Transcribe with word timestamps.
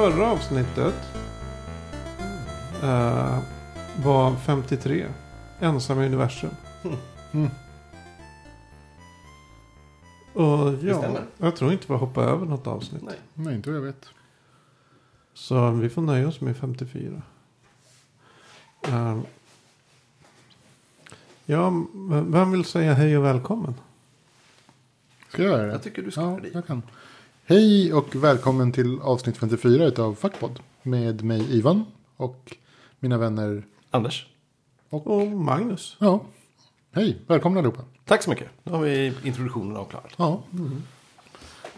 förra 0.00 0.30
avsnittet 0.30 0.94
eh, 2.82 3.38
var 4.04 4.36
53. 4.36 5.06
Ensam 5.60 6.00
i 6.00 6.06
universum. 6.06 6.50
Mm. 7.32 7.50
Och 10.32 10.74
ja, 10.82 11.18
jag 11.38 11.56
tror 11.56 11.72
inte 11.72 11.84
vi 11.86 11.92
har 11.92 12.00
hoppat 12.00 12.28
över 12.28 12.46
något 12.46 12.66
avsnitt. 12.66 13.02
Nej. 13.02 13.18
Nej, 13.34 13.54
inte 13.54 13.70
vad 13.70 13.76
jag 13.78 13.84
vet. 13.84 14.08
Så 15.34 15.70
vi 15.70 15.88
får 15.88 16.02
nöja 16.02 16.28
oss 16.28 16.40
med 16.40 16.56
54. 16.56 17.22
Eh, 18.88 19.20
ja, 21.46 21.72
vem 22.26 22.50
vill 22.50 22.64
säga 22.64 22.94
hej 22.94 23.18
och 23.18 23.24
välkommen? 23.24 23.74
Ska 25.28 25.42
jag 25.42 25.52
göra 25.52 25.66
det? 25.66 25.72
Jag 25.72 25.82
tycker 25.82 26.02
du 26.02 26.10
ska 26.10 26.20
Ja, 26.20 26.38
det. 26.42 26.48
jag 26.54 26.66
kan. 26.66 26.82
Hej 27.50 27.92
och 27.94 28.16
välkommen 28.16 28.72
till 28.72 29.00
avsnitt 29.00 29.36
54 29.36 29.84
utav 29.84 30.14
Fackpodd. 30.14 30.60
Med 30.82 31.24
mig 31.24 31.56
Ivan 31.56 31.84
och 32.16 32.56
mina 33.00 33.18
vänner. 33.18 33.66
Anders, 33.90 34.26
Och, 34.90 35.06
Och 35.06 35.26
Magnus. 35.26 35.96
ja, 36.00 36.20
hej, 36.92 37.18
välkomna 37.26 37.58
allihopa. 37.58 37.82
tack 38.04 38.22
så 38.22 38.30
mycket. 38.30 38.48
Nu 38.62 38.72
har 38.72 38.80
vi 38.80 39.12
introduktionen 39.24 39.76
avklarad. 39.76 40.10
Ja, 40.16 40.42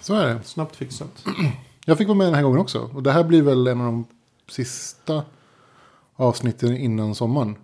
så 0.01 0.15
är 0.15 0.27
det. 0.35 0.43
Snabbt 0.43 0.77
fixat. 0.77 1.25
Jag 1.85 1.99
fick 1.99 2.09
vara 2.09 2.19
med 2.19 2.27
den 2.27 2.35
här 2.35 2.43
gången 2.43 2.59
också. 2.59 2.91
Och 2.95 3.03
det 3.03 3.13
här 3.13 3.25
blir 3.25 3.43
väl 3.43 3.67
en 3.67 3.81
av 3.81 3.87
de 3.87 4.05
sista 4.49 5.25
avsnitten 6.17 6.77
innan 6.77 7.15
sommaren. 7.15 7.57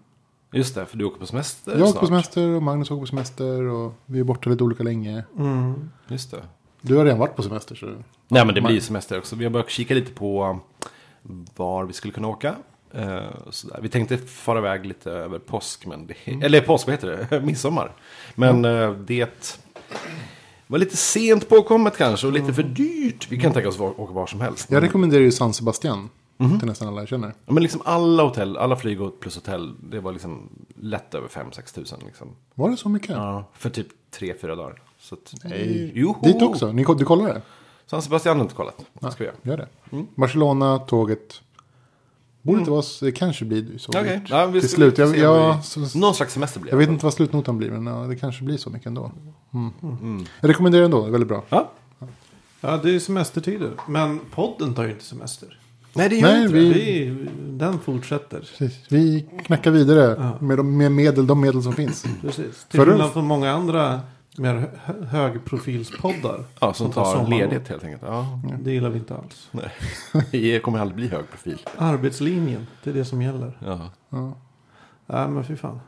Just 0.53 0.75
det, 0.75 0.87
för 0.87 0.97
du 0.98 1.05
åker 1.05 1.19
på 1.20 1.27
semester 1.27 1.72
Jag 1.72 1.81
åker 1.81 1.91
snart. 1.91 2.00
på 2.00 2.06
semester 2.06 2.48
och 2.48 2.62
Magnus 2.62 2.91
åker 2.91 3.00
på 3.00 3.06
semester. 3.06 3.62
Och 3.62 3.93
vi 4.06 4.19
är 4.20 4.25
borta 4.25 4.50
lite 4.50 4.65
olika 4.65 4.83
länge. 4.83 5.25
Mm. 5.39 5.91
Just 6.09 6.31
det. 6.31 6.43
Du 6.81 6.97
har 6.97 7.05
redan 7.05 7.19
varit 7.19 7.37
på 7.37 7.43
semester. 7.43 7.75
Så... 7.75 7.87
Nej, 8.29 8.47
men 8.47 8.55
det 8.55 8.61
blir 8.61 8.81
semester 8.81 9.19
också. 9.19 9.37
Vi 9.37 9.45
har 9.45 9.51
börjat 9.51 9.71
kika 9.71 9.95
lite 9.95 10.12
på 10.12 10.61
var 11.57 11.84
vi 11.84 11.93
skulle 11.93 12.12
kunna 12.15 12.29
åka. 12.29 12.55
Eh, 12.93 13.23
sådär. 13.51 13.79
Vi 13.83 13.89
tänkte 13.89 14.19
fara 14.19 14.59
iväg 14.59 14.87
lite 14.87 15.11
över 15.11 15.39
påsk, 15.39 15.87
men 15.87 16.06
det, 16.06 16.45
eller 16.45 16.61
påsk, 16.61 16.87
vad 16.87 16.95
heter 16.95 17.27
det? 17.31 17.41
Midsommar. 17.45 17.93
Men 18.34 18.65
eh, 18.65 18.93
det 18.93 19.61
var 20.67 20.79
lite 20.79 20.97
sent 20.97 21.49
påkommet 21.49 21.97
kanske 21.97 22.27
och 22.27 22.33
lite 22.33 22.53
för 22.53 22.62
dyrt. 22.62 23.27
Vi 23.31 23.41
kan 23.41 23.53
tänka 23.53 23.69
oss 23.69 23.79
var, 23.79 24.01
åka 24.01 24.12
var 24.12 24.27
som 24.27 24.41
helst. 24.41 24.71
Jag 24.71 24.83
rekommenderar 24.83 25.23
ju 25.23 25.33
San 25.33 25.55
Sebastian. 25.55 26.09
Till 26.59 26.69
nästan 26.69 26.89
alla 26.89 27.01
jag 27.01 27.09
känner. 27.09 27.34
Ja, 27.47 27.53
Men 27.53 27.62
liksom 27.62 27.83
alla 27.84 28.23
hotell, 28.23 28.56
alla 28.56 28.77
flyg 28.77 28.99
plus 29.21 29.34
hotell, 29.34 29.75
det 29.91 30.01
var 30.01 30.12
liksom 30.12 30.49
lätt 30.77 31.15
över 31.15 31.29
5-6 31.29 31.75
tusen. 31.75 32.01
Liksom. 32.06 32.29
Var 32.55 32.71
det 32.71 32.77
så 32.77 32.89
mycket? 32.89 33.11
Ja, 33.11 33.45
för 33.53 33.71
typ 33.71 33.87
3-4 34.19 34.56
dagar. 34.56 34.83
Så 35.09 35.14
att, 35.14 35.34
Nej. 35.45 35.92
Joho! 35.95 36.20
Dit 36.27 36.42
också? 36.42 36.73
Ni, 36.73 36.84
du 36.98 37.05
kollar 37.05 37.27
det? 37.34 37.42
San 37.87 38.03
Sebastian 38.03 38.37
har 38.37 38.42
inte 38.45 38.55
kollat. 38.55 38.84
Det 39.01 39.11
ska 39.12 39.25
vi 39.25 39.31
göra. 39.31 39.37
Gör 39.42 39.56
det. 39.56 40.05
Barcelona, 40.15 40.78
tåget. 40.78 41.41
Borde 42.42 42.59
inte 42.59 42.70
vara 42.70 42.83
så, 42.83 43.05
det 43.05 43.12
kanske 43.12 43.45
blir 43.45 43.78
så. 43.78 43.91
Okej, 43.92 44.19
dyrt. 44.19 44.31
ja, 44.31 44.47
vi 44.47 44.61
Till 44.61 44.69
slut. 44.69 44.98
Jag, 44.98 45.17
jag, 45.19 45.56
vi- 45.77 46.00
Någon 46.00 46.15
slags 46.15 46.33
semester 46.34 46.61
blir 46.61 46.73
jag 46.73 46.78
det. 46.81 46.84
vet 46.87 46.92
inte 46.92 47.05
vad 47.06 47.15
slutnotan 47.15 47.59
blir, 47.59 47.70
men 47.70 47.87
ja, 47.95 48.06
det 48.06 48.17
kanske 48.17 48.45
blir 48.45 48.56
så 48.56 48.70
mycket 48.70 48.87
ändå. 48.87 49.12
Mm. 49.55 50.25
Jag 50.41 50.48
rekommenderar 50.50 50.84
ändå, 50.84 51.00
det 51.03 51.06
är 51.09 51.11
väldigt 51.11 51.28
bra. 51.28 51.45
Ja. 51.48 51.70
Ja, 52.61 52.77
det 52.83 52.95
är 52.95 52.98
semestertider. 52.98 53.70
Men 53.89 54.20
podden 54.34 54.75
tar 54.75 54.84
ju 54.84 54.91
inte 54.91 55.05
semester. 55.05 55.59
Nej, 55.95 56.09
det 56.09 56.17
gör 56.17 56.28
Nej, 56.28 56.43
inte 56.43 56.55
vi- 56.55 56.69
det. 56.69 56.75
Vi, 57.11 57.28
den 57.50 57.78
fortsätter. 57.78 58.39
Precis. 58.59 58.78
Vi 58.89 59.27
knackar 59.45 59.70
vidare 59.70 60.16
Ja. 60.19 60.47
med, 60.47 60.56
de, 60.59 60.77
med 60.77 60.93
medel, 60.93 61.27
de 61.27 61.41
medel 61.41 61.62
som 61.62 61.72
finns. 61.72 62.05
Precis. 62.21 62.65
Till 62.71 62.81
skillnad 62.81 63.12
från 63.12 63.27
många 63.27 63.53
andra 63.53 64.00
mer 64.37 64.71
hö- 64.84 65.05
högprofilspoddar. 65.05 66.44
Ja, 66.61 66.72
som 66.72 66.93
tar 66.93 67.05
sommarlov. 67.05 67.31
ledigt 67.31 67.69
helt 67.69 67.84
enkelt. 67.84 68.03
Ja. 68.06 68.41
Det 68.61 68.72
gillar 68.72 68.91
vi 68.91 68.99
inte 68.99 69.16
alls. 69.16 69.50
Det 70.33 70.61
kommer 70.61 70.78
aldrig 70.78 70.97
bli 70.97 71.09
hög 71.09 71.31
profil. 71.31 71.59
Arbetslinjen, 71.77 72.67
det 72.84 72.91
är 72.91 72.94
det 72.94 73.05
som 73.05 73.22
gäller. 73.22 73.59
Ja. 73.65 73.91
Ja. 74.09 74.33
Nej, 75.06 75.28
men 75.28 75.44
fy 75.44 75.56
fan. 75.56 75.81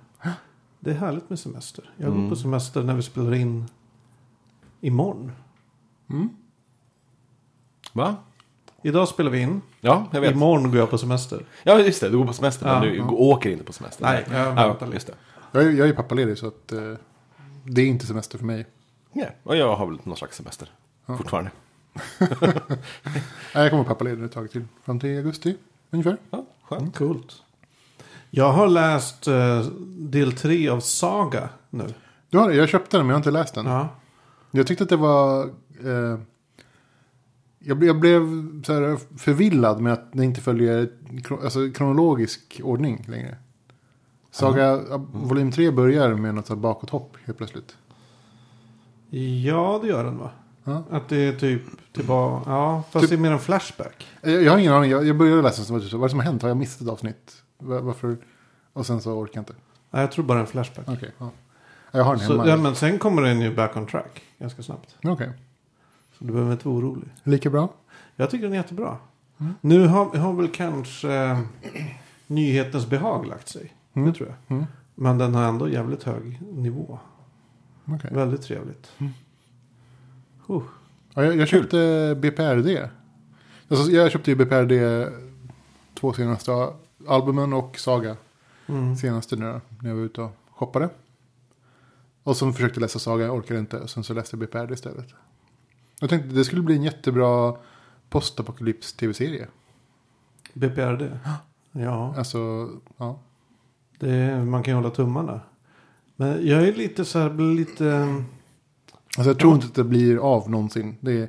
Det 0.80 0.90
är 0.90 0.94
härligt 0.94 1.30
med 1.30 1.38
semester. 1.38 1.90
Jag 1.96 2.08
går 2.08 2.16
Mm. 2.16 2.30
på 2.30 2.36
semester 2.36 2.82
när 2.82 2.94
vi 2.94 3.02
spelar 3.02 3.34
in 3.34 3.64
imorgon. 4.80 5.32
Va? 7.92 8.16
Idag 8.82 9.08
spelar 9.08 9.30
vi 9.30 9.40
in. 9.40 9.60
Ja, 9.80 10.06
jag 10.12 10.20
vet. 10.20 10.32
Imorgon 10.32 10.70
går 10.70 10.78
jag 10.78 10.90
på 10.90 10.98
semester. 10.98 11.44
Ja, 11.62 11.78
just 11.78 12.00
det. 12.00 12.08
Du 12.08 12.18
går 12.18 12.24
på 12.26 12.32
semester, 12.32 12.66
Ja. 12.68 12.80
men 12.80 12.88
du 12.92 13.00
åker 13.02 13.50
inte 13.50 13.64
på 13.64 13.72
semester. 13.72 14.04
Nej, 14.04 14.24
jag 14.30 14.40
ja, 14.46 14.50
väntar 14.66 14.86
lite. 14.86 14.96
just 14.96 15.06
det. 15.06 15.14
Jag, 15.52 15.62
är- 15.64 15.70
jag 15.70 15.88
är 15.88 15.92
pappaledig 15.92 16.38
så 16.38 16.46
att 16.46 16.72
eh, 16.72 16.80
det 17.64 17.82
är 17.82 17.86
inte 17.86 18.06
semester 18.06 18.38
för 18.38 18.46
mig. 18.46 18.66
Ja, 19.12 19.26
och 19.42 19.56
jag 19.56 19.76
har 19.76 19.86
väl 19.86 19.98
någon 20.04 20.16
slags 20.16 20.36
semester. 20.36 20.68
Fortfarande. 21.06 21.50
Nej, 22.18 23.20
jag 23.54 23.70
kommer 23.70 23.84
pappaledig 23.84 24.24
ett 24.24 24.32
tag 24.32 24.50
till. 24.50 24.64
Fram 24.84 25.00
till 25.00 25.16
augusti 25.16 25.56
ungefär. 25.90 26.16
Ja, 26.30 26.46
skönt. 26.62 26.96
Coolt. 26.96 27.42
Jag 28.30 28.52
har 28.52 28.68
läst 28.68 29.28
eh, 29.28 29.60
del 29.98 30.32
tre 30.32 30.68
av 30.68 30.80
Saga 30.80 31.48
nu. 31.70 31.94
Du 32.28 32.38
har, 32.38 32.50
jag 32.50 32.68
köpte 32.68 32.96
den 32.96 33.06
men 33.06 33.10
jag 33.10 33.14
har 33.14 33.20
inte 33.20 33.30
läst 33.30 33.54
den. 33.54 33.66
Ja. 33.66 33.88
Jag 34.50 34.66
tyckte 34.66 34.84
att 34.84 34.90
det 34.90 34.96
var... 34.96 35.44
Eh, 35.84 36.18
jag, 37.58 37.78
blev, 37.78 37.86
jag 37.88 38.00
blev 38.00 38.22
så 38.62 38.72
här 38.72 39.18
förvillad 39.18 39.80
med 39.80 39.92
att 39.92 40.12
det 40.12 40.24
inte 40.24 40.40
följer 40.40 40.90
alltså, 41.42 41.70
kronologisk 41.70 42.60
ordning 42.64 43.04
längre. 43.08 43.36
Saga 44.40 44.80
volym 45.12 45.52
3 45.52 45.70
börjar 45.70 46.14
med 46.14 46.34
något 46.34 46.48
bakåthopp 46.58 47.16
helt 47.26 47.38
plötsligt. 47.38 47.76
ja, 49.44 49.78
det 49.82 49.88
gör 49.88 50.04
den 50.04 50.18
va? 50.18 50.30
Ja. 50.64 50.82
Att 50.90 51.08
det 51.08 51.16
är 51.16 51.32
typ 51.32 51.62
tillbaka. 51.92 52.50
Ja, 52.50 52.82
fast 52.90 53.02
Typ- 53.02 53.10
det 53.10 53.16
är 53.16 53.20
mer 53.20 53.32
en 53.32 53.38
flashback. 53.38 54.06
Jag, 54.22 54.42
jag 54.42 54.52
har 54.52 54.58
ingen 54.58 54.72
aning, 54.72 54.90
jag, 54.90 55.06
jag 55.06 55.16
började 55.18 55.42
läsa 55.42 55.72
var 55.72 55.80
det 55.80 55.86
så, 55.86 55.96
vad 55.98 56.04
är 56.04 56.08
det 56.08 56.10
som 56.10 56.18
har 56.18 56.26
hänt? 56.26 56.42
Har 56.42 56.48
jag 56.48 56.56
missat 56.56 56.82
ett 56.82 56.88
avsnitt? 56.88 57.42
Va- 57.58 57.80
Varför? 57.80 58.16
Och 58.72 58.86
sen 58.86 59.00
så 59.00 59.12
orkar 59.12 59.32
jag 59.34 59.40
inte. 59.42 59.52
Nej, 59.90 60.00
jag 60.02 60.12
tror 60.12 60.24
bara 60.24 60.40
en 60.40 60.46
flashback. 60.46 60.88
Okej, 60.88 61.10
ja. 61.18 61.30
Jag 61.92 62.04
har 62.04 62.16
den 62.16 62.26
Så, 62.26 62.32
hemma. 62.32 62.48
ja, 62.48 62.56
men 62.56 62.74
sen 62.74 62.98
kommer 62.98 63.22
den 63.22 63.40
ju 63.40 63.54
back 63.54 63.76
on 63.76 63.86
track 63.86 64.22
ganska 64.38 64.62
snabbt. 64.62 64.96
Okej, 65.04 65.30
Så 66.18 66.24
du 66.24 66.32
behöver 66.32 66.52
inte 66.52 66.68
vara 66.68 66.78
orolig. 66.78 67.08
lika 67.22 67.50
bra. 67.50 67.68
Jag 68.16 68.30
tycker 68.30 68.44
den 68.44 68.52
är 68.52 68.56
jättebra. 68.56 68.96
Mm. 69.40 69.54
Nu 69.60 69.86
har, 69.86 70.16
har 70.16 70.32
väl 70.32 70.48
kanske 70.48 71.12
eh, 71.14 71.38
nyhetens 72.26 72.86
behag 72.86 73.26
lagt 73.26 73.48
sig. 73.48 73.74
Mm. 74.00 74.12
Det 74.12 74.18
tror 74.18 74.28
jag. 74.28 74.56
Mm. 74.56 74.66
Men 74.94 75.18
den 75.18 75.34
har 75.34 75.42
ändå 75.42 75.68
jävligt 75.68 76.02
hög 76.02 76.40
nivå. 76.52 76.98
Okej. 77.84 78.10
Väldigt 78.14 78.42
trevligt. 78.42 78.90
Mm. 78.98 79.12
Huh. 80.46 80.62
Ja, 81.14 81.24
jag, 81.24 81.36
jag 81.36 81.48
köpte 81.48 82.14
BPRD. 82.20 82.88
Alltså, 83.68 83.90
jag 83.90 84.10
köpte 84.12 84.30
ju 84.30 84.36
BPRD 84.36 84.72
två 85.94 86.12
senaste 86.12 86.72
albumen 87.08 87.52
och 87.52 87.78
Saga. 87.78 88.16
Mm. 88.66 88.96
Senaste 88.96 89.36
nu 89.36 89.60
när 89.78 89.90
jag 89.90 89.96
var 89.96 90.02
ute 90.02 90.20
och 90.22 90.36
shoppade. 90.50 90.88
Och 92.22 92.36
så 92.36 92.52
försökte 92.52 92.80
läsa 92.80 92.98
Saga, 92.98 93.32
orkade 93.32 93.60
inte. 93.60 93.78
Och 93.78 93.90
sen 93.90 94.04
så 94.04 94.14
läste 94.14 94.36
jag 94.36 94.40
BPRD 94.48 94.72
istället. 94.72 95.14
Jag 96.00 96.10
tänkte 96.10 96.28
det 96.28 96.44
skulle 96.44 96.62
bli 96.62 96.76
en 96.76 96.82
jättebra 96.82 97.56
postapokalyps 98.08 98.92
tv-serie. 98.92 99.46
BPRD. 100.54 101.18
Ja, 101.72 102.14
Alltså, 102.16 102.70
ja. 102.96 103.18
Det 104.00 104.44
man 104.44 104.62
kan 104.62 104.72
ju 104.72 104.76
hålla 104.76 104.90
tummarna. 104.90 105.40
Men 106.16 106.46
jag 106.46 106.68
är 106.68 106.72
lite 106.72 107.04
så 107.04 107.18
här, 107.18 107.30
blir 107.30 107.54
lite, 107.54 108.14
Alltså 109.16 109.30
jag 109.30 109.38
tror 109.38 109.54
inte 109.54 109.66
att 109.66 109.74
det 109.74 109.84
blir 109.84 110.16
av 110.16 110.50
någonsin. 110.50 110.96
Det 111.00 111.12
är, 111.12 111.28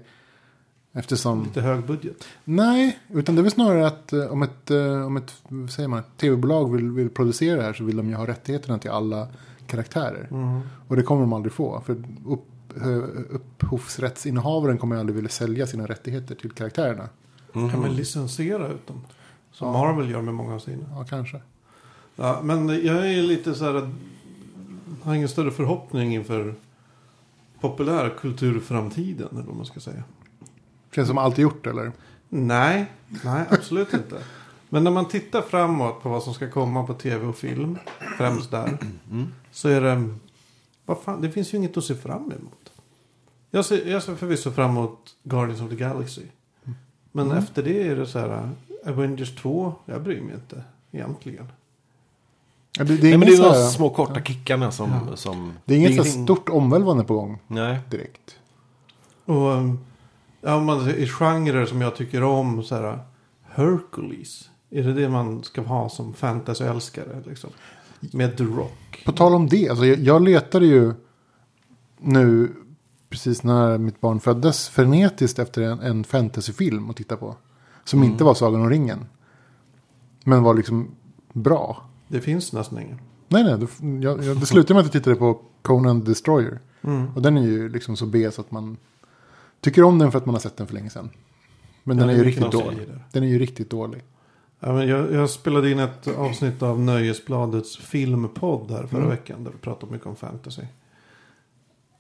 eftersom... 0.94 1.44
lite 1.44 1.62
hög 1.62 1.86
budget. 1.86 2.26
Nej, 2.44 3.00
utan 3.10 3.36
det 3.36 3.42
är 3.42 3.44
väl 3.44 3.52
snarare 3.52 3.88
att 3.88 4.14
eh, 4.14 4.26
om 4.26 4.44
ett, 4.44 4.72
eh, 4.72 5.06
om 5.06 5.18
ett 5.18 5.34
säger 5.70 5.88
man, 5.88 6.04
tv-bolag 6.18 6.72
vill, 6.72 6.92
vill 6.92 7.10
producera 7.10 7.58
det 7.58 7.64
här 7.64 7.74
så 7.74 7.84
vill 7.84 7.98
de 7.98 8.10
ju 8.10 8.16
ha 8.16 8.28
rättigheterna 8.28 8.80
till 8.80 8.92
alla 8.92 9.28
karaktärer. 9.68 10.28
Mm. 10.32 10.62
Och 10.88 10.96
det 10.96 11.04
kommer 11.04 11.22
de 11.22 11.34
aldrig 11.34 11.54
få. 11.54 11.82
För 11.86 12.04
upp, 12.28 12.78
eh, 12.82 12.98
upphovsrättsinnehavaren 13.30 14.78
kommer 14.78 14.96
aldrig 14.96 15.16
vilja 15.16 15.30
sälja 15.30 15.68
sina 15.68 15.86
rättigheter 15.86 16.36
till 16.36 16.52
karaktärerna. 16.52 17.10
Kan 17.54 17.80
man 17.80 17.96
licensiera 17.96 18.68
ut 18.68 18.88
dem? 18.88 19.02
Som 19.52 19.68
Mm. 19.68 19.82
Ja. 19.82 19.88
Marvel 19.88 20.12
gör 20.12 20.22
med 20.22 20.34
många 20.34 20.56
av 20.56 20.60
sina. 20.60 20.86
Ja, 20.96 21.06
kanske. 21.10 21.42
Ja, 22.16 22.40
men 22.44 22.70
jag 22.70 23.12
är 23.12 23.22
lite 23.22 23.56
så 23.56 23.66
här. 23.66 23.90
Har 25.04 25.16
ingen 25.16 25.30
större 25.30 25.52
förhoppning 25.52 26.16
inför 26.16 26.56
populärkulturframtiden. 27.60 29.28
Eller 29.32 29.44
vad 29.44 29.56
man 29.56 29.66
ska 29.66 29.80
säga. 29.80 30.04
Känns 30.92 31.08
som 31.08 31.18
alltid 31.18 31.44
gjort 31.44 31.68
eller? 31.68 31.92
Nej, 32.30 32.92
nej 33.24 33.46
absolut 33.50 33.94
inte. 33.94 34.24
Men 34.70 34.84
när 34.84 34.92
man 34.92 35.08
tittar 35.08 35.42
framåt 35.42 36.04
på 36.04 36.10
vad 36.10 36.24
som 36.24 36.34
ska 36.34 36.50
komma 36.50 36.84
på 36.84 36.94
tv 36.94 37.26
och 37.26 37.38
film. 37.38 37.78
Främst 38.18 38.52
där. 38.52 38.78
Så 39.52 39.70
är 39.70 39.82
det. 39.82 40.10
Vad 40.86 41.02
fan, 41.02 41.22
det 41.22 41.32
finns 41.32 41.54
ju 41.54 41.58
inget 41.58 41.78
att 41.78 41.84
se 41.84 41.96
fram 41.96 42.24
emot. 42.24 42.72
Jag 43.52 43.66
ser, 43.66 43.86
jag 43.86 44.04
ser 44.04 44.16
förvisso 44.16 44.52
fram 44.52 44.70
emot 44.70 45.16
Guardians 45.24 45.62
of 45.62 45.70
the 45.70 45.76
Galaxy. 45.76 46.22
Men 47.12 47.32
efter 47.32 47.64
det 47.64 47.88
är 47.88 47.96
det 47.96 48.06
så 48.06 48.20
här. 48.20 48.50
Avengers 48.86 49.36
2. 49.36 49.74
Jag 49.86 50.02
bryr 50.02 50.22
mig 50.22 50.34
inte 50.34 50.64
egentligen. 50.92 51.48
Ja, 52.78 52.84
det, 52.84 52.98
det 52.98 53.00
är 53.00 53.02
Nej, 53.02 53.18
men 53.18 53.28
det 53.28 53.36
är 53.36 53.64
de 53.64 53.70
små 53.72 53.90
korta 53.90 54.22
kickarna 54.22 54.72
som... 54.72 54.92
Ja. 55.10 55.16
som 55.16 55.54
det 55.66 55.74
är 55.74 55.78
inget 55.78 55.92
ingenting- 55.92 56.24
stort 56.24 56.50
omvälvande 56.50 57.04
på 57.04 57.14
gång 57.14 57.40
Nej. 57.48 57.80
direkt. 57.90 58.36
Och 59.26 59.52
um, 59.52 59.80
Ja, 60.42 60.60
man 60.60 60.90
i 60.90 61.08
genrer 61.08 61.66
som 61.66 61.82
jag 61.82 61.96
tycker 61.96 62.24
om. 62.24 62.64
Så 62.64 62.76
här, 62.76 63.00
Hercules. 63.44 64.50
Är 64.70 64.84
det 64.84 64.94
det 64.94 65.10
man 65.10 65.44
ska 65.44 65.62
ha 65.62 65.90
som 65.90 66.14
fantasyälskare? 66.14 67.24
Liksom? 67.26 67.50
Med 68.00 68.38
The 68.38 68.44
Rock. 68.44 69.04
På 69.06 69.12
tal 69.12 69.34
om 69.34 69.48
det, 69.48 69.70
alltså 69.70 69.86
jag, 69.86 70.00
jag 70.00 70.22
letade 70.24 70.66
ju 70.66 70.94
nu 71.98 72.52
precis 73.10 73.44
när 73.44 73.78
mitt 73.78 74.02
barn 74.02 74.20
föddes 74.20 74.70
frenetiskt 74.70 75.40
efter 75.40 75.62
en, 75.62 75.80
en 75.80 76.04
fantasyfilm 76.04 76.90
att 76.90 76.96
titta 76.96 77.18
på. 77.18 77.36
Som 77.84 78.04
inte 78.04 78.24
var 78.24 78.34
Sagan 78.34 78.62
om 78.62 78.70
ringen. 78.70 79.06
Men 80.24 80.44
var 80.44 80.54
liksom 80.54 80.92
bra. 81.34 81.86
Det 82.12 82.22
finns 82.22 82.54
nästan 82.54 82.80
ingen. 82.82 83.00
Nej, 83.28 83.44
nej, 83.44 83.58
det, 83.58 83.68
jag, 84.06 84.24
jag, 84.24 84.40
det 84.40 84.46
slutade 84.46 84.74
med 84.74 84.80
att 84.80 84.86
jag 84.86 85.04
tittade 85.04 85.16
på 85.16 85.42
Conan 85.62 86.04
Destroyer. 86.04 86.60
Mm. 86.82 87.16
Och 87.16 87.22
den 87.22 87.38
är 87.38 87.42
ju 87.42 87.70
liksom 87.70 87.98
så 87.98 88.06
B 88.06 88.32
så 88.32 88.42
att 88.42 88.52
man 88.52 88.78
tycker 89.62 89.84
om 89.84 90.00
den 90.00 90.12
för 90.12 90.18
att 90.18 90.26
man 90.26 90.36
har 90.36 90.40
sett 90.40 90.58
den 90.58 90.68
för 90.68 90.74
länge 90.74 90.90
sedan. 90.90 91.10
Men 91.84 91.98
Ja, 91.98 92.04
den 92.06 92.16
är 92.16 92.18
ju 92.18 92.24
riktigt 92.24 92.52
dålig. 92.52 92.88
Den 93.12 93.24
är 93.24 93.28
ju 93.28 93.40
riktigt 93.40 93.70
dålig. 93.70 94.04
Ja, 94.60 94.74
men 94.74 94.88
jag, 94.88 95.12
jag 95.14 95.30
spelade 95.30 95.72
in 95.72 95.80
ett 95.80 96.08
avsnitt 96.08 96.62
av 96.62 96.80
Nöjesbladets 96.80 97.78
filmpodd 97.78 98.72
här 98.72 98.88
förra 98.88 99.00
Mm. 99.00 99.10
veckan. 99.10 99.44
Där 99.44 99.52
vi 99.52 99.58
pratade 99.58 99.92
mycket 99.92 100.08
om 100.08 100.16
fantasy. 100.16 100.64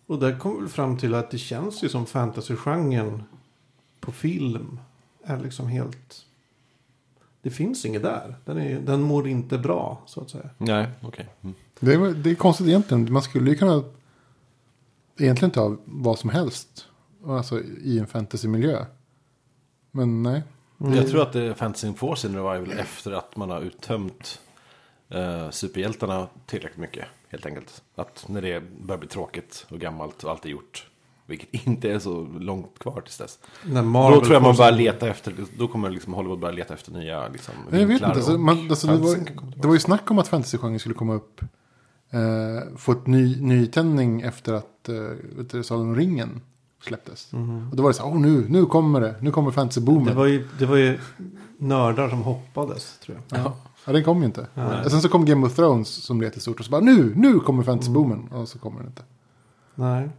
Och 0.07 0.19
där 0.19 0.39
kom 0.39 0.63
vi 0.63 0.69
fram 0.69 0.97
till 0.97 1.13
att 1.15 1.31
det 1.31 1.37
känns 1.37 1.83
ju 1.83 1.89
som 1.89 2.05
fantasygenren 2.05 3.23
på 3.99 4.11
film 4.11 4.79
är 5.23 5.39
liksom 5.39 5.67
helt... 5.67 6.25
Det 7.41 7.49
finns 7.49 7.85
inget 7.85 8.03
där. 8.03 8.35
Den, 8.45 8.57
är, 8.57 8.79
den 8.79 9.01
mår 9.01 9.27
inte 9.27 9.57
bra 9.57 10.01
så 10.05 10.21
att 10.21 10.29
säga. 10.29 10.49
Nej, 10.57 10.87
okej. 11.01 11.29
Mm. 11.41 11.55
Det 11.79 11.93
är, 11.93 12.13
det 12.13 12.31
är 12.31 12.35
konstigt 12.35 12.67
egentligen. 12.67 13.13
Man 13.13 13.21
skulle 13.21 13.49
ju 13.49 13.55
kunna 13.55 13.83
egentligen 15.17 15.51
ta 15.51 15.77
vad 15.85 16.19
som 16.19 16.29
helst. 16.29 16.87
Alltså 17.25 17.61
i 17.83 17.99
en 17.99 18.07
fantasymiljö. 18.07 18.85
Men 19.91 20.23
nej. 20.23 20.43
Mm. 20.81 20.93
Jag 20.93 21.07
tror 21.07 21.21
att 21.21 21.33
det 21.33 21.55
fantasyn 21.55 21.93
får 21.93 22.15
sin 22.15 22.35
revival 22.35 22.71
efter 22.71 23.11
att 23.11 23.35
man 23.35 23.49
har 23.49 23.61
uttömt 23.61 24.41
eh, 25.09 25.49
superhjältarna 25.49 26.27
tillräckligt 26.45 26.79
mycket. 26.79 27.05
Helt 27.29 27.45
enkelt. 27.45 27.83
Att 27.95 28.25
när 28.27 28.41
det 28.41 28.63
börjar 28.81 28.99
bli 28.99 29.07
tråkigt 29.07 29.65
och 29.69 29.79
gammalt 29.79 30.23
och 30.23 30.31
allt 30.31 30.45
är 30.45 30.49
gjort. 30.49 30.90
Vilket 31.25 31.49
inte 31.67 31.91
är 31.91 31.99
så 31.99 32.27
långt 32.39 32.79
kvar 32.79 33.01
tills 33.01 33.17
dess. 33.17 33.39
När 33.65 33.81
Marvel 33.81 34.19
då 34.19 34.25
tror 34.25 34.33
jag 34.33 34.43
man 34.43 34.55
börjar 34.55 34.71
leta 34.71 35.07
efter, 35.07 35.33
då 35.57 35.67
kommer 35.67 35.89
liksom 35.89 36.13
Hollywood 36.13 36.39
börja 36.39 36.55
leta 36.55 36.73
efter 36.73 36.91
nya 36.91 37.27
liksom, 37.27 37.53
Jag 37.71 37.79
vet 37.79 37.89
inte. 37.89 38.05
Alltså, 38.05 38.37
man, 38.37 38.69
alltså, 38.69 38.87
det, 38.87 38.97
var, 38.97 39.17
det 39.55 39.67
var 39.67 39.73
ju 39.73 39.79
snack 39.79 40.11
om 40.11 40.19
att 40.19 40.27
fantasygenren 40.27 40.79
skulle 40.79 40.95
komma 40.95 41.13
upp. 41.13 41.41
Eh, 42.09 42.77
få 42.77 42.91
ett 42.91 43.07
ny, 43.07 43.41
nytändning 43.41 44.21
efter 44.21 44.53
att 44.53 44.89
eh, 45.53 45.61
Sagan 45.61 45.81
om 45.87 45.95
ringen 45.95 46.41
släpptes. 46.83 47.33
Och 47.71 47.75
då 47.75 47.83
var 47.83 47.89
det 47.89 47.93
så 47.93 48.03
här, 48.03 48.11
oh, 48.11 48.19
nu, 48.19 48.45
nu 48.49 48.65
kommer 48.65 49.01
det. 49.01 49.15
Nu 49.21 49.31
kommer 49.31 49.49
Det 49.49 49.55
fantasyboomen. 49.55 50.15
var, 50.15 50.25
ju, 50.25 50.47
det 50.59 50.65
var 50.65 50.77
ju 50.77 50.99
nördar 51.57 52.09
som 52.09 52.21
hoppades 52.21 52.99
tror 52.99 53.17
jag. 53.29 53.39
Ja. 53.39 53.55
ja, 53.85 53.93
den 53.93 54.03
kom 54.03 54.19
ju 54.19 54.25
inte. 54.25 54.47
Nej. 54.53 54.85
Och 54.85 54.91
sen 54.91 55.01
så 55.01 55.09
kom 55.09 55.25
Game 55.25 55.45
of 55.45 55.55
Thrones 55.55 55.89
som 55.89 56.17
blev 56.17 56.27
jättestort. 56.27 56.59
Och 56.59 56.65
så 56.65 56.71
bara, 56.71 56.81
nu, 56.81 57.13
nu 57.15 57.39
kommer 57.39 57.63
fantasyboomen. 57.63 58.27
Och 58.27 58.47
så 58.47 58.59
kommer 58.59 58.77
den 58.79 58.87
inte. 58.87 59.03
Nej. 59.75 60.09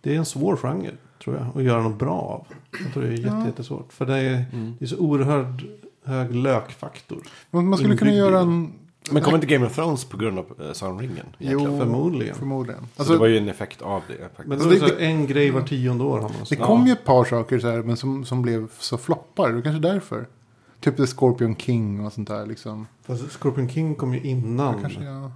Det 0.00 0.14
är 0.14 0.18
en 0.18 0.24
svår 0.24 0.56
genre 0.56 0.90
tror 1.24 1.36
jag. 1.36 1.46
Att 1.56 1.62
göra 1.62 1.82
något 1.82 1.98
bra 1.98 2.12
av. 2.20 2.46
Jag 2.84 2.92
tror 2.92 3.02
det 3.02 3.08
är 3.08 3.12
jätte, 3.12 3.28
Ja. 3.28 3.46
jättesvårt. 3.46 3.92
För 3.92 4.06
det 4.06 4.16
är, 4.16 4.44
det 4.78 4.84
är 4.84 4.86
så 4.86 4.96
oerhört 4.98 5.62
hög 6.04 6.34
lökfaktor. 6.34 7.18
Men 7.50 7.66
man 7.68 7.78
skulle 7.78 7.96
kunna 7.96 8.12
göra 8.12 8.40
en... 8.40 8.72
Men 9.10 9.22
kommer 9.22 9.34
inte 9.38 9.46
Game 9.46 9.66
of 9.66 9.74
Thrones 9.74 10.04
på 10.04 10.16
grund 10.16 10.38
av 10.38 10.44
uh, 10.60 10.72
Sagan 10.72 10.94
om 10.94 11.00
ringen? 11.00 11.26
egentligen? 11.38 11.78
förmodligen. 11.78 12.34
Förmodligen. 12.34 12.80
Så 12.80 13.02
Alltså, 13.02 13.12
det 13.14 13.18
var 13.20 13.26
ju 13.26 13.38
en 13.38 13.48
effekt 13.48 13.82
av 13.82 14.02
det. 14.08 14.14
Faktiskt. 14.18 14.48
Men 14.48 14.52
Alltså, 14.52 14.68
det 14.86 14.96
det- 14.98 15.04
en 15.06 15.26
grej 15.26 15.50
var 15.50 15.60
tionde 15.62 16.04
år 16.04 16.16
har 16.20 16.28
man 16.28 16.32
det 16.50 16.56
kom 16.56 16.86
ju 16.86 16.92
ett 16.92 17.04
par 17.04 17.24
saker 17.24 17.58
så 17.58 17.68
här, 17.70 17.82
men 17.82 17.96
som, 17.96 18.24
som 18.24 18.42
blev 18.42 18.68
så 18.78 18.98
floppar. 18.98 19.48
Det 19.48 19.54
var 19.54 19.62
kanske 19.62 19.88
därför. 19.88 20.26
Typ 20.80 20.96
The 20.96 21.06
Scorpion 21.06 21.56
King 21.56 22.06
och 22.06 22.12
sånt 22.12 22.28
där 22.28 22.46
liksom. 22.46 22.86
Fast 23.06 23.32
Scorpion 23.32 23.68
King 23.68 23.94
kom 23.94 24.14
ju 24.14 24.20
innan. 24.20 24.80
Kanske, 24.80 25.04
ja. 25.04 25.32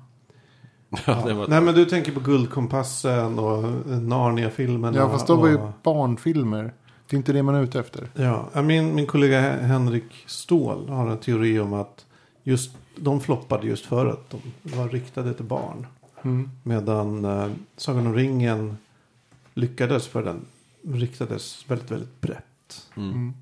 Ja, 1.06 1.22
det 1.26 1.34
var, 1.34 1.48
Nej 1.48 1.60
men 1.60 1.74
du 1.74 1.84
tänker 1.84 2.12
på 2.12 2.20
Guldkompassen 2.20 3.38
och 3.38 3.62
Narnia-filmerna. 4.02 4.96
ja, 4.98 5.10
fast 5.10 5.26
då 5.26 5.36
var 5.36 5.48
ju 5.48 5.56
och- 5.56 5.70
barnfilmer. 5.82 6.72
Det 7.06 7.16
är 7.16 7.18
inte 7.18 7.32
det 7.32 7.42
man 7.42 7.54
är 7.54 7.62
ute 7.62 7.80
efter. 7.80 8.08
Ja, 8.14 8.48
ja, 8.52 8.62
min, 8.62 8.94
min 8.94 9.06
kollega 9.06 9.40
Henrik 9.40 10.04
Ståhl 10.26 10.88
har 10.88 11.08
en 11.08 11.18
teori 11.18 11.58
om 11.60 11.72
att 11.72 12.06
just 12.42 12.76
de 12.96 13.20
floppade 13.20 13.66
just 13.66 13.86
för 13.86 14.06
att 14.06 14.30
de 14.30 14.40
var 14.76 14.88
riktade 14.88 15.34
till 15.34 15.44
barn. 15.44 15.86
Mm. 16.22 16.50
Medan 16.62 17.24
eh, 17.24 17.46
Sagan 17.76 18.06
om 18.06 18.14
ringen 18.14 18.76
lyckades 19.54 20.06
för 20.06 20.22
den 20.22 20.44
riktades 20.82 21.64
väldigt, 21.70 21.90
väldigt 21.90 22.20
brett. 22.20 22.86
mm. 22.96 23.34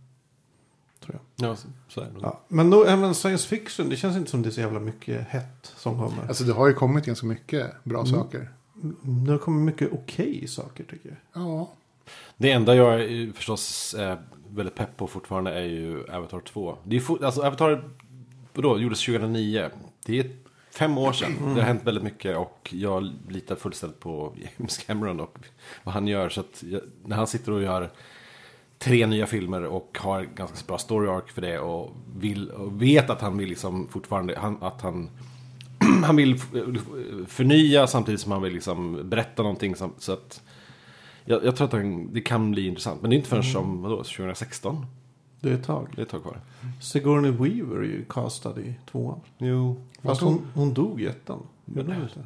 Mm. 1.41 1.51
Ja, 1.51 1.57
så, 1.89 2.01
är 2.01 2.05
det. 2.05 2.11
Ja, 2.23 2.41
men 2.49 2.71
då, 2.71 2.85
även 2.85 3.15
science 3.15 3.49
fiction, 3.49 3.89
det 3.89 3.97
känns 3.97 4.17
inte 4.17 4.31
som 4.31 4.43
det 4.43 4.49
är 4.49 4.51
så 4.51 4.61
jävla 4.61 4.81
mycket 4.81 5.29
hett 5.29 5.73
som 5.77 5.95
kommer. 5.99 6.29
Alltså 6.29 6.45
det 6.45 6.53
har 6.53 6.67
ju 6.69 6.75
kommit 6.75 7.05
ganska 7.07 7.27
mycket 7.27 7.85
bra 7.85 8.01
Mm. 8.01 8.13
saker. 8.13 8.51
Mm, 8.83 9.25
Det 9.25 9.33
har 9.33 9.39
kommit 9.39 9.75
mycket 9.75 9.93
okej 9.93 10.49
saker 10.49 10.85
tycker 10.85 11.09
jag. 11.09 11.43
Ja. 11.43 11.71
Det 12.37 12.51
enda 12.53 12.75
jag 12.75 13.01
är 13.01 13.33
förstås 13.33 13.95
är 13.99 14.19
väldigt 14.51 14.75
pepp 14.75 14.97
på 14.97 15.07
fortfarande 15.07 15.53
är 15.55 15.65
ju 15.65 16.11
Avatar 16.13 16.41
2. 16.41 16.77
Det 16.85 16.97
är 16.97 17.25
alltså 17.25 17.43
Avatar 17.43 17.85
då, 18.53 18.79
gjordes 18.81 19.01
2009. 19.07 19.71
Det 20.07 20.19
är 20.21 20.31
fem 20.71 20.99
år 20.99 21.13
sedan. 21.13 21.33
Det 21.55 21.61
har 21.61 21.67
hänt 21.69 21.85
väldigt 21.85 22.05
mycket 22.05 22.37
och 22.37 22.69
jag 22.73 23.11
litar 23.29 23.57
fullständigt 23.57 24.01
på 24.01 24.33
James 24.59 24.79
Cameron 24.79 25.21
och 25.21 25.39
vad 25.85 25.95
han 25.95 26.07
gör. 26.07 26.29
Så 26.29 26.41
att 26.41 26.63
jag, 26.63 26.81
när 27.05 27.17
han 27.17 27.27
sitter 27.27 27.53
och 27.53 27.63
gör 27.63 27.91
tre 28.85 29.07
nya 29.07 29.27
filmer 29.27 29.65
och 29.65 29.99
har 30.01 30.23
ganska 30.23 30.67
bra 30.67 30.79
story 30.79 31.09
arc 31.09 31.33
för 31.33 31.41
det 31.41 31.59
och, 31.59 31.91
vill, 32.17 32.51
och 32.51 32.83
vet 32.83 33.11
att 33.11 33.21
han 33.21 33.39
vill 33.39 33.49
liksom 33.49 33.89
fortfarande, 33.89 34.39
han, 34.39 34.57
att 34.61 34.81
han 34.81 35.11
han 36.05 36.17
vill 36.17 36.39
förnya 37.27 37.87
samtidigt 37.87 38.21
som 38.21 38.33
han 38.33 38.43
vill 38.43 38.53
liksom 38.53 39.09
berätta 39.11 39.43
någonting 39.43 39.75
så 39.99 40.13
att 40.13 40.43
jag, 41.25 41.45
jag 41.45 41.57
tror 41.57 41.67
att 41.67 41.73
han, 41.73 42.13
det 42.13 42.21
kan 42.21 42.51
bli 42.51 42.67
intressant. 42.67 43.01
Men 43.01 43.11
det 43.11 43.15
är 43.15 43.17
inte 43.17 43.29
förrän 43.29 43.43
som, 43.43 43.83
vadå, 43.83 43.97
2016? 43.97 44.87
Det 45.41 45.51
är 45.51 45.55
ett 45.55 45.65
tag. 45.65 45.89
Det 45.95 46.01
är 46.01 46.03
ett 46.03 46.11
tag 46.11 46.23
kvar. 46.23 46.41
Sigourney 46.81 47.31
Weaver 47.31 47.77
är 47.77 47.83
ju 47.83 48.05
castad 48.09 48.61
i 48.61 48.75
tvåan. 48.91 49.21
Jo. 49.39 49.87
Fast 50.03 50.21
hon, 50.21 50.47
hon 50.55 50.75
dog 50.75 51.03
i 51.03 51.07
ettan. 51.07 51.43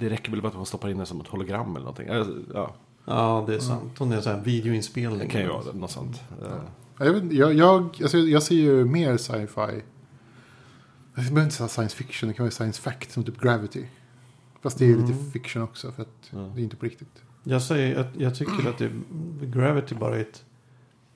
Det 0.00 0.08
räcker 0.08 0.30
väl 0.30 0.42
bara 0.42 0.48
att 0.48 0.54
hon 0.54 0.66
stoppar 0.66 0.88
in 0.88 0.98
det 0.98 1.06
som 1.06 1.20
ett 1.20 1.28
hologram 1.28 1.70
eller 1.70 1.80
någonting. 1.80 2.08
Alltså, 2.08 2.34
Ja, 2.54 2.74
Ja, 3.04 3.44
det 3.46 3.54
är 3.54 3.58
sant. 3.58 3.92
Hon 3.98 4.12
är 4.12 4.16
en 4.16 4.22
sån 4.22 4.32
här 4.34 4.40
videoinspelning. 4.40 5.18
det 5.18 5.26
kan 5.26 5.40
ju 5.40 5.48
vara 5.48 5.72
något 5.72 5.90
sånt. 5.90 6.20
Jag, 6.98 7.12
vet, 7.12 7.22
inte, 7.22 7.36
jag, 7.36 7.54
jag, 7.54 7.82
alltså 8.02 8.18
jag 8.18 8.42
ser 8.42 8.54
ju 8.54 8.84
mer 8.84 9.16
sci-fi. 9.16 9.82
Jag 11.14 11.24
behöver 11.24 11.42
inte 11.42 11.54
säga 11.54 11.68
science 11.68 11.96
fiction, 11.96 12.28
det 12.28 12.34
kan 12.34 12.44
vara 12.44 12.50
science 12.50 12.82
fact 12.82 13.12
som 13.12 13.24
typ 13.24 13.40
Gravity. 13.40 13.84
Fast 14.62 14.78
det 14.78 14.84
är 14.84 14.88
ju 14.88 14.94
Mm. 14.94 15.06
lite 15.06 15.30
fiction 15.32 15.62
också 15.62 15.92
för 15.92 16.02
att 16.02 16.30
Ja. 16.30 16.38
det 16.54 16.60
är 16.60 16.64
inte 16.64 16.76
på 16.76 16.84
riktigt. 16.84 17.22
Jag 17.44 17.62
säger 17.62 17.96
att 18.00 18.08
jag 18.16 18.34
tycker 18.34 18.68
att 18.68 18.78
det, 18.78 18.90
Gravity 19.46 19.94
bara 19.94 20.16
är 20.16 20.20
ett, 20.20 20.44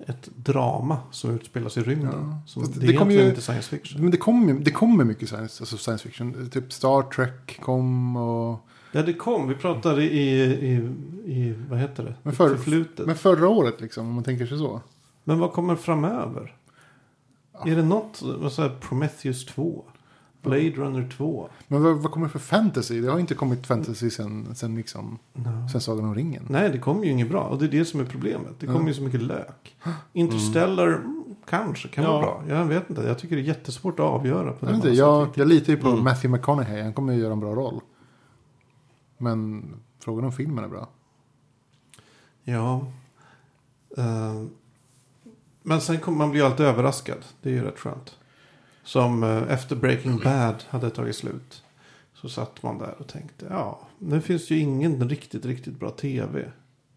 ett 0.07 0.29
drama 0.37 0.99
som 1.11 1.31
utspelas 1.31 1.77
i 1.77 1.81
rymden. 1.83 2.11
Ja. 2.15 2.39
Som, 2.47 2.63
Fast 2.63 2.75
det, 2.75 2.87
det 2.87 2.93
är 2.93 2.99
kommer 2.99 3.13
egentligen 3.13 3.25
ju- 3.25 3.31
inte 3.31 3.43
science 3.43 3.69
fiction. 3.69 4.03
Men 4.03 4.11
det 4.11 4.17
kommer, 4.17 4.55
det 4.55 4.71
kommer 4.71 5.05
mycket 5.05 5.29
science, 5.29 5.63
alltså 5.63 5.77
science 5.77 6.05
fiction. 6.09 6.51
Typ 6.51 6.73
Star 6.73 7.03
Trek 7.03 7.61
kom 7.63 8.17
och... 8.17 8.69
Ja, 8.93 9.03
det 9.03 9.13
kom. 9.13 9.49
Vi 9.49 9.55
pratade 9.55 10.03
i, 10.03 10.43
i, 10.43 10.73
i 11.25 11.55
vad 11.71 11.79
heter 11.79 12.03
det? 12.05 12.15
Men 12.23 12.33
för- 12.35 12.49
Förflutet. 12.49 13.07
Men 13.07 13.17
förra 13.17 13.49
året 13.49 13.81
liksom, 13.81 14.07
om 14.09 14.15
man 14.15 14.25
tänker 14.25 14.47
sig 14.47 14.59
så. 14.59 14.81
Men 15.25 15.39
vad 15.39 15.53
kommer 15.53 15.77
framöver? 15.77 16.55
Är 17.67 17.77
det 17.77 17.83
något, 17.85 18.23
vad 18.39 18.53
säger 18.53 18.71
Prometheus 18.81 19.47
2? 19.47 19.85
Blade 20.43 20.71
Runner 20.71 21.09
2? 21.17 21.49
Men 21.69 21.83
vad, 21.83 21.97
vad 21.97 22.13
kommer 22.13 22.29
för 22.29 22.39
fantasy? 22.39 23.01
Det 23.01 23.11
har 23.11 23.19
inte 23.19 23.35
kommit 23.35 23.67
fantasy 23.67 24.11
sen, 24.11 24.55
sen, 24.55 24.75
liksom, 24.77 25.19
No. 25.35 25.69
sen 25.73 25.81
Sagan 25.81 26.05
om 26.05 26.15
ringen. 26.15 26.43
Nej, 26.49 26.71
det 26.71 26.79
kommer 26.79 27.05
ju 27.05 27.11
inget 27.11 27.31
bra. 27.31 27.41
Och 27.43 27.59
det 27.59 27.65
är 27.65 27.69
det 27.69 27.85
som 27.85 28.01
är 28.01 28.05
problemet. 28.05 28.51
Det 28.59 28.67
kommer 28.67 28.81
Ja. 28.81 28.89
ju 28.89 28.95
så 28.95 29.03
mycket 29.03 29.23
lök. 29.23 29.77
Interstellar 30.13 30.87
mm, 30.87 31.25
kanske 31.49 31.89
kan 31.89 32.05
Ja. 32.05 32.13
vara 32.13 32.23
bra. 32.23 32.43
Jag 32.49 32.65
vet 32.65 32.91
inte. 32.91 33.03
Jag 33.03 33.19
tycker 33.19 33.37
det 33.37 33.43
är 33.43 33.45
jättesvårt 33.47 33.95
att 34.01 34.07
avgöra. 34.07 34.53
På 34.53 34.67
Jag, 34.67 34.73
det 34.73 34.77
inte, 34.77 34.91
jag, 34.91 35.29
jag 35.35 35.49
litar 35.49 35.73
ju 35.73 35.77
på 35.79 35.89
Mm. 35.89 36.05
Matthew 36.05 36.29
McConaughey. 36.39 36.83
Han 36.83 36.93
kommer 36.93 37.13
ju 37.13 37.21
göra 37.21 37.33
en 37.33 37.41
bra 37.41 37.55
roll. 37.55 37.81
Men 39.19 39.65
frågan 39.99 40.25
om 40.25 40.33
filmen 40.33 40.65
är 40.65 40.69
bra. 40.69 40.89
Ja. 42.43 42.87
Eh, 43.97 44.45
men 45.63 45.81
sen 45.81 46.01
kommer 46.01 46.19
man 46.19 46.31
bli 46.31 46.43
alltid 46.43 46.67
överraskad. 46.67 47.25
Det 47.43 47.51
är 47.51 47.55
ju 47.55 47.65
rätt 47.65 47.79
skönt. 47.79 48.19
Som 48.85 49.23
eh, 49.23 49.53
efter 49.53 49.77
Breaking 49.77 50.19
Bad 50.19 50.65
hade 50.69 50.91
tagit 50.91 51.17
slut. 51.17 51.65
Så 52.15 52.29
satt 52.29 52.63
man 52.63 52.79
där 52.79 52.95
och 52.99 53.07
tänkte. 53.07 53.47
Ja, 53.51 53.81
nu 53.99 54.21
finns 54.21 54.51
ju 54.51 54.59
ingen 54.59 55.09
riktigt, 55.09 55.45
riktigt 55.45 55.81
bra 55.81 55.91
tv 55.91 56.53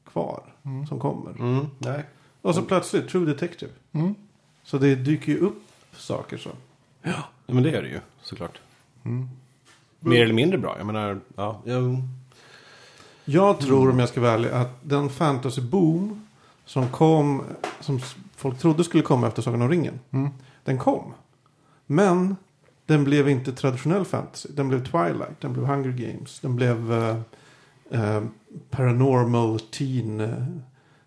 kvar. 0.05 0.55
Mm. 0.63 0.87
Som 0.87 0.99
kommer. 0.99 1.31
Mm, 1.31 1.65
nej. 1.77 2.03
Och 2.41 2.55
så 2.55 2.61
plötsligt 2.61 3.09
True 3.09 3.25
Detective. 3.25 3.71
Mm. 3.91 4.15
Så 4.63 4.77
det 4.77 4.95
dyker 4.95 5.31
ju 5.31 5.37
upp 5.37 5.63
saker 5.91 6.37
så. 6.37 6.49
Ja, 7.01 7.23
men 7.45 7.63
det 7.63 7.77
är 7.77 7.81
det 7.81 7.89
ju 7.89 7.99
såklart. 8.21 8.59
Mm. 9.03 9.29
Mer 10.09 10.23
eller 10.23 10.33
mindre 10.33 10.57
bra. 10.57 10.75
Jag 10.77 10.85
menar, 10.85 11.19
ja. 11.35 11.61
Jag, 11.65 12.01
Jag 13.25 13.59
tror 13.59 13.89
om 13.89 13.99
jag 13.99 14.09
ska 14.09 14.21
vara 14.21 14.31
ärlig 14.31 14.49
att 14.49 14.79
den 14.81 15.09
fantasy 15.09 15.61
boom 15.61 16.27
som 16.65 16.87
kom 16.87 17.43
som 17.79 17.99
folk 18.35 18.59
trodde 18.59 18.83
skulle 18.83 19.03
komma 19.03 19.27
efter 19.27 19.41
Sagan 19.41 19.61
om 19.61 19.69
ringen. 19.69 19.99
Mm. 20.11 20.29
Den 20.63 20.77
kom. 20.77 21.13
Men 21.85 22.35
den 22.85 23.03
blev 23.03 23.29
inte 23.29 23.51
traditionell 23.51 24.05
fantasy. 24.05 24.49
Den 24.53 24.69
blev 24.69 24.85
Twilight, 24.85 25.41
den 25.41 25.53
blev 25.53 25.65
Hunger 25.65 25.91
Games, 25.91 26.39
den 26.39 26.55
blev 26.55 26.93
eh, 26.93 27.17
eh, 27.89 28.21
Paranormal 28.69 29.59
Teen, 29.59 30.19
eh, 30.19 30.45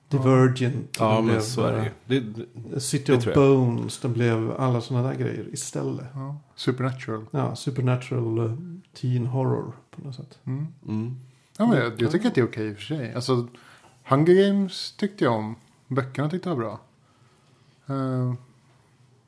Divergent. 0.09 0.97
Ja, 0.99 1.15
men 1.15 1.25
blev, 1.25 1.41
så 1.41 1.65
är 1.65 1.73
det 1.73 1.79
eh, 1.79 1.85
ju. 1.85 2.21
Det, 2.21 2.45
det, 2.55 2.81
City 2.81 3.13
Det 3.13 3.19
of. 3.19 3.35
Bones, 3.35 3.99
den 3.99 4.13
blev 4.13 4.53
alla 4.59 4.81
sådana 4.81 5.09
där 5.09 5.15
grejer 5.15 5.49
istället. 5.53 6.07
Ja. 6.15 6.37
Supernatural. 6.55 7.27
Ja, 7.31 7.57
Supernatural 7.57 8.39
eh, 8.39 8.57
Teen 9.01 9.27
Horror 9.27 9.73
på 9.91 10.03
något 10.03 10.15
sätt. 10.15 10.39
Mm. 10.45 10.67
mm. 10.89 11.17
Ja, 11.59 11.67
men 11.67 11.79
jag, 11.79 12.03
jag 12.03 12.11
tycker 12.11 12.29
att 12.29 12.35
det 12.35 12.41
är 12.41 12.47
okej 12.47 12.69
i 12.69 12.73
och 12.73 12.77
för 12.77 12.83
sig. 12.83 13.15
Alltså, 13.15 13.47
Hunger 14.05 14.47
Games 14.49 14.93
tyckte 14.97 15.25
jag 15.25 15.35
om. 15.35 15.57
Böckerna 15.89 16.31
tyckte 16.31 16.49
jag 16.49 16.57
var 16.57 16.63
bra. 16.65 16.81
Eh, 17.87 18.35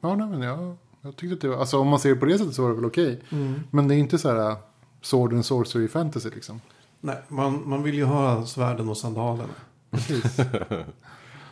ja, 0.00 0.16
nej, 0.16 0.26
men 0.26 0.42
jag, 0.42 0.76
jag 1.00 1.16
tyckte 1.16 1.34
att 1.34 1.40
det 1.40 1.48
var... 1.48 1.56
Alltså 1.56 1.78
om 1.78 1.88
man 1.88 1.98
ser 1.98 2.08
det 2.08 2.16
på 2.16 2.26
det 2.26 2.38
sättet 2.38 2.54
så 2.54 2.62
var 2.62 2.68
det 2.68 2.74
väl 2.74 2.84
okej. 2.84 3.20
Men 3.70 3.88
det 3.88 3.94
är 3.94 3.98
inte 3.98 4.18
så 4.18 4.28
här 4.28 4.50
uh, 4.50 4.56
Sword 5.02 5.32
and 5.32 5.44
Sorcery 5.44 5.88
Fantasy 5.88 6.30
liksom. 6.30 6.60
Nej, 7.00 7.22
man, 7.28 7.68
man 7.68 7.82
vill 7.82 7.94
ju 7.94 8.04
ha 8.04 8.46
svärden 8.46 8.88
och 8.88 8.96
sandalerna. 8.96 9.54
Precis. 9.96 10.36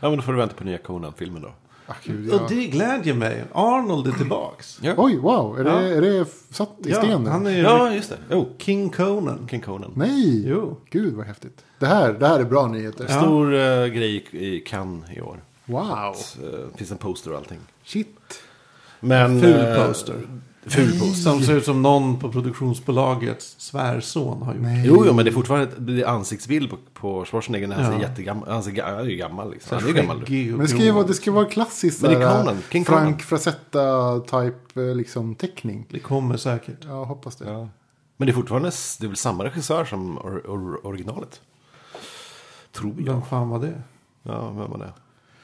Ja, 0.01 0.09
men 0.11 0.17
då 0.19 0.23
får 0.23 0.33
du 0.33 0.39
vänta 0.39 0.55
på 0.55 0.65
nya 0.65 0.79
Conan-filmen 0.79 1.43
då. 1.43 1.53
ah, 1.87 1.93
gud, 2.05 2.33
Och 2.33 2.41
ja. 2.41 2.47
det 2.49 2.67
glädjer 2.67 3.15
mig. 3.15 3.45
Arnold 3.53 4.07
är 4.07 4.13
tillbaks. 4.13 4.79
Ja, 4.83 4.95
Oj, 4.97 5.17
wow. 5.19 5.61
Är, 5.61 5.65
Ja. 5.65 5.77
det, 5.77 5.95
är 5.95 6.01
det 6.01 6.27
satt 6.51 6.69
i 6.87 6.91
Ja, 6.91 6.97
sten 6.97 7.25
nu? 7.25 7.31
han 7.31 7.47
är 7.47 7.63
ja 7.63 7.93
just 7.95 8.13
det. 8.29 8.35
Oh, 8.37 8.47
King 8.59 8.91
Conan. 8.91 9.49
King 9.51 9.61
Conan. 9.61 9.93
Nej! 9.97 10.49
Jo. 10.49 10.77
Gud 10.91 11.15
vad 11.15 11.27
häftigt. 11.27 11.65
Det 11.79 11.87
här, 11.87 12.13
det 12.13 12.27
här 12.29 12.41
är 12.41 12.45
bra 12.45 12.67
nyheter. 12.67 13.07
Ja. 13.09 13.21
Stor 13.21 13.55
eh, 13.55 13.87
grej 13.87 14.25
i, 14.31 14.61
Cannes 14.61 15.11
i 15.11 15.21
år. 15.21 15.41
Wow. 15.65 16.17
Det 16.73 16.79
finns 16.79 16.91
en 16.91 16.97
poster 16.99 17.31
och 17.33 17.37
allting. 17.39 17.59
Shit. 17.85 18.41
Men, 19.01 19.41
Ful 19.41 19.65
eh, 19.67 19.87
poster. 19.87 20.13
Ful 20.15 20.29
poster. 20.64 21.30
Som 21.30 21.42
ser 21.42 21.56
ut 21.56 21.64
som 21.64 21.83
någon 21.83 22.18
på 22.18 22.33
produktionsbolagets 22.33 23.54
svärson 23.59 24.42
har 24.42 24.54
gjort. 24.54 24.62
Nej. 24.62 24.85
Jo, 24.87 25.04
jo, 25.06 25.12
men 25.12 25.25
det 25.25 25.30
är 25.30 25.33
fortfarande 25.33 25.71
det 25.78 26.02
är 26.02 26.06
ansiktsbild 26.06 26.71
på, 26.71 26.76
på 26.94 27.25
Schwarzenegger 27.25 27.68
när 27.68 27.75
han 27.76 27.85
Ja. 27.85 27.90
ser 27.99 28.09
jättegammal 28.09 28.49
Han, 28.49 28.62
ser, 28.62 28.83
han 28.83 28.99
är 28.99 29.04
ju 29.04 29.16
gammal 29.16 29.50
liksom. 29.50 29.78
Han 29.78 29.85
är 29.85 29.88
ju 29.88 29.94
gammal. 29.94 30.25
Men 30.28 30.59
det 30.59 30.68
ska 30.68 30.78
ju 30.78 30.90
vara, 30.90 31.06
det 31.06 31.14
ska 31.14 31.33
vara 31.33 31.44
klassiskt 31.44 32.02
Men 32.02 32.11
det 32.11 32.16
är 32.25 32.38
Conan, 32.38 32.56
King 32.71 32.85
Frank 32.85 33.23
Frazetta-type 33.23 34.80
eh, 34.88 34.94
liksom, 34.97 35.35
teckning. 35.35 35.87
Det 35.90 35.99
kommer 35.99 36.37
säkert. 36.37 36.85
Jag 36.85 37.04
hoppas 37.04 37.37
det. 37.37 37.50
Ja. 37.50 37.68
Men 38.16 38.26
det 38.26 38.33
är 38.33 38.35
fortfarande 38.35 38.71
det 39.00 39.06
är 39.06 39.09
väl 39.09 39.16
samma 39.16 39.44
regissör 39.44 39.85
som 39.85 40.18
or, 40.18 40.42
or, 40.47 40.87
originalet. 40.87 41.40
Tror 42.73 42.94
jag. 42.99 43.12
Vem 43.12 43.23
fan 43.23 43.49
var 43.49 43.59
det? 43.59 43.83
Ja, 44.23 44.50
vem 44.50 44.71
var 44.71 44.78
det? 44.78 44.92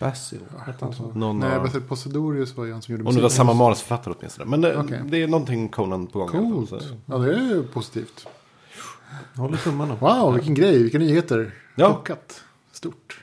Basil. 0.00 0.40
Någon 1.14 1.38
Nej, 1.38 1.56
av... 1.56 1.72
vet 1.72 1.88
Posidorius 1.88 2.56
var 2.56 2.64
ju 2.64 2.72
han 2.72 2.82
som 2.82 2.92
gjorde 2.92 3.04
Om 3.04 3.14
det 3.14 3.20
var 3.20 3.22
musiken. 3.28 3.46
samma 3.46 3.54
manusförfattare 3.54 4.14
åtminstone. 4.18 4.50
Men 4.50 4.60
det, 4.60 4.76
Okej. 4.76 5.00
det 5.04 5.22
är 5.22 5.28
någonting 5.28 5.68
Conan 5.68 6.06
på 6.06 6.18
gång. 6.18 6.28
Coolt. 6.52 6.68
så- 6.68 6.80
Ja, 7.06 7.18
det 7.18 7.34
är 7.34 7.40
ju 7.40 7.62
positivt. 7.62 8.26
Håller 9.36 9.56
tummarna. 9.56 9.94
Wow, 9.94 10.34
vilken 10.34 10.54
grej. 10.54 10.82
Vilka 10.82 10.98
nyheter. 10.98 11.52
Ja. 11.74 11.86
Plockat. 11.88 12.42
Stort. 12.72 13.20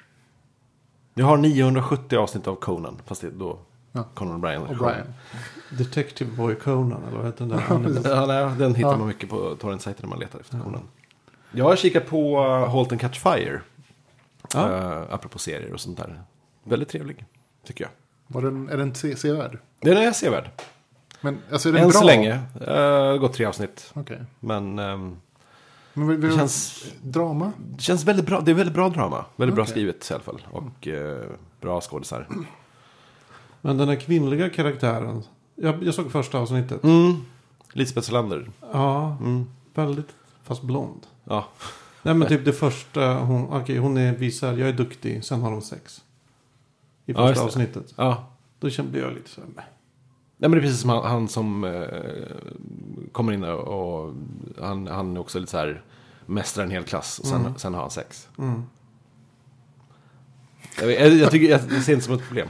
Jag 1.14 1.26
har 1.26 1.38
970 1.38 2.18
avsnitt 2.18 2.48
av 2.48 2.56
Conan. 2.56 3.02
Fast 3.06 3.22
det 3.22 3.28
är 3.28 3.32
då 3.32 3.60
Ja. 3.92 4.04
Conan 4.14 4.42
O'Brien. 4.44 4.68
Och 4.68 4.76
Brian. 4.78 5.14
Detective 5.70 6.32
Boy 6.32 6.56
Conan, 6.56 7.04
eller 7.08 7.18
vad 7.18 7.26
heter 7.26 7.46
den 7.46 8.04
där? 8.04 8.12
Ja, 8.16 8.26
nej, 8.26 8.56
den 8.60 8.76
hittar 8.76 8.90
Ja. 8.92 8.98
man 8.98 9.08
mycket 9.08 9.30
på 9.30 9.56
torrentsajter 9.56 10.02
när 10.04 10.10
man 10.10 10.20
letar 10.20 10.40
efter 10.40 10.60
Conan. 10.60 10.82
Jag 11.52 11.66
har 11.66 11.76
kikat 11.76 12.08
på 12.08 12.40
uh, 12.46 12.70
Halt 12.70 12.92
and 12.92 13.02
Catch 13.02 13.20
Fire. 13.20 13.62
Ja. 14.54 14.68
Uh, 14.70 15.14
apropå 15.14 15.40
serier 15.40 15.74
och 15.74 15.80
sånt 15.80 15.98
där. 15.98 16.22
Väldigt 16.70 16.90
trevlig, 16.90 17.26
tycker 17.66 17.84
jag. 17.84 17.92
Var 18.28 18.42
den, 18.42 18.70
är 18.70 18.78
den 18.78 18.96
se- 18.96 19.16
sevärd? 19.16 19.58
Den 19.80 19.98
är 19.98 20.12
sevärd. 20.12 20.50
Men 21.22 21.38
alltså 21.52 21.70
är 21.70 21.74
den 21.74 21.82
Än 21.84 21.90
bra? 21.90 22.00
så 22.00 22.06
länge. 22.06 22.40
Uh, 22.68 23.18
gått 23.18 23.34
tre 23.34 23.46
avsnitt. 23.46 23.92
Okej. 23.94 24.22
Men 24.40 24.80
ehm, 24.80 25.16
Men 25.94 26.08
vill, 26.08 26.18
vill, 26.18 26.30
det 26.32 26.38
känns, 26.38 26.86
Drama? 27.02 27.52
det 27.58 27.82
känns 27.82 28.04
väldigt 28.04 28.26
bra. 28.26 28.42
Det 28.42 28.52
är 28.52 28.56
väldigt 28.56 28.76
bra 28.76 28.90
drama. 28.90 29.26
Väldigt 29.36 29.56
bra 29.56 29.64
Okej. 29.64 29.72
skrivet 29.72 30.12
i 30.12 30.14
alla 30.14 30.24
fall. 30.24 30.42
Och 30.52 30.88
eh, 30.88 31.24
bra 31.62 31.82
skådisar. 31.82 32.28
Men 33.62 33.78
den 33.78 33.88
här 33.88 33.96
kvinnliga 33.96 34.50
karaktären. 34.50 35.24
Jag, 35.56 35.84
jag 35.84 35.94
såg 35.94 36.12
första 36.12 36.38
avsnittet. 36.40 36.84
Mm. 36.84 37.16
Lisbeth 37.74 38.08
Salander. 38.08 38.50
Ja, 38.74 39.18
Mm. 39.22 39.46
väldigt. 39.74 40.10
Fast 40.44 40.62
blond. 40.62 41.08
Ja. 41.24 41.46
Nej 42.02 42.14
men 42.14 42.28
typ 42.28 42.46
det 42.46 42.54
första. 42.54 43.14
Hon, 43.14 43.48
okej, 43.62 43.78
hon 43.78 43.98
är, 43.98 44.14
visar 44.16 44.54
jag 44.58 44.70
är 44.70 44.74
duktig. 44.74 45.24
Sen 45.26 45.42
har 45.42 45.52
de 45.52 45.62
sex. 45.62 46.02
I 47.08 47.12
Ja, 47.12 47.28
första 47.28 47.42
det. 47.44 47.48
avsnittet. 47.48 47.94
ja. 47.96 48.30
Då 48.60 48.70
kände 48.70 49.00
jag 49.00 49.14
lite 49.14 49.30
så 49.30 49.42
här. 49.42 49.50
Nej, 49.56 49.66
men 50.38 50.52
det 50.52 50.58
är 50.58 50.62
precis 50.62 50.82
som 50.82 50.90
han, 50.90 51.04
han 51.06 51.28
som 51.28 51.64
eh, 51.64 51.84
kommer 53.12 53.34
in 53.34 53.44
och, 53.44 53.60
och 53.60 54.14
han, 54.62 54.88
han 54.88 55.16
är 55.18 55.20
också 55.20 55.40
lite 55.40 55.52
så 55.52 55.58
här 55.58 55.84
mästrar 56.26 56.64
en 56.64 56.72
hel 56.72 56.84
klass 56.84 57.20
och 57.20 57.26
sen, 57.26 57.42
Mm. 57.42 57.58
sen 57.58 57.74
har 57.74 57.82
han 57.82 57.92
sex. 57.92 58.28
Mm. 58.38 58.64
Jag, 60.82 60.92
jag, 60.92 61.14
jag, 61.14 61.32
tycker, 61.32 61.50
jag 61.50 61.62
ser 61.62 61.86
det 61.86 61.92
inte 61.94 62.06
som 62.06 62.14
ett 62.14 62.28
problem. 62.28 62.48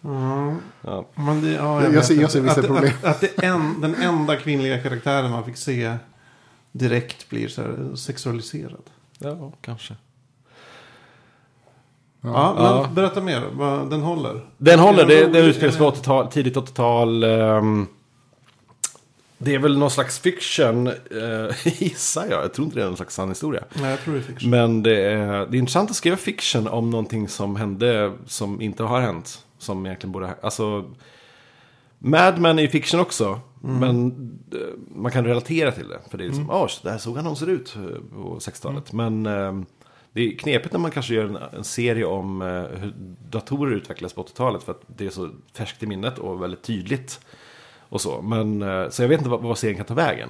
Ja, 0.00 0.54
Ja. 0.82 1.06
men 1.14 1.42
det, 1.42 1.50
ja, 1.52 1.82
Jag 1.82 1.90
vet 1.90 2.06
ser- 2.06 2.20
jag 2.20 2.30
ser 2.30 2.40
vissa 2.40 2.60
att, 2.60 2.66
problem. 2.66 2.92
Att, 3.02 3.04
att 3.04 3.20
det 3.20 3.44
en, 3.44 3.80
den 3.80 3.94
enda 3.94 4.36
kvinnliga 4.36 4.82
karaktären 4.82 5.30
man 5.30 5.44
fick 5.44 5.56
se 5.56 5.96
direkt 6.72 7.28
blir 7.28 7.48
så 7.48 7.62
här 7.62 7.96
sexualiserad. 7.96 8.82
ja, 9.18 9.52
kanske. 9.60 9.96
Ja, 12.24 12.54
men 12.54 12.64
Ja. 12.64 12.88
berätta 12.94 13.20
mer. 13.20 13.42
Vad 13.52 13.90
Den 13.90 14.00
håller. 14.00 14.40
Den 14.58 14.78
håller, 14.80 15.06
det, 15.06 15.38
utspelar 15.40 15.70
sig 15.72 15.80
på 15.80 15.90
80-tal, 15.90 16.26
tidigt 16.26 16.56
80-tal. 16.56 17.24
ehm, 17.24 17.86
det 19.38 19.54
är 19.54 19.58
väl 19.58 19.78
någon 19.78 19.90
slags 19.90 20.18
fiction, 20.18 20.86
uh, 20.88 21.50
gissar 21.64 22.26
jag. 22.30 22.42
Jag 22.44 22.52
tror 22.52 22.64
inte 22.64 22.76
det 22.78 22.82
är 22.82 22.86
någon 22.86 22.96
slags 22.96 23.14
sann 23.14 23.28
historia. 23.28 23.64
Nej, 23.74 23.90
jag 23.90 24.00
tror 24.00 24.14
det 24.14 24.20
är 24.20 24.22
fiction. 24.22 24.50
Men 24.50 24.82
det 24.82 25.02
är, 25.04 25.46
det 25.46 25.56
är 25.56 25.58
intressant 25.58 25.90
att 25.90 25.96
skriva 25.96 26.16
fiction 26.16 26.68
om 26.68 26.90
någonting 26.90 27.28
som 27.28 27.56
hände 27.56 28.12
som 28.26 28.60
inte 28.60 28.82
har 28.82 29.00
hänt. 29.00 29.44
Som 29.58 29.86
egentligen 29.86 30.12
borde 30.12 30.26
ha 30.26 30.34
Alltså, 30.42 30.84
Mad 31.98 32.38
Men 32.40 32.58
är 32.58 32.62
ju 32.62 32.68
fiction 32.68 33.00
också. 33.00 33.40
Men 33.60 34.06
eh, 34.52 34.58
man 34.94 35.12
kan 35.12 35.24
relatera 35.24 35.72
till 35.72 35.88
det. 35.88 35.98
För 36.10 36.18
det 36.18 36.24
är 36.24 36.28
liksom, 36.28 36.50
åh, 36.50 36.66
så 36.66 36.88
där 36.88 36.98
såg 36.98 37.16
han 37.16 37.36
ser 37.36 37.46
ut 37.46 37.76
eh, 37.76 38.16
på 38.22 38.38
60-talet. 38.38 38.92
Men 38.92 39.26
eh, 39.26 39.52
det 40.12 40.22
är 40.22 40.36
knepigt 40.36 40.72
när 40.72 40.80
man 40.80 40.90
kanske 40.90 41.14
gör 41.14 41.24
en, 41.24 41.36
en 41.36 41.64
serie 41.64 42.04
om 42.04 42.42
eh, 42.42 42.78
hur 42.78 42.92
datorer 43.30 43.72
utvecklas 43.76 44.12
på 44.12 44.22
80-talet. 44.22 44.62
För 44.62 44.72
att 44.72 44.82
det 44.86 45.06
är 45.06 45.10
så 45.10 45.30
färskt 45.52 45.82
i 45.82 45.86
minnet 45.86 46.18
och 46.18 46.42
väldigt 46.42 46.62
tydligt. 46.62 47.20
Och 47.78 48.00
så. 48.00 48.22
Men, 48.22 48.62
eh, 48.62 48.88
så 48.88 49.02
jag 49.02 49.08
vet 49.08 49.18
inte 49.18 49.30
vad, 49.30 49.42
vad 49.42 49.58
serien 49.58 49.76
kan 49.76 49.86
ta 49.86 49.94
vägen. 49.94 50.28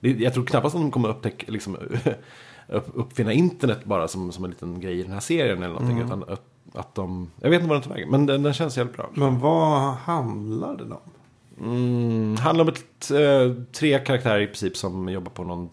Det, 0.00 0.10
jag 0.10 0.34
tror 0.34 0.46
knappast 0.46 0.74
att 0.74 0.80
de 0.80 0.90
kommer 0.90 1.08
upptäcka, 1.08 1.52
liksom, 1.52 1.76
upp, 2.68 2.86
uppfinna 2.94 3.32
internet 3.32 3.84
bara 3.84 4.08
som, 4.08 4.32
som 4.32 4.44
en 4.44 4.50
liten 4.50 4.80
grej 4.80 4.98
i 4.98 5.02
den 5.02 5.12
här 5.12 5.20
serien 5.20 5.62
eller 5.62 5.74
någonting. 5.74 6.00
Utan 6.00 6.22
att, 6.22 6.42
att 6.74 6.94
de, 6.94 7.30
jag 7.40 7.50
vet 7.50 7.60
inte 7.60 7.68
vad 7.68 7.76
den 7.76 7.88
tar 7.88 7.94
vägen, 7.94 8.10
men 8.10 8.26
den, 8.26 8.42
den 8.42 8.52
känns 8.54 8.76
jävligt 8.76 8.96
bra. 8.96 9.10
Men 9.14 9.40
vad 9.40 9.94
handlar 9.94 10.76
den 10.76 10.92
om? 10.92 10.98
Mm, 11.60 12.36
handlar 12.36 12.64
om 12.64 12.68
ett, 12.68 13.10
eh, 13.10 13.64
tre 13.72 13.98
karaktärer 13.98 14.40
i 14.40 14.46
princip 14.46 14.76
som 14.76 15.08
jobbar 15.08 15.30
på 15.30 15.44
någon, 15.44 15.68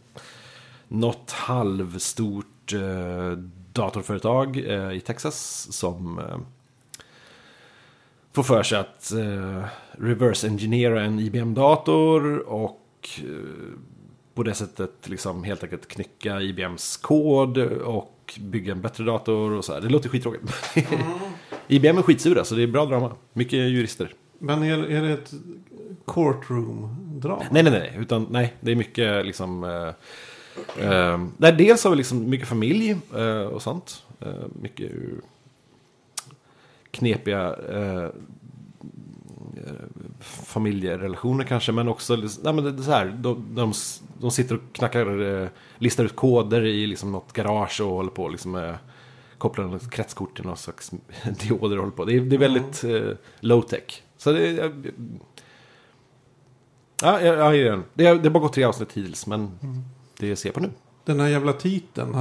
något 0.88 1.32
halvstort 1.32 2.46
eh, 2.74 3.32
datorföretag 3.74 4.58
eh, 4.58 4.92
i 4.92 5.00
Texas. 5.00 5.68
Som 5.72 6.20
eh, 6.20 6.38
får 8.34 8.44
för 8.44 8.64
sig 8.64 8.80
att 8.80 9.12
eh, 9.12 9.66
reverse-engineera 9.92 11.02
en 11.02 11.20
IBM-dator 11.20 12.38
och 12.38 12.82
på 14.34 14.44
det 14.44 14.54
sättet 14.54 14.92
liksom 15.10 15.44
helt 15.44 15.64
enkelt 15.64 15.88
knycka 15.88 16.42
IBMs 16.42 16.98
kod 16.98 17.58
och 17.68 18.40
bygga 18.40 18.72
en 18.72 18.82
bättre 18.82 19.04
dator 19.04 19.52
och 19.52 19.66
så 19.66 19.74
här. 19.74 19.82
Det 19.82 19.90
låter 19.90 20.10
skittråkigt. 20.10 20.54
IBM 21.68 21.98
är 21.98 22.02
skitsura 22.02 22.46
så 22.46 22.56
det 22.56 22.64
är 22.64 22.68
bra 22.68 22.86
drama. 22.86 23.12
Mycket 23.34 23.60
jurister. 23.60 24.14
Men 24.40 24.64
är, 24.64 24.92
är 24.92 25.02
det 25.02 25.14
ett 25.14 25.34
courtroom-drama? 26.06 27.44
Nej, 27.52 27.64
nej, 27.64 27.72
nej. 27.72 27.96
Utan 28.00 28.28
nej, 28.30 28.54
det 28.60 28.72
är 28.72 28.76
mycket 28.76 29.26
liksom... 29.26 29.64
Eh, 29.64 29.90
eh, 30.80 31.26
där 31.38 31.52
dels 31.52 31.84
har 31.84 31.92
vi 31.92 31.98
liksom 31.98 32.30
mycket 32.30 32.48
familj 32.48 32.98
eh, 33.16 33.42
och 33.42 33.62
sånt. 33.62 34.04
Eh, 34.20 34.46
mycket 34.62 34.92
eh, 34.92 34.98
knepiga 36.92 37.56
eh, 37.70 38.04
eh, 38.04 38.12
familjerelationer 40.22 41.44
kanske. 41.44 41.72
Men 41.72 41.88
också, 41.88 42.16
nej, 42.16 42.54
men 42.54 42.64
det 42.64 42.70
är 42.70 42.84
så 42.84 42.92
här, 42.92 43.06
de, 43.06 43.46
de, 43.56 43.74
de 44.20 44.32
sitter 44.32 44.56
och 44.56 44.62
knackar, 44.72 45.42
eh, 45.42 45.48
listar 45.78 46.04
ut 46.04 46.16
koder 46.16 46.66
i 46.66 46.88
liksom 46.88 47.12
något 47.12 47.34
garage 47.34 47.82
och 47.82 47.90
håller 47.90 48.12
på 48.12 48.30
liksom 48.30 48.56
eh, 48.56 48.76
kopplar 49.38 49.66
något 49.66 49.92
kretskort 49.92 50.36
till 50.36 50.46
någon 50.46 50.58
slags 50.58 50.92
dioder 51.42 51.78
och 51.78 51.84
håller 51.84 51.96
på. 51.96 52.06
Det 52.06 52.16
är, 52.16 52.22
det 52.22 52.36
är 52.36 52.40
väldigt 52.40 52.84
eh, 52.84 53.18
low 53.40 53.62
tech. 53.62 54.04
Så 54.18 54.32
det 54.32 54.48
är... 54.48 54.74
Ja, 57.02 57.22
jag, 57.22 57.56
jag 57.56 57.72
den. 57.72 57.84
Det 57.94 58.06
har 58.06 58.16
det 58.16 58.24
har 58.24 58.30
bara 58.30 58.40
gått 58.40 58.54
tre 58.54 58.64
avsnitt 58.64 58.94
hittills, 58.94 59.28
men 59.28 59.60
det 60.20 60.36
ser 60.36 60.52
på 60.52 60.60
nu. 60.60 60.70
Den 61.06 61.20
här 61.20 61.28
jävla 61.28 61.54
titeln, 61.54 62.14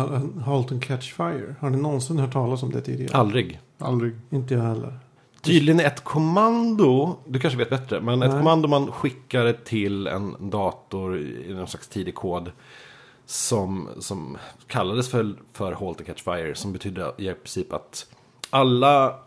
Halt 0.44 0.72
and 0.72 0.82
Catch 0.82 1.12
Fire. 1.12 1.54
Har 1.60 1.70
ni 1.70 1.76
någonsin 1.76 2.18
hört 2.18 2.32
talas 2.32 2.62
om 2.62 2.70
det 2.70 2.80
tidigare? 2.80 3.16
Aldrig. 3.16 3.60
Aldrig. 3.78 4.12
Inte 4.30 4.54
jag 4.54 4.62
heller. 4.62 4.98
Tydligen 5.44 5.80
ett 5.80 6.04
kommando, 6.04 7.18
du 7.26 7.40
kanske 7.40 7.58
vet 7.58 7.70
bättre, 7.70 8.00
men 8.00 8.22
ett 8.22 8.30
Nej. 8.30 8.38
kommando 8.38 8.68
man 8.68 8.92
skickar 8.92 9.52
till 9.52 10.06
en 10.06 10.50
dator 10.50 11.18
i 11.18 11.54
någon 11.54 11.66
slags 11.66 11.88
tidig 11.88 12.14
kod. 12.14 12.52
Som, 13.26 13.88
som 13.98 14.38
kallades 14.66 15.08
för, 15.08 15.34
för 15.52 15.72
Halt 15.72 15.98
and 15.98 16.06
Catch 16.06 16.22
Fire, 16.22 16.54
som 16.54 16.72
betyder 16.72 17.20
i 17.20 17.34
princip 17.34 17.72
att 17.72 18.06
alla, 18.50 19.18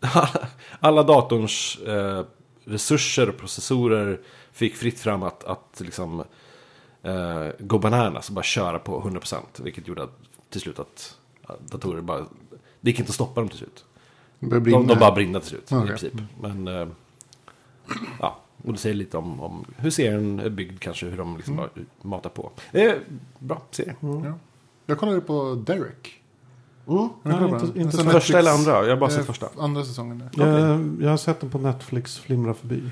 alla 0.80 1.02
datorns 1.02 1.78
eh, 1.86 2.24
resurser 2.64 3.28
och 3.28 3.36
processorer 3.36 4.20
fick 4.52 4.76
fritt 4.76 5.00
fram 5.00 5.22
att, 5.22 5.44
att 5.44 5.80
liksom, 5.84 6.24
eh, 7.06 7.48
gå 7.58 7.78
bananas 7.78 8.28
och 8.28 8.34
bara 8.34 8.42
köra 8.42 8.78
på 8.78 9.02
100%. 9.02 9.36
Vilket 9.62 9.88
gjorde 9.88 10.02
att, 10.02 10.18
till 10.50 10.60
slut 10.60 10.78
att 10.78 11.16
datorer 11.70 12.00
bara, 12.00 12.18
det 12.80 12.90
gick 12.90 12.98
inte 12.98 13.10
att 13.10 13.14
stoppa 13.14 13.40
dem 13.40 13.48
till 13.48 13.58
slut. 13.58 13.84
De, 14.38 14.64
de 14.86 14.86
bara 14.98 15.12
brinner 15.12 15.40
till 15.40 15.48
slut 15.48 15.72
Okej. 15.72 15.84
i 15.84 15.88
princip. 15.88 16.12
Men 16.40 16.68
eh, 16.68 16.88
ja, 18.20 18.38
och 18.64 18.72
det 18.72 18.78
säger 18.78 18.94
lite 18.96 19.16
om, 19.16 19.40
om 19.40 19.64
hur 19.76 19.90
serien 19.90 20.40
är 20.40 20.50
byggd 20.50 20.80
kanske, 20.80 21.06
hur 21.06 21.16
de 21.16 21.36
liksom 21.36 21.56
bara 21.56 21.68
matar 22.02 22.30
på. 22.30 22.50
Är 22.72 22.98
bra 23.38 23.62
serie. 23.70 23.96
Ja. 24.00 24.34
Jag 24.86 24.98
kollade 24.98 25.20
på 25.20 25.54
Derek. 25.66 26.22
Mm. 26.88 27.08
Nej, 27.22 27.44
inte- 27.44 27.66
den? 27.66 27.80
inte 27.80 27.96
sån 27.96 28.04
Första 28.04 28.12
Netflix- 28.12 28.34
eller 28.38 28.50
andra? 28.50 28.84
Jag 28.84 28.90
har 28.90 28.96
bara 28.96 29.10
eh, 29.10 29.16
sett 29.16 29.26
första. 29.26 29.48
Andra 29.58 29.84
säsongen. 29.84 30.28
Jag, 30.34 30.96
jag 31.00 31.10
har 31.10 31.16
sett 31.16 31.40
den 31.40 31.50
på 31.50 31.58
Netflix 31.58 32.18
flimra 32.18 32.54
förbi. 32.54 32.82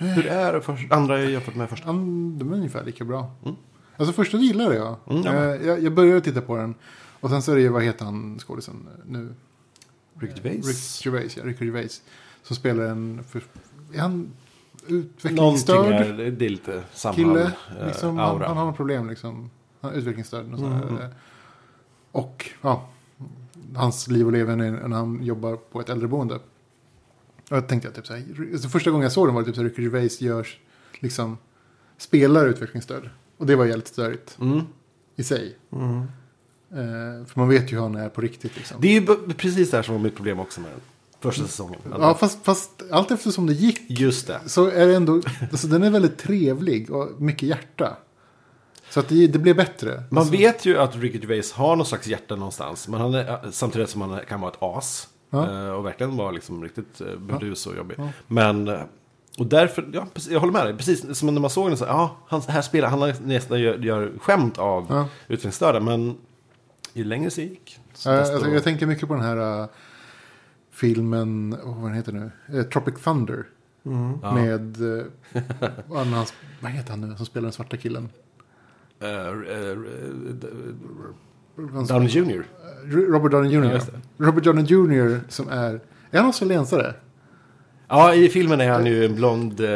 Hur 0.00 0.26
är 0.26 0.52
det 0.52 0.60
för, 0.60 0.86
andra 0.90 1.20
jämfört 1.20 1.54
med 1.54 1.68
första? 1.70 1.88
An- 1.88 2.38
De 2.38 2.52
är 2.52 2.56
ungefär 2.56 2.84
lika 2.84 3.04
bra. 3.04 3.30
Mm. 3.44 3.56
Alltså 3.96 4.12
första 4.12 4.36
gillade 4.38 4.74
jag. 4.74 4.96
Mm, 5.10 5.22
ja. 5.22 5.32
Eh, 5.32 5.66
jag. 5.66 5.82
Jag 5.82 5.92
började 5.94 6.20
titta 6.20 6.40
på 6.40 6.56
den. 6.56 6.74
Och 7.20 7.30
sen 7.30 7.42
så 7.42 7.52
är 7.52 7.56
det 7.56 7.62
ju, 7.62 7.68
vad 7.68 7.82
heter 7.82 8.04
han 8.04 8.38
skådisen 8.38 8.88
nu? 9.06 9.34
Rick 10.20 10.36
Gervais? 10.36 10.66
Rick 10.66 11.06
Gervais, 11.06 11.36
ja. 11.36 11.44
Rick 11.44 11.60
Gervais. 11.60 12.02
Som 12.42 12.56
spelar 12.56 12.84
en, 12.84 13.24
för, 13.28 13.42
är 13.94 13.98
han 14.00 14.30
utvecklingsstörd 14.86 15.92
är, 15.92 16.30
det 16.30 16.44
är 16.44 16.48
lite 16.48 16.82
samma 16.92 17.14
kille? 17.14 17.42
eh, 17.80 17.86
Liksom, 17.86 18.16
han, 18.18 18.30
aura. 18.30 18.46
han 18.48 18.56
har 18.56 18.64
något 18.66 18.76
problem 18.76 19.08
liksom. 19.08 19.50
Han 19.80 19.92
är 19.92 19.96
utvecklingsstörd. 19.96 20.52
Och, 20.52 20.58
så 20.58 20.66
här. 20.66 20.82
Mm. 20.82 20.96
och 22.12 22.50
ja, 22.62 22.88
hans 23.74 24.08
liv 24.08 24.26
och 24.26 24.32
leverne 24.32 24.70
när 24.70 24.96
han 24.96 25.22
jobbar 25.24 25.56
på 25.56 25.80
ett 25.80 25.88
äldreboende. 25.88 26.38
Och 27.50 27.56
jag 27.56 27.68
tänkte 27.68 27.88
att 27.88 27.94
typ 27.94 28.06
så 28.06 28.12
här, 28.14 28.24
alltså 28.52 28.68
första 28.68 28.90
gången 28.90 29.02
jag 29.02 29.12
såg 29.12 29.28
den 29.28 29.34
var 29.34 29.42
det 29.42 29.46
typ 29.46 29.54
så 29.54 29.62
här, 29.62 29.68
Rick 29.68 29.78
Gervais 29.78 30.20
görs, 30.20 30.58
liksom, 31.00 31.38
spelar 31.98 32.46
utvecklingsstörd. 32.46 33.10
Och 33.36 33.46
det 33.46 33.56
var 33.56 33.64
jävligt 33.64 33.88
störigt 33.88 34.36
Mm. 34.40 34.60
i 35.16 35.22
sig. 35.24 35.56
Mm. 35.72 35.98
Eh, 36.72 37.26
för 37.26 37.32
man 37.40 37.48
vet 37.48 37.72
ju 37.72 37.76
hur 37.76 37.82
han 37.82 37.94
är 37.94 38.08
på 38.08 38.20
riktigt 38.20 38.56
liksom. 38.56 38.76
Det 38.80 38.88
är 38.88 39.00
ju 39.00 39.06
precis 39.34 39.70
det 39.70 39.76
här 39.76 39.82
som 39.82 39.94
var 39.94 40.02
mitt 40.02 40.16
problem 40.16 40.40
också 40.40 40.60
med 40.60 40.70
den 40.70 40.80
första 41.20 41.42
säsongen. 41.46 41.80
Ja, 41.98 42.14
fast, 42.14 42.44
fast 42.44 42.70
allt 42.90 43.10
eftersom 43.10 43.46
det 43.46 43.52
gick 43.52 43.80
Just 43.90 44.26
det. 44.26 44.40
så 44.46 44.66
är 44.70 44.86
det 44.86 44.96
ändå, 44.96 45.22
alltså 45.52 45.66
den 45.66 45.82
är 45.82 45.90
väldigt 45.90 46.18
trevlig 46.18 46.90
och 46.90 47.22
mycket 47.22 47.48
hjärta. 47.48 47.96
Så 48.90 49.00
att 49.00 49.08
det, 49.08 49.26
det 49.26 49.38
blev 49.38 49.56
bättre. 49.56 50.02
Man 50.10 50.18
Alltså, 50.18 50.32
vet 50.32 50.66
ju 50.66 50.78
att 50.78 50.96
Ricky 50.96 51.18
Gervais 51.18 51.52
har 51.52 51.76
någon 51.76 51.86
slags 51.86 52.06
hjärta 52.06 52.36
någonstans. 52.36 52.88
Men 52.88 53.00
han 53.00 53.14
är, 53.14 53.50
samtidigt 53.50 53.90
som 53.90 54.00
han 54.00 54.20
kan 54.28 54.40
vara 54.40 54.52
ett 54.52 54.58
as. 54.60 55.08
Ja. 55.30 55.66
Eh, 55.66 55.70
och 55.70 55.86
verkligen 55.86 56.16
vara 56.16 56.30
liksom 56.30 56.62
riktigt 56.64 57.00
uh, 57.00 57.16
burdus 57.18 57.66
och 57.66 57.76
jobbig. 57.76 57.96
Men, 58.26 58.68
eh, 58.68 58.80
och 59.38 59.46
därför, 59.46 59.90
ja, 59.92 60.06
jag 60.30 60.40
håller 60.40 60.52
med 60.52 60.66
dig. 60.66 60.76
Precis 60.76 61.18
som 61.18 61.34
när 61.34 61.40
man 61.40 61.50
såg 61.50 61.68
den 61.70 61.76
så, 61.76 61.84
ja, 61.84 62.16
han, 62.28 62.40
här 62.48 62.62
spelar, 62.62 62.88
han 62.88 63.12
nästan 63.24 63.60
gör, 63.60 63.78
gör 63.78 64.12
skämt 64.20 64.58
av 64.58 64.86
Ja. 64.88 65.08
utvecklingsstörda. 65.28 65.80
Men 65.80 66.16
ju 66.92 67.04
längre 67.04 67.30
det 67.36 67.42
gick. 67.42 67.78
Eh, 67.78 67.92
desto- 67.92 68.10
alltså, 68.32 68.50
jag 68.50 68.64
tänker 68.64 68.86
mycket 68.86 69.08
på 69.08 69.14
den 69.14 69.22
här 69.24 69.62
eh, 69.62 69.68
filmen, 70.70 71.54
oh, 71.54 71.80
vad 71.80 71.90
den 71.90 71.94
heter 71.96 72.12
nu? 72.12 72.30
Eh, 72.58 72.62
Tropic 72.64 72.94
Thunder. 73.04 73.46
Mm. 73.84 74.18
Ja. 74.22 74.32
Med, 74.34 74.80
uh, 74.80 75.04
vad 76.60 76.70
heter 76.70 76.90
han 76.90 77.00
nu 77.00 77.16
som 77.16 77.26
spelar 77.26 77.42
den 77.42 77.52
svarta 77.52 77.76
killen? 77.76 78.08
Downey 81.88 82.08
Jr. 82.08 82.42
Robert 83.12 83.32
Downey 83.32 83.50
Jr. 83.52 83.64
Ja. 83.74 83.80
Robert 84.26 84.44
Downey 84.44 84.64
Jr. 84.64 85.20
som 85.28 85.48
är, 85.48 85.80
är 86.10 86.18
han 86.18 86.26
australiensare? 86.26 86.94
Ja, 87.88 88.14
i 88.14 88.28
filmen 88.28 88.60
är 88.60 88.70
han 88.70 88.86
ju 88.86 89.04
en 89.04 89.14
blond 89.14 89.60
eh, 89.60 89.70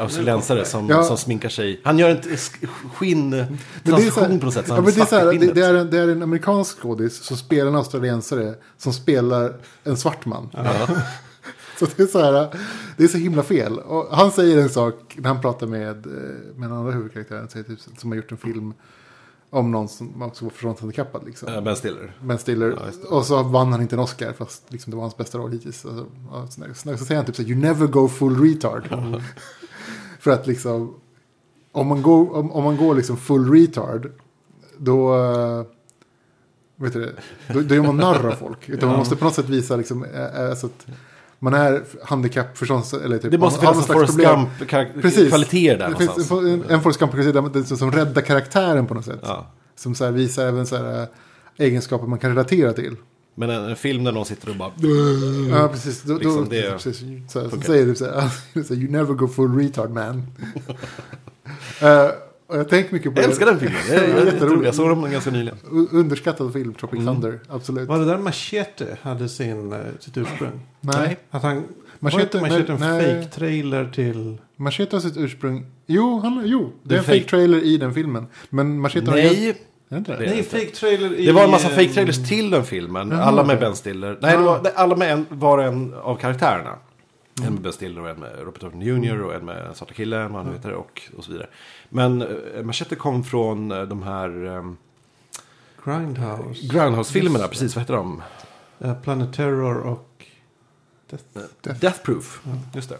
australiensare 0.00 0.64
som, 0.64 0.88
Ja. 0.88 1.02
som 1.02 1.16
sminkar 1.16 1.48
sig. 1.48 1.80
Han 1.84 1.98
gör 1.98 2.10
en 2.10 2.20
t- 2.20 2.28
sk- 2.30 2.66
skinn 2.94 3.30
Men 3.30 3.46
det 3.82 3.90
är 3.90 3.96
så 3.96 3.96
här- 3.96 4.00
transition 4.10 4.38
på 4.38 4.44
något 4.44 4.54
sätt. 4.54 4.64
Ja, 4.68 4.74
men 4.80 4.84
det, 4.84 5.00
är 5.00 5.04
så 5.04 5.16
här, 5.16 5.24
det, 5.54 5.60
är 5.62 5.74
en, 5.74 5.90
det 5.90 5.98
är 5.98 6.08
en 6.08 6.22
amerikansk 6.22 6.78
skådis 6.80 7.16
som 7.22 7.36
spelar 7.36 7.66
en 7.70 7.76
australiensare 7.76 8.54
som 8.76 8.92
spelar 8.92 9.56
en 9.84 9.96
svart 9.96 10.26
man. 10.26 10.48
Så 11.78 11.86
det 11.96 12.02
är 12.02 12.06
så 12.06 12.18
här, 12.22 12.48
det 12.96 13.04
är 13.04 13.08
så 13.08 13.18
himla 13.18 13.42
fel. 13.42 13.78
Och 13.78 14.16
han 14.16 14.30
säger 14.30 14.58
en 14.62 14.68
sak 14.68 15.14
när 15.16 15.28
han 15.28 15.40
pratar 15.40 15.66
med, 15.66 16.06
eh, 16.06 16.12
med 16.56 16.68
den 16.70 16.72
andra 16.72 16.92
huvudkaraktären 16.92 17.48
typ, 17.48 17.66
som 17.98 18.10
har 18.10 18.16
gjort 18.16 18.30
en 18.32 18.36
film 18.38 18.74
om 19.50 19.70
någon 19.70 19.88
som 19.88 20.22
också 20.22 20.44
var 20.44 20.50
förståndshandikappad. 20.50 21.26
Liksom. 21.26 21.48
Eh, 21.48 21.60
Ben 21.60 21.76
Stiller. 21.76 22.16
Ben 22.20 22.38
Stiller. 22.38 22.70
Ja, 22.70 23.16
och 23.16 23.26
så 23.26 23.42
vann 23.42 23.72
han 23.72 23.82
inte 23.82 23.96
en 23.96 24.00
Oscar 24.00 24.32
fast 24.32 24.72
liksom, 24.72 24.90
det 24.90 24.96
var 24.96 25.02
hans 25.02 25.16
bästa 25.16 25.38
roll 25.38 25.52
hittills. 25.52 25.86
Alltså, 25.86 26.06
ja, 26.30 26.46
så, 26.46 26.62
så, 26.74 26.98
så 26.98 27.04
säger 27.04 27.16
han 27.16 27.26
typ 27.26 27.36
så 27.36 27.42
här, 27.42 27.48
you 27.48 27.60
never 27.60 27.86
go 27.86 28.08
full 28.08 28.40
retard. 28.40 28.88
För 30.20 30.30
att 30.30 30.46
liksom, 30.46 30.94
om 31.72 31.86
man 31.86 32.02
går, 32.02 32.36
om, 32.36 32.52
om 32.52 32.64
man 32.64 32.76
går 32.76 32.94
liksom 32.94 33.16
full 33.16 33.52
retard, 33.52 34.12
då, 34.78 35.14
eh, 35.14 35.64
vet 36.76 36.92
du 36.92 37.00
det, 37.00 37.12
då, 37.54 37.60
då 37.60 37.74
gör 37.74 37.82
man 37.82 37.96
narr 37.96 38.26
av 38.26 38.32
folk. 38.32 38.68
Utan 38.68 38.88
man 38.88 38.98
måste 38.98 39.16
på 39.16 39.24
något 39.24 39.34
sätt 39.34 39.48
visa 39.48 39.76
liksom, 39.76 40.04
eh, 40.04 40.40
eh, 40.40 40.54
så 40.54 40.66
att 40.66 40.86
man 41.42 41.54
är 41.54 41.82
handikapp, 42.04 42.58
förstås, 42.58 42.94
eller 42.94 43.18
typ, 43.18 43.30
Det 43.30 43.38
måste 43.38 43.60
finnas 43.60 43.88
en 43.88 43.94
Forrest 43.94 44.16
problem. 44.16 44.46
Gump 44.58 45.02
Precis. 45.02 45.28
kvaliteter 45.28 45.78
där 45.78 45.88
Det 45.88 45.96
finns 45.96 46.30
en, 46.30 46.64
en 46.68 46.80
Forrest 46.80 47.00
Gump-karaktär 47.00 47.76
som, 47.76 47.92
räddar 47.92 48.22
karaktären 48.22 48.86
på 48.86 48.94
något 48.94 49.04
sätt. 49.04 49.20
Ja. 49.22 49.46
Som 49.76 49.94
så 49.94 50.04
här 50.04 50.12
visar 50.12 50.46
även 50.46 50.66
så 50.66 50.76
här, 50.76 51.02
eh, 51.02 51.08
egenskaper 51.66 52.06
man 52.06 52.18
kan 52.18 52.30
relatera 52.30 52.72
till. 52.72 52.96
Men 53.34 53.50
en, 53.50 53.64
en 53.64 53.76
film 53.76 54.04
där 54.04 54.12
någon 54.12 54.26
sitter 54.26 54.50
och 54.50 54.56
bara... 54.56 54.72
Ja, 55.50 55.68
precis. 55.68 56.02
Då, 56.02 56.14
Liksom 56.14 56.44
då, 56.44 56.50
det 56.50 56.72
precis 56.72 56.98
så 57.28 57.40
här, 57.40 57.48
så 57.48 57.60
säger 57.60 57.86
du 57.86 57.94
så 57.94 58.04
här, 58.04 58.30
you 58.72 58.90
never 58.90 59.14
go 59.14 59.28
full 59.28 59.58
retard 59.58 59.90
man. 59.90 60.26
Eh, 61.80 62.10
och 62.50 62.58
jag 62.58 62.68
tänker 62.68 62.92
mycket 62.92 63.14
på 63.14 63.20
Jag 63.20 63.28
älskar 63.28 63.46
den 63.46 63.58
filmen. 63.60 63.78
Det 63.88 63.94
är, 63.94 64.02
Ja, 64.02 64.08
jag, 64.08 64.18
jag, 64.26 64.26
jätteroligt. 64.34 64.64
jag 64.64 64.74
såg 64.74 64.88
den 65.02 65.12
ganska 65.12 65.30
nyligen. 65.30 65.58
Underskattad 65.92 66.52
film, 66.52 66.74
Tropic 66.74 67.00
Mm. 67.00 67.14
Thunder. 67.14 67.40
Absolut. 67.48 67.88
Var 67.88 67.98
det 67.98 68.04
där 68.04 68.18
Machete 68.18 68.96
hade 69.02 69.28
sin, 69.28 69.72
eh, 69.72 69.78
sitt 70.00 70.16
ursprung? 70.16 70.60
Nej. 70.80 71.16
Att 71.30 71.42
han... 71.42 71.64
Machete- 72.00 72.12
var 72.12 72.20
inte 72.20 72.40
Machete 72.40 72.72
en 72.72 72.78
fake-trailer 72.78 73.90
till... 73.90 74.38
Machete 74.56 74.96
har 74.96 75.00
sitt 75.00 75.16
ursprung. 75.16 75.66
Jo, 75.86 76.20
han, 76.22 76.42
jo 76.46 76.72
det 76.82 76.88
Det 76.88 76.94
är 76.94 76.98
en 76.98 77.04
fake 77.04 77.18
fake. 77.18 77.30
trailer 77.30 77.64
i 77.64 77.76
den 77.76 77.94
filmen. 77.94 78.26
Men 78.50 78.80
Machete 78.80 79.10
har 79.10 79.16
Nej, 79.16 79.48
Är 79.92 80.02
det 80.02 80.16
Nej, 80.18 80.38
inte. 80.38 80.56
fake-trailer 80.58 81.14
i... 81.14 81.26
det 81.26 81.32
var 81.32 81.44
en 81.44 81.50
massa 81.50 81.68
eh, 81.70 81.74
fake 81.76 81.88
trailers 81.88 82.28
till 82.28 82.50
den 82.50 82.64
filmen. 82.64 83.10
Jaha, 83.10 83.22
alla 83.22 83.44
med. 83.44 83.60
Ben 83.60 83.76
Stiller. 83.76 84.18
Nej, 84.20 84.36
det 84.36 84.42
var, 84.42 84.60
alla 84.74 84.96
med 84.96 85.12
en, 85.12 85.26
var 85.28 85.58
en 85.58 85.94
av 85.94 86.16
karaktärerna. 86.16 86.70
En 87.46 87.52
med 87.52 87.62
Ben 87.62 87.72
Stiller 87.72 88.00
och 88.00 88.10
en 88.10 88.20
med 88.20 88.38
Robert 88.38 88.60
Downey 88.60 88.88
Jr. 88.88 89.22
och 89.22 89.34
en 89.34 89.44
med 89.44 89.64
den 89.64 89.74
svarta 89.74 89.94
killen, 89.94 90.32
vad 90.32 90.42
han 90.42 90.52
nu 90.52 90.56
heter, 90.56 90.72
och, 90.72 91.02
och 91.16 91.24
så 91.24 91.32
vidare. 91.32 91.48
Men 91.88 92.22
uh, 92.22 92.62
Machete 92.62 92.94
kom 92.94 93.24
från 93.24 93.72
eh, 93.72 93.82
de 93.82 94.02
här 94.02 94.46
um, 94.46 94.76
Grindhouse. 95.84 97.20
Det. 97.20 97.48
precis, 97.48 97.76
vad 97.76 97.82
heter 97.82 97.94
de? 97.94 98.22
Eh, 98.78 98.94
Planet 99.02 99.32
Terror 99.32 99.76
och... 99.78 100.26
Death. 101.10 101.24
Death. 101.62 101.80
Death 101.80 102.02
Proof, 102.02 102.42
just 102.74 102.88
det. 102.88 102.98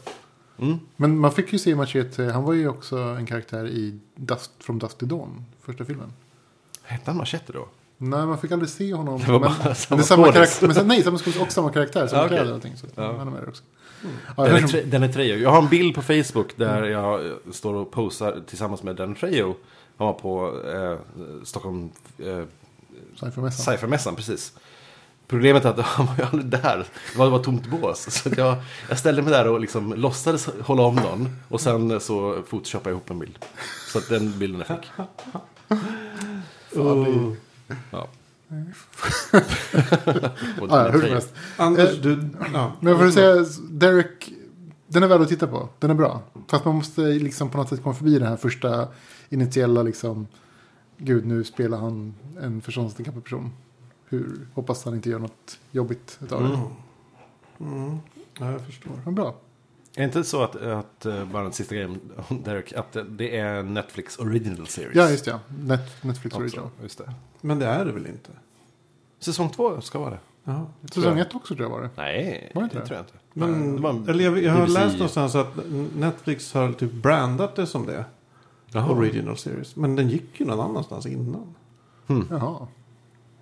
Mm. 0.59 0.79
Men 0.97 1.19
man 1.19 1.33
fick 1.33 1.53
ju 1.53 1.59
se 1.59 1.75
Machete. 1.75 2.31
Han 2.33 2.45
var 2.45 2.53
ju 2.53 2.69
också 2.69 2.99
en 2.99 3.27
karaktär 3.27 3.67
i 3.67 3.99
Dust 4.15 4.51
from 4.59 4.79
Dust 4.79 4.99
to 4.99 5.07
Dawn. 5.07 5.45
Första 5.63 5.85
filmen. 5.85 6.13
Hette 6.83 7.11
han 7.11 7.17
Machete 7.17 7.53
då? 7.53 7.69
Nej, 7.97 8.27
man 8.27 8.39
fick 8.39 8.53
aldrig 8.53 8.69
se 8.71 8.95
honom. 8.95 9.21
Det 9.21 9.33
var 9.33 9.41
men, 9.41 9.49
bara 9.49 9.65
men 9.65 9.75
samma 9.75 10.01
är 10.01 10.05
samma 10.05 10.33
karaktär. 10.33 10.69
Men 10.69 10.89
nej, 10.89 11.03
samma 11.03 11.19
skådis 11.19 11.41
och 11.41 11.53
samma 11.53 11.73
karaktär. 11.73 12.07
Samma 12.07 12.23
Ja, 12.23 12.27
okej. 12.27 12.37
kläder 12.39 12.51
och 12.51 12.55
allting. 12.55 12.77
Så 12.77 12.87
Ja. 12.95 13.17
han 13.19 13.29
är 13.29 13.31
med 13.31 13.49
också. 13.49 13.63
Ja, 14.37 14.47
kanske- 14.47 14.83
tre, 14.91 15.05
är 15.05 15.13
trejo. 15.13 15.37
Jag 15.37 15.51
har 15.51 15.59
en 15.63 15.69
bild 15.69 15.95
på 15.95 16.03
Facebook 16.03 16.57
där 16.57 16.85
jag 16.85 17.27
eh, 17.27 17.33
står 17.53 17.75
och 17.75 17.91
posar 17.91 18.43
tillsammans 18.47 18.83
med 18.83 18.97
den 18.97 19.15
trejo. 19.15 19.57
Han 19.97 20.07
var 20.07 20.15
på 20.15 20.61
eh, 20.75 20.99
Stockholm 21.45 21.91
eh, 22.19 22.43
Cyphermässan. 23.15 23.75
Cyphermässan, 23.75 24.17
precis. 24.17 24.53
Problemet 25.27 25.65
är 25.65 25.69
att 25.71 25.81
han 25.87 26.07
var 26.07 26.15
ju 26.19 26.23
aldrig 26.25 26.47
där. 26.47 26.85
Det 27.13 27.19
var 27.19 27.31
bara 27.31 27.43
tomt 27.43 27.67
bås. 27.67 28.15
Så 28.23 28.31
jag, 28.37 28.57
jag 28.89 28.99
ställde 28.99 29.23
mig 29.23 29.33
där 29.33 29.49
och 29.49 29.61
liksom 29.61 29.93
låtsades 29.95 30.49
hålla 30.61 30.83
om 30.83 30.95
någon. 30.95 31.37
Och 31.49 31.61
sen 31.61 32.01
så 32.01 32.43
photoshoppade 32.51 32.91
jag 32.91 32.95
ihop 32.97 33.11
en 33.11 33.19
bild. 33.19 33.39
Så 33.93 33.99
att 33.99 34.09
den 34.09 34.39
bilden 34.39 34.65
jag 34.69 34.79
fick. 34.79 34.91
Oh. 36.79 37.33
Ja. 37.91 38.09
Ja, 40.69 40.89
hur 40.91 41.01
som 41.01 41.11
helst. 41.11 41.35
Anders, 41.57 41.91
Eh, 41.97 42.03
du... 42.03 42.29
Ja. 42.53 42.73
Men 42.81 42.99
för 42.99 43.07
att 43.07 43.15
säga, 43.15 43.45
Derek, 43.71 44.33
den 44.87 45.03
är 45.03 45.07
värd 45.09 45.21
att 45.21 45.29
titta 45.29 45.47
på. 45.47 45.69
Den 45.79 45.91
är 45.91 45.95
bra. 45.95 46.23
Fast 46.49 46.65
man 46.65 46.75
måste 46.75 47.01
liksom 47.01 47.51
på 47.51 47.59
något 47.59 47.69
sätt 47.69 47.83
komma 47.83 47.95
förbi 47.95 48.19
den 48.19 48.29
här 48.29 48.37
första 48.37 48.89
initiella 49.29 49.83
liksom, 49.83 50.27
gud 50.99 51.27
nu 51.27 51.45
spelar 51.45 51.79
han 51.79 52.15
en 52.41 52.61
förståndshandikappad 52.61 53.25
person. 53.25 53.51
hur, 54.09 54.47
hoppas 54.55 54.85
han 54.85 54.95
inte 54.95 55.11
gör 55.11 55.19
något 55.19 55.59
jobbigt 55.71 56.19
utav 56.23 56.41
Mm. 56.45 56.53
det. 56.53 57.65
Mm. 57.65 57.99
Ja, 58.39 58.53
jag 58.53 58.67
förstår. 58.67 58.93
Men 59.05 59.15
bra. 59.15 59.35
Är 59.95 60.01
det 60.01 60.05
inte 60.05 60.25
så 60.25 60.43
att, 60.43 60.57
att 60.57 61.07
eh, 61.07 61.25
bara 61.25 61.43
den 61.43 61.53
sista 61.53 61.75
grejen, 61.75 62.01
Derek, 62.45 62.73
att 62.73 62.97
det 63.09 63.37
är 63.39 63.63
Netflix 63.63 64.19
original 64.19 64.67
series? 64.67 64.97
Ja, 64.97 65.11
just 65.11 65.25
det. 65.25 65.31
ja. 65.31 65.39
Net, 65.59 66.05
Netflix 66.05 66.35
Också, 66.37 66.43
Original. 66.45 66.69
just 66.83 66.99
det. 66.99 67.15
Men 67.41 67.59
det 67.59 67.67
är 67.67 67.85
det 67.85 67.93
väl 67.93 68.07
inte? 68.07 68.31
Säsong 69.19 69.51
två 69.51 69.81
ska 69.81 69.99
vara 69.99 70.11
det. 70.11 70.19
Ja. 70.45 70.67
Säsong 70.93 71.19
ett 71.19 71.35
också 71.35 71.55
tror 71.55 71.69
jag 71.69 71.77
var 71.77 71.83
det. 71.83 71.91
Nej, 71.97 72.53
Var 72.55 72.63
det 72.63 72.69
det 72.69 72.87
tror 72.87 72.97
jag 72.97 73.01
inte. 73.03 73.13
Men, 73.33 73.85
en 73.85 74.09
eller 74.09 74.25
jag, 74.25 74.43
jag 74.43 74.53
har 74.53 74.61
BBC. 74.61 74.81
läst 74.81 74.95
någonstans 74.95 75.35
att 75.35 75.49
Netflix 75.97 76.55
har 76.55 76.73
typ 76.73 76.93
brandat 76.93 77.57
det 77.57 77.67
som 77.67 77.87
det. 77.87 78.05
Jaha. 78.73 78.91
Original 78.93 79.37
series. 79.37 79.77
Men 79.77 79.97
den 79.97 80.09
gick 80.09 80.41
ju 80.41 80.47
någon 80.47 80.61
annanstans 80.61 81.07
innan. 81.07 81.55
Jaha. 82.31 82.67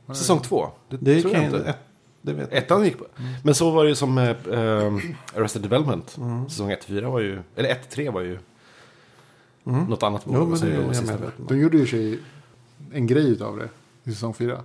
Säsong 0.08 0.40
två? 0.40 0.68
Det, 0.88 0.96
Det 0.96 1.22
tror 1.22 1.34
jag 1.34 1.44
inte. 1.44 1.58
ett, 1.58 1.76
det 2.22 2.32
vet. 2.32 2.52
Ettan 2.52 2.84
gick 2.84 2.98
på. 2.98 3.06
Men 3.44 3.54
så 3.54 3.70
var 3.70 3.84
det 3.84 3.88
ju 3.88 3.94
som 3.96 4.14
med 4.14 4.30
eh, 4.48 4.94
Arrested 5.36 5.62
Development. 5.62 6.16
Mm. 6.16 6.48
Säsong 6.48 6.70
1-4 6.72 7.10
var 7.10 7.20
ju, 7.20 7.42
eller 7.56 7.68
1-3 7.90 8.12
var 8.12 8.20
ju 8.20 8.38
Mm. 9.66 9.84
något 9.84 10.02
annat. 10.02 10.22
Jo, 10.26 10.46
men 10.46 10.60
det 10.60 10.66
är 10.66 10.74
jag 10.74 10.84
om. 11.38 11.46
De 11.48 11.58
gjorde 11.58 11.76
ju 11.78 11.86
sig 11.86 12.18
en 12.92 13.06
grej 13.06 13.28
utav 13.30 13.56
det 13.58 13.68
i 14.04 14.12
säsong 14.14 14.34
fyra. 14.34 14.60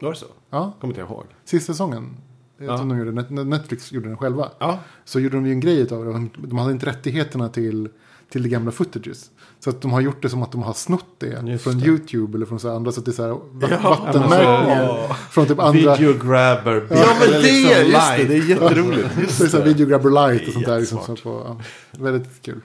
Var 0.00 0.10
det 0.10 0.16
så? 0.16 0.26
Ja, 0.50 0.72
Kommer 0.80 0.92
inte 0.94 1.00
jag 1.00 1.10
ihåg. 1.10 1.24
sista 1.44 1.72
säsongen. 1.72 2.16
Jag 2.58 2.66
Ja. 2.66 2.78
tror 2.78 2.88
de 2.88 2.98
gjorde, 2.98 3.44
Netflix 3.44 3.92
gjorde 3.92 4.08
den 4.08 4.16
själva. 4.16 4.50
Ja, 4.58 4.78
Så 5.04 5.20
gjorde 5.20 5.36
de 5.36 5.46
ju 5.46 5.52
en 5.52 5.60
grej 5.60 5.78
utav 5.80 6.04
det. 6.04 6.12
De- 6.12 6.30
De 6.36 6.58
hade 6.58 6.72
inte 6.72 6.86
rättigheterna 6.86 7.48
till, 7.48 7.88
till 8.30 8.42
det 8.42 8.48
gamla 8.48 8.70
footages. 8.72 9.30
Så 9.60 9.70
att 9.70 9.80
de 9.80 9.92
har 9.92 10.00
gjort 10.00 10.22
det 10.22 10.28
som 10.28 10.42
att 10.42 10.52
de 10.52 10.62
har 10.62 10.72
snott 10.72 11.06
det 11.18 11.42
Just 11.46 11.64
från 11.64 11.78
det. 11.78 11.86
YouTube 11.86 12.36
eller 12.38 12.46
från 12.46 12.60
så 12.60 12.76
andra. 12.76 12.92
Så 12.92 13.00
att 13.00 13.04
det 13.06 13.10
är 13.10 13.12
så 13.12 13.22
här 13.22 13.30
va- 13.30 13.68
Ja, 13.70 13.90
vattenmärkningar 14.04 14.82
ja. 14.84 15.14
från 15.30 15.46
typ 15.46 15.58
andra. 15.58 15.96
Video 15.96 16.12
grabber. 16.12 16.86
ja 16.90 17.06
men 17.20 17.30
det, 17.30 17.38
liksom 17.42 17.90
just 17.90 18.16
det, 18.16 18.24
det 18.24 18.34
är 18.34 18.48
jätteroligt. 18.48 19.14
Så 19.14 19.20
Just 19.20 19.38
det 19.38 19.44
är 19.44 19.48
så 19.48 19.56
här 19.56 19.64
det. 19.64 19.70
video 19.72 19.86
grabber 19.86 20.10
light 20.10 20.42
är 20.42 20.46
och 20.48 20.52
sånt 20.52 20.66
där. 20.66 20.80
Liksom, 20.80 20.98
så 20.98 21.12
jättesmart. 21.12 21.22
på, 21.46 21.56
ja, 21.90 22.00
väldigt 22.04 22.42
kul. 22.42 22.60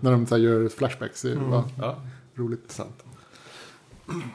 När 0.00 0.10
de 0.10 0.26
så 0.26 0.34
här 0.34 0.42
gör 0.42 0.68
flashbacks. 0.68 1.22
Det 1.22 1.34
var 1.34 1.64
Ja, 1.78 1.96
roligt. 2.34 2.72
sant. 2.72 3.02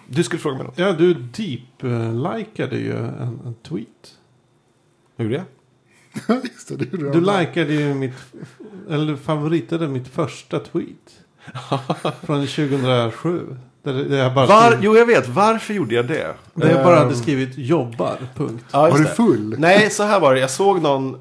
Du 0.07 0.23
skulle 0.23 0.39
fråga 0.39 0.55
mig 0.57 0.65
något. 0.65 0.77
Ja, 0.77 0.91
du 0.93 1.13
deep-likade 1.13 2.75
ju 2.77 2.91
en, 2.97 3.39
en 3.45 3.55
tweet. 3.63 4.15
Hur 5.15 5.25
gjorde 5.25 5.35
jag? 5.35 5.45
Just 6.43 6.67
det, 6.67 6.75
det. 6.75 7.11
Du 7.11 7.21
likade 7.21 7.73
ju 7.73 7.93
mitt, 7.93 8.13
eller 8.89 9.05
du 9.05 9.17
favoritade 9.17 9.87
mitt 9.87 10.07
första 10.07 10.59
tweet. 10.59 11.19
Från 12.23 12.47
2007. 12.47 13.57
Där, 13.83 13.93
där 13.93 14.17
jag 14.17 14.33
bara, 14.33 14.45
Var, 14.45 14.67
skrev, 14.71 14.83
jo, 14.83 14.97
jag 14.97 15.05
vet. 15.05 15.27
Varför 15.29 15.73
gjorde 15.73 15.95
jag 15.95 16.07
det? 16.07 16.35
där 16.53 16.69
jag 16.69 16.83
bara 16.83 16.95
hade 16.95 17.09
Ehm, 17.09 17.15
skrivit 17.15 17.57
jobbar, 17.57 18.17
punkt. 18.35 18.65
Ja, 18.71 18.81
Var 18.89 18.97
du 18.99 19.05
full? 19.05 19.55
Nej, 19.59 19.89
så 19.89 20.03
här 20.03 20.19
var 20.19 20.33
det. 20.33 20.39
Jag 20.39 20.51
såg 20.51 20.81
någon 20.81 21.17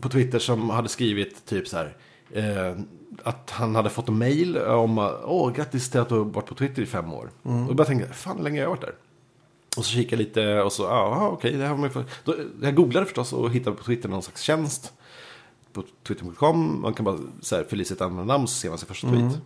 på 0.00 0.08
Twitter 0.08 0.38
som 0.38 0.70
hade 0.70 0.88
skrivit 0.88 1.46
typ 1.46 1.68
så 1.68 1.76
här. 1.76 1.96
Eh, 2.34 2.80
att 3.24 3.50
han 3.50 3.74
hade 3.74 3.90
fått 3.90 4.08
en 4.08 4.18
mail 4.18 4.58
om 4.58 4.98
åh, 5.24 5.52
grattis 5.52 5.90
till 5.90 6.00
att 6.00 6.08
du 6.08 6.14
har 6.14 6.24
varit 6.24 6.46
på 6.46 6.54
Twitter 6.54 6.82
i 6.82 6.86
fem 6.86 7.12
år. 7.12 7.30
Och 7.42 7.50
jag 7.68 7.76
bara 7.76 7.84
tänkte, 7.86 8.12
fan 8.14 8.36
hur 8.36 8.44
länge 8.44 8.58
har 8.60 8.62
jag 8.62 8.70
varit 8.70 8.80
där? 8.80 8.94
Och 9.80 9.86
så 9.86 9.92
kikade 9.92 10.22
jag 10.22 10.28
lite 10.28 10.62
och 10.62 10.72
så, 10.72 10.82
ja 10.82 11.28
okej, 11.32 11.52
det 11.52 11.62
här 11.64 11.70
var 11.70 11.78
man 11.78 11.90
för... 11.90 12.04
Då, 12.24 12.34
Jag 12.62 12.74
googlade 12.74 13.06
förstås 13.06 13.32
och 13.32 13.50
hittade 13.50 13.76
på 13.76 13.84
Twitter 13.84 14.08
någon 14.08 14.22
slags 14.22 14.42
tjänst. 14.42 14.92
På 15.72 15.84
twitter.com, 16.06 16.80
man 16.82 16.94
kan 16.94 17.04
bara 17.04 17.18
så 17.40 17.56
här, 17.56 17.64
fylla 17.64 17.82
i 17.82 17.84
sitt 17.84 18.00
användarnamn 18.00 18.48
så 18.48 18.54
ser 18.54 18.68
man 18.68 18.78
sin 18.78 18.88
första 18.88 19.08
tweet. 19.08 19.38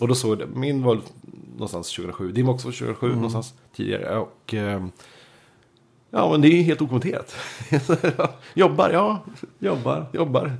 Och 0.00 0.08
då 0.08 0.14
såg 0.14 0.40
jag 0.40 0.56
min 0.56 0.82
var 0.82 1.00
någonstans 1.52 1.92
2007, 1.92 2.32
din 2.32 2.46
var 2.46 2.54
också 2.54 2.66
2007 2.66 3.14
någonstans 3.14 3.54
tidigare. 3.76 4.18
Och 4.18 4.54
ehm, 4.54 4.90
ja, 6.10 6.30
men 6.30 6.40
det 6.40 6.48
är 6.48 6.62
helt 6.62 6.82
okommenterat. 6.82 7.36
jobbar, 8.54 8.90
ja, 8.90 9.24
Jobbar. 9.58 10.06
jobbar. 10.12 10.52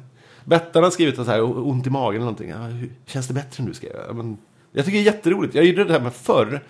Bettan 0.45 0.83
har 0.83 0.91
skrivit 0.91 1.17
så 1.17 1.23
här, 1.23 1.69
ont 1.69 1.87
i 1.87 1.91
magen 1.91 2.23
eller 2.23 2.33
någonting. 2.33 2.49
Ja, 2.49 2.89
känns 3.07 3.29
det 3.29 3.35
bättre 3.35 3.65
nu 3.65 3.75
skrev 3.75 3.93
jag. 3.95 4.05
Ja, 4.09 4.13
Men, 4.13 4.39
jag 4.73 4.85
tycker 4.85 4.99
det 4.99 5.03
är 5.09 5.13
jätteroligt. 5.15 5.55
Jag 5.55 5.65
gjorde 5.65 5.85
det 5.85 5.93
här 5.93 6.01
med 6.01 6.15
förr. 6.15 6.63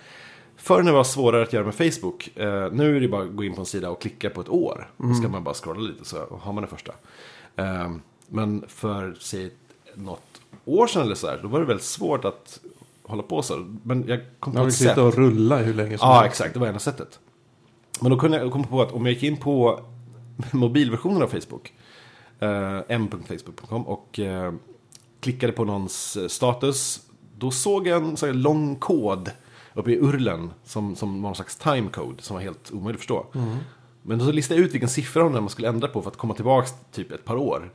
Förr 0.65 0.83
när 0.83 0.91
det 0.91 0.97
var 0.97 1.03
svårare 1.03 1.43
att 1.43 1.53
göra 1.53 1.65
med 1.65 1.75
Facebook. 1.75 2.37
Eh, 2.37 2.71
nu 2.71 2.97
är 2.97 3.01
det 3.01 3.07
bara 3.07 3.23
att 3.23 3.35
gå 3.35 3.43
in 3.43 3.53
på 3.53 3.59
en 3.61 3.65
sida 3.65 3.89
och 3.89 4.01
klicka 4.01 4.29
på 4.29 4.41
ett 4.41 4.49
år. 4.49 4.89
Då 4.97 5.13
ska 5.13 5.29
man 5.29 5.43
bara 5.43 5.53
scrolla 5.55 5.79
lite 5.79 6.05
så 6.05 6.39
har 6.41 6.53
man 6.53 6.61
det 6.63 6.67
första. 6.69 6.91
Eh, 7.55 7.91
men 8.27 8.63
för, 8.67 9.17
säg 9.19 9.51
något 9.95 10.41
år 10.65 10.87
sedan 10.87 11.01
eller 11.01 11.15
så 11.15 11.27
här, 11.27 11.39
då 11.41 11.47
var 11.47 11.59
det 11.59 11.65
väldigt 11.65 11.85
svårt 11.85 12.25
att 12.25 12.59
hålla 13.03 13.23
på 13.23 13.41
så. 13.41 13.65
Men 13.83 14.07
jag 14.07 14.19
kom 14.39 14.53
på 14.53 14.59
vill 14.59 14.67
ett 14.67 14.73
sätt. 14.75 14.89
sitta 14.89 15.03
och 15.03 15.13
rulla 15.15 15.57
hur 15.57 15.73
länge 15.73 15.97
som 15.97 16.07
Ja, 16.09 16.13
helst. 16.15 16.27
exakt. 16.31 16.53
Det 16.53 16.59
var 16.59 16.67
enda 16.67 16.79
sättet. 16.79 17.19
Men 18.01 18.11
då 18.11 18.17
kunde 18.19 18.37
jag 18.37 18.51
komma 18.51 18.67
på 18.67 18.81
att 18.81 18.91
om 18.91 19.05
jag 19.05 19.13
gick 19.13 19.23
in 19.23 19.37
på 19.37 19.79
mobilversionen 20.51 21.21
av 21.21 21.27
Facebook, 21.27 21.73
eh, 22.39 22.79
m.facebook.com 22.87 23.87
och 23.87 24.19
eh, 24.19 24.53
klickade 25.19 25.53
på 25.53 25.65
någons 25.65 26.17
eh, 26.17 26.27
status, 26.27 27.01
då 27.37 27.51
såg 27.51 27.87
jag 27.87 28.03
en 28.03 28.17
så 28.17 28.25
här 28.25 28.33
lång 28.33 28.75
kod 28.75 29.31
uppe 29.75 29.91
i 29.91 29.99
urlen 29.99 30.51
som, 30.63 30.95
som 30.95 31.21
var 31.21 31.29
någon 31.29 31.35
slags 31.35 31.55
timecode 31.55 32.21
som 32.23 32.33
var 32.35 32.41
helt 32.43 32.71
omöjligt 32.71 32.95
att 32.95 32.99
förstå. 32.99 33.25
Men 34.01 34.19
då 34.19 34.31
listade 34.31 34.59
jag 34.59 34.65
ut 34.67 34.73
vilken 34.73 34.89
siffra 34.89 35.29
man 35.29 35.49
skulle 35.49 35.67
ändra 35.67 35.87
på 35.87 36.01
för 36.01 36.09
att 36.11 36.17
komma 36.17 36.33
tillbaka 36.33 36.67
typ 36.91 37.11
ett 37.11 37.25
par 37.25 37.35
år. 37.35 37.71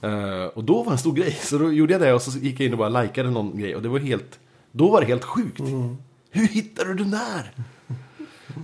Eh, 0.00 0.44
och 0.44 0.64
då 0.64 0.76
var 0.76 0.84
det 0.84 0.90
en 0.90 0.98
stor 0.98 1.12
grej, 1.12 1.32
så 1.32 1.58
då 1.58 1.72
gjorde 1.72 1.92
jag 1.92 2.00
det 2.00 2.12
och 2.14 2.22
så 2.22 2.38
gick 2.38 2.60
jag 2.60 2.66
in 2.66 2.72
och 2.72 2.78
bara 2.78 3.02
likade 3.02 3.30
någon 3.30 3.58
grej 3.58 3.76
och 3.76 3.82
det 3.82 3.88
var 3.88 3.98
helt, 3.98 4.38
då 4.72 4.90
var 4.90 5.00
det 5.00 5.06
helt 5.06 5.24
sjukt. 5.24 5.60
Hur 6.30 6.48
hittade 6.48 6.94
du 6.94 7.04
den 7.04 7.10
där? 7.10 7.52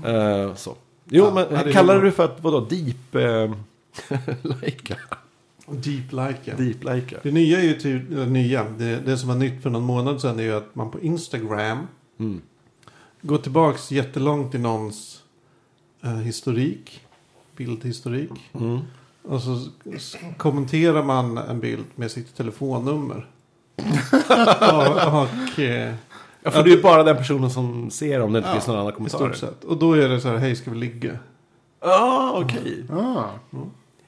Eh, 0.04 0.54
så. 0.54 0.76
Jo, 1.04 1.24
Ja, 1.24 1.34
men 1.34 1.64
det 1.66 1.72
bra. 1.84 1.94
du 2.00 2.10
för 2.12 2.24
att 2.24 2.42
vadå, 2.42 2.60
deep 2.60 3.14
uh, 3.14 3.54
lika? 4.62 4.96
Deep 5.66 6.12
like. 6.12 6.54
Deep 6.56 6.84
lika. 6.84 7.16
Det 7.22 7.30
nya 7.30 7.58
är 7.58 7.64
ju 7.64 7.74
typ, 7.74 8.10
eller 8.10 8.26
nya, 8.26 8.64
det, 8.78 8.96
det 8.96 9.16
som 9.16 9.28
var 9.28 9.36
nytt 9.36 9.62
för 9.62 9.70
någon 9.70 9.82
månad 9.82 10.20
sedan 10.20 10.38
är 10.38 10.42
ju 10.42 10.52
att 10.52 10.74
man 10.74 10.90
på 10.90 11.00
Instagram 11.00 11.86
Mm. 12.18 12.40
Går 13.22 13.38
tillbaks 13.38 13.90
jättelångt 13.92 14.54
i 14.54 14.58
någons 14.58 15.22
eh, 16.02 16.16
historik, 16.16 17.00
bildhistorik. 17.56 18.30
Mm. 18.52 18.78
Och 19.22 19.42
så 19.42 19.66
kommenterar 20.36 21.02
man 21.02 21.38
en 21.38 21.60
bild 21.60 21.84
med 21.94 22.10
sitt 22.10 22.36
telefonnummer. 22.36 23.26
och, 24.60 25.22
och 25.22 25.58
eh, 25.60 25.94
Ja, 26.42 26.50
för 26.50 26.62
det 26.62 26.70
är 26.70 26.76
ju 26.76 26.82
bara 26.82 27.02
den 27.02 27.16
personen 27.16 27.50
som 27.50 27.90
ser 27.90 28.20
om 28.20 28.32
det 28.32 28.38
inte 28.38 28.48
Ja, 28.48 28.54
finns 28.54 28.66
någon 28.66 28.76
annan 28.76 28.92
i 28.92 28.94
kommentar. 28.94 29.18
stort 29.18 29.36
sett. 29.36 29.64
Och 29.64 29.76
då 29.78 29.92
är 29.92 30.08
det 30.08 30.20
så 30.20 30.28
här, 30.28 30.36
hej 30.36 30.56
ska 30.56 30.70
vi 30.70 30.76
ligga? 30.76 31.18
Ja, 31.80 31.98
ah, 32.34 32.40
okej. 32.44 32.84
Ah, 32.92 33.24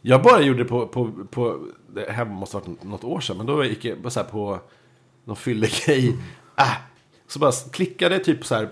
Jag 0.03 0.23
bara 0.23 0.41
gjorde 0.43 0.59
det 0.59 0.65
på, 0.65 0.87
på, 0.87 1.11
på 1.31 1.59
det 1.95 2.11
här 2.11 2.25
måste 2.25 2.57
ha 2.57 2.65
varit 2.65 2.83
något 2.83 3.05
år 3.05 3.21
sedan, 3.21 3.37
men 3.37 3.47
då 3.47 3.65
gick 3.65 3.85
jag 3.85 4.01
bara 4.01 4.11
så 4.11 4.21
här 4.21 4.27
på 4.27 4.61
någon 5.25 5.37
fyllegrej. 5.37 6.19
Äh, 6.59 6.65
så 7.27 7.39
bara 7.39 7.53
klickade 7.73 8.19
typ 8.19 8.47
så 8.47 8.55
här 8.55 8.69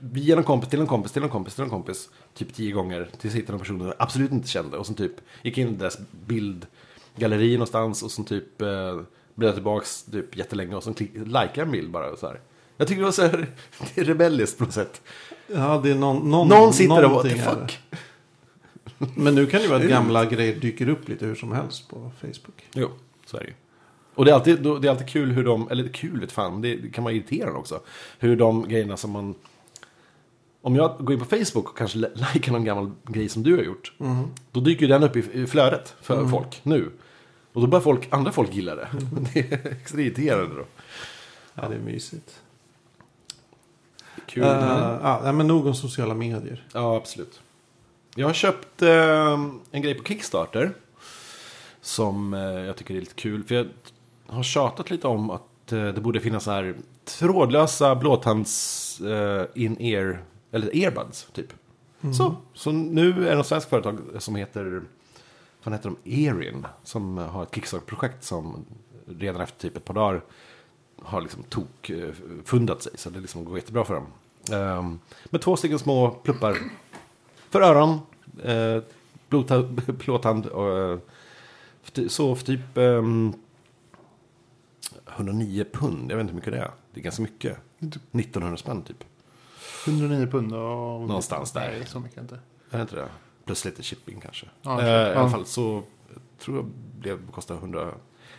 via 0.00 0.34
någon 0.34 0.44
kompis 0.44 0.70
till 0.70 0.80
en 0.80 0.86
kompis 0.86 1.12
till 1.12 1.22
en 1.22 1.28
kompis 1.28 1.54
till 1.54 1.64
en 1.64 1.70
kompis. 1.70 2.08
Typ 2.34 2.54
tio 2.54 2.72
gånger 2.72 3.08
tills 3.18 3.34
jag 3.34 3.40
hittade 3.40 3.52
någon 3.52 3.60
person 3.60 3.80
jag 3.80 3.94
absolut 3.98 4.32
inte 4.32 4.48
kände. 4.48 4.76
Och 4.76 4.86
sen 4.86 4.94
typ 4.94 5.12
gick 5.42 5.58
in 5.58 5.68
i 5.68 5.72
deras 5.72 5.98
bildgalleri 6.26 7.52
någonstans 7.52 8.02
och 8.02 8.10
sen 8.10 8.24
typ 8.24 8.62
eh, 8.62 9.00
blev 9.34 9.52
tillbaks 9.52 10.02
typ 10.02 10.36
jättelänge 10.36 10.74
och 10.76 10.96
klick, 10.96 11.10
likade 11.14 11.62
en 11.62 11.70
bild 11.70 11.90
bara 11.90 12.16
så 12.16 12.26
här. 12.26 12.40
Jag 12.76 12.88
tycker 12.88 13.00
det 13.00 13.04
var 13.04 13.12
så 13.12 13.22
här, 13.22 13.46
det 13.94 14.00
är 14.00 14.04
rebelliskt 14.04 14.58
på 14.58 14.64
något 14.64 14.74
sätt. 14.74 15.02
Ja, 15.46 15.80
det 15.82 15.90
är 15.90 15.94
någon, 15.94 16.30
någon, 16.30 16.48
Någon 16.48 16.72
sitter 16.72 17.04
och 17.04 17.10
what 17.10 17.22
the 17.22 17.42
fuck. 17.42 17.78
Men 19.14 19.34
nu 19.34 19.46
kan 19.46 19.60
det 19.60 19.64
ju 19.64 19.70
vara 19.70 19.82
att 19.82 19.88
gamla 19.88 20.24
grejer 20.24 20.60
dyker 20.60 20.88
upp 20.88 21.08
lite 21.08 21.26
hur 21.26 21.34
som 21.34 21.52
helst 21.52 21.88
på 21.88 22.10
Facebook. 22.20 22.66
Jo, 22.74 22.88
så 23.26 23.36
är 23.36 23.40
det 23.40 23.46
ju. 23.46 23.54
Och 24.14 24.24
det 24.24 24.30
är 24.30 24.34
alltid, 24.34 24.62
det 24.62 24.88
är 24.88 24.90
alltid 24.90 25.08
kul 25.08 25.32
hur 25.32 25.44
de, 25.44 25.68
eller 25.70 25.88
kul 25.88 26.20
vet 26.20 26.32
fan, 26.32 26.62
det, 26.62 26.76
det 26.76 26.88
kan 26.90 27.04
vara 27.04 27.14
irriterande 27.14 27.58
också. 27.58 27.80
Hur 28.18 28.36
de 28.36 28.68
grejerna 28.68 28.96
som 28.96 29.10
man... 29.10 29.34
Om 30.62 30.76
jag 30.76 30.96
går 30.98 31.12
in 31.12 31.18
på 31.18 31.24
Facebook 31.24 31.68
och 31.70 31.78
kanske 31.78 31.98
li- 31.98 32.08
likar 32.34 32.52
någon 32.52 32.64
gammal 32.64 32.90
grej 33.06 33.28
som 33.28 33.42
du 33.42 33.56
har 33.56 33.62
gjort. 33.62 33.92
Då 34.52 34.60
dyker 34.60 34.82
ju 34.82 34.88
den 34.88 35.02
upp 35.02 35.16
i, 35.16 35.46
flödet 35.46 35.94
för 36.00 36.26
folk 36.26 36.60
nu. 36.62 36.90
Och 37.52 37.60
då 37.60 37.66
börjar 37.66 37.82
folk, 37.82 38.08
andra 38.10 38.32
folk 38.32 38.54
gilla 38.54 38.74
det. 38.74 38.88
Det 39.34 39.52
är 39.52 39.66
extra 39.72 40.00
irriterande 40.00 40.54
då. 40.56 40.64
Ja, 41.54 41.68
det 41.68 41.74
är 41.74 41.80
mysigt. 41.80 42.40
Kul. 44.26 44.42
Uh, 44.42 44.48
men, 44.50 45.00
ja, 45.02 45.32
men 45.32 45.46
nog 45.46 45.66
om 45.66 45.74
sociala 45.74 46.14
medier. 46.14 46.66
ja, 46.72 46.96
absolut. 46.96 47.40
Jag 48.14 48.26
har 48.26 48.34
köpt 48.34 48.82
eh, 48.82 49.38
en 49.70 49.82
grej 49.82 49.94
på 49.94 50.04
Kickstarter. 50.04 50.74
Som 51.80 52.34
eh, 52.34 52.40
jag 52.40 52.76
tycker 52.76 52.94
är 52.94 53.00
lite 53.00 53.14
kul. 53.14 53.44
För 53.44 53.54
jag 53.54 53.66
har 54.26 54.42
tjatat 54.42 54.90
lite 54.90 55.06
om 55.06 55.30
att 55.30 55.72
eh, 55.72 55.86
det 55.88 56.00
borde 56.00 56.20
finnas 56.20 56.44
så 56.44 56.50
här 56.50 56.74
trådlösa 57.04 57.94
blåtands 57.94 59.00
eh, 59.00 59.44
in-ear, 59.54 60.22
eller 60.50 60.76
earbuds 60.76 61.28
typ. 61.32 61.52
Så, 62.14 62.36
så 62.54 62.72
nu 62.72 63.26
är 63.26 63.30
det 63.30 63.36
något 63.36 63.46
svenskt 63.46 63.68
företag 63.70 63.98
som 64.18 64.36
heter, 64.36 64.82
vad 65.62 65.74
heter 65.74 65.92
de, 66.04 66.26
Erin. 66.26 66.66
Som 66.84 67.16
har 67.18 67.42
ett 67.42 67.54
Kickstarter-projekt 67.54 68.24
som 68.24 68.64
redan 69.06 69.40
efter 69.40 69.60
typ 69.60 69.76
ett 69.76 69.84
par 69.84 69.94
dagar 69.94 70.24
har 71.02 71.20
liksom 71.20 71.42
tok 71.42 71.90
eh, 71.90 72.10
fundat 72.44 72.82
sig. 72.82 72.92
Så 72.94 73.10
det 73.10 73.20
liksom 73.20 73.44
går 73.44 73.58
jättebra 73.58 73.84
för 73.84 73.94
dem. 73.94 74.06
Ehm, 74.52 74.98
med 75.24 75.40
två 75.40 75.56
stycken 75.56 75.78
små 75.78 76.10
pluppar 76.10 76.58
för 77.50 77.60
öron. 77.60 78.00
Uh, 78.46 78.82
plåtand 79.98 80.48
ty- 81.92 82.08
så 82.08 82.34
för 82.34 82.44
typ... 82.44 82.76
ehm, 82.76 83.32
109 85.16 85.64
pund, 85.72 86.10
jag 86.12 86.16
vet 86.16 86.22
inte 86.22 86.32
hur 86.32 86.36
mycket 86.36 86.52
det 86.52 86.58
är. 86.58 86.70
Det 86.94 87.00
är 87.00 87.04
ganska 87.04 87.22
mycket. 87.22 87.58
1900 88.12 88.56
spänn 88.56 88.82
typ. 88.82 89.04
109 89.88 90.26
pund 90.26 90.52
och... 90.52 90.58
Någonstans 91.08 91.52
där. 91.52 91.60
Nej, 91.70 91.86
så 91.86 92.00
mycket 92.00 92.18
inte. 92.18 92.34
Är 92.70 92.76
det 92.76 92.82
inte 92.82 92.96
det? 92.96 93.08
Plus 93.44 93.64
lite 93.64 93.82
shipping 93.82 94.20
kanske. 94.20 94.46
Ja, 94.62 94.80
Eh, 94.82 94.86
I 94.86 94.90
ja. 94.90 95.14
alla 95.14 95.30
fall 95.30 95.46
så 95.46 95.82
tror 96.40 96.56
jag 96.56 96.64
blev 97.00 97.30
kostar 97.30 97.54
100, 97.54 97.88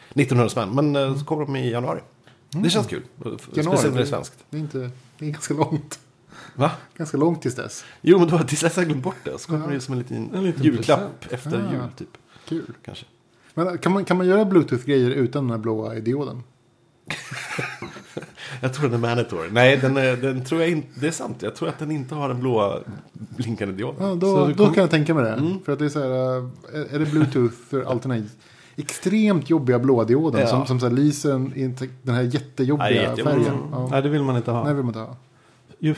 1900 0.10 0.50
spänn. 0.50 0.70
Men 0.76 0.96
eh, 0.96 1.18
så 1.18 1.26
kommer 1.26 1.46
de 1.46 1.56
i 1.56 1.72
januari. 1.72 2.00
Det 2.50 2.70
känns 2.70 2.88
kul. 2.88 3.04
Speciellt 3.40 3.84
när 3.84 3.92
det 3.92 4.02
är 4.02 4.06
svenskt. 4.06 4.46
Det 4.50 4.58
är, 4.58 4.62
inte, 4.62 4.90
det 5.18 5.26
är 5.26 5.30
ganska 5.32 5.54
långt. 5.54 6.00
Va? 6.56 6.72
Ganska 6.98 7.18
långt 7.18 7.42
tills 7.42 7.56
dess. 7.56 7.86
Jo, 8.02 8.20
men 8.20 8.28
då 8.28 8.40
tills 8.40 8.62
dess 8.62 8.76
har 8.76 8.84
jag 8.84 8.88
glömt 8.90 9.04
bort 9.04 9.16
det. 9.24 9.40
Så 9.40 9.48
kommer 9.52 9.68
det 9.68 9.74
ju 9.74 9.80
som 9.80 9.94
en 9.94 10.00
liten, 10.00 10.36
En 10.36 10.44
liten 10.44 10.64
julklapp 10.64 11.20
present. 11.20 11.34
efter 11.48 11.68
Ah. 11.68 11.72
jul 11.74 11.82
typ. 11.98 12.18
Kul. 12.46 12.74
Kanske. 12.86 13.06
Men 13.54 13.78
kan 13.78 13.92
man, 13.92 14.06
kan 14.06 14.18
man 14.18 14.28
göra 14.28 14.46
bluetooth-grejer 14.46 15.10
utan 15.10 15.44
den 15.44 15.52
här 15.52 15.58
blåa 15.58 15.94
dioden? 15.96 16.44
Jag 18.62 18.74
tror 18.74 18.86
den 18.90 18.94
är 18.94 19.08
mandatory. 19.08 19.50
Nej, 19.52 19.78
den, 19.78 19.98
är, 19.98 20.18
den 20.18 20.46
tror 20.46 20.62
jag 20.62 20.70
inte. 20.70 20.88
Det 21.00 21.08
är 21.08 21.12
sant. 21.12 21.38
Jag 21.42 21.56
tror 21.56 21.70
att 21.70 21.80
den 21.80 21.92
inte 21.92 22.16
har 22.16 22.28
den 22.30 22.40
blåa 22.40 22.80
blinkande 23.14 23.76
dioden. 23.76 24.08
Ja, 24.10 24.16
då, 24.16 24.48
då 24.58 24.66
kan 24.68 24.82
jag 24.82 24.90
tänka 24.90 25.14
mig 25.14 25.24
det. 25.24 25.34
Mm. 25.34 25.60
För 25.66 25.72
att 25.74 25.80
det 25.80 25.86
är 25.86 25.90
så 25.90 26.00
här, 26.00 26.38
äh, 26.38 26.44
är 26.74 26.96
är 26.96 27.00
det 27.00 27.06
bluetooth 27.06 27.54
för 27.70 27.84
allt 27.84 28.02
den 28.04 28.12
här 28.12 28.24
extremt 28.76 29.50
jobbiga 29.50 29.80
blåa 29.80 30.04
dioden 30.04 30.42
Ja. 30.42 30.48
som, 30.48 30.66
som 30.66 30.80
så 30.80 30.88
här 30.88 30.94
lyser 30.94 31.34
en- 31.34 31.54
i 31.56 31.76
den 32.04 32.16
här 32.16 32.22
jättejobbiga 32.22 33.04
Ja, 33.18 33.24
färgen. 33.24 33.46
Mm. 33.48 33.60
Ja. 33.72 33.88
Nej, 33.92 34.02
det 34.02 34.10
vill 34.10 34.24
man 34.24 34.38
inte 34.38 34.52
ha. 34.52 34.64
Nej, 34.64 34.74
vill 34.74 34.84
man 34.84 34.90
inte 34.90 35.00
ha. 35.00 35.16
Ju, 35.80 35.96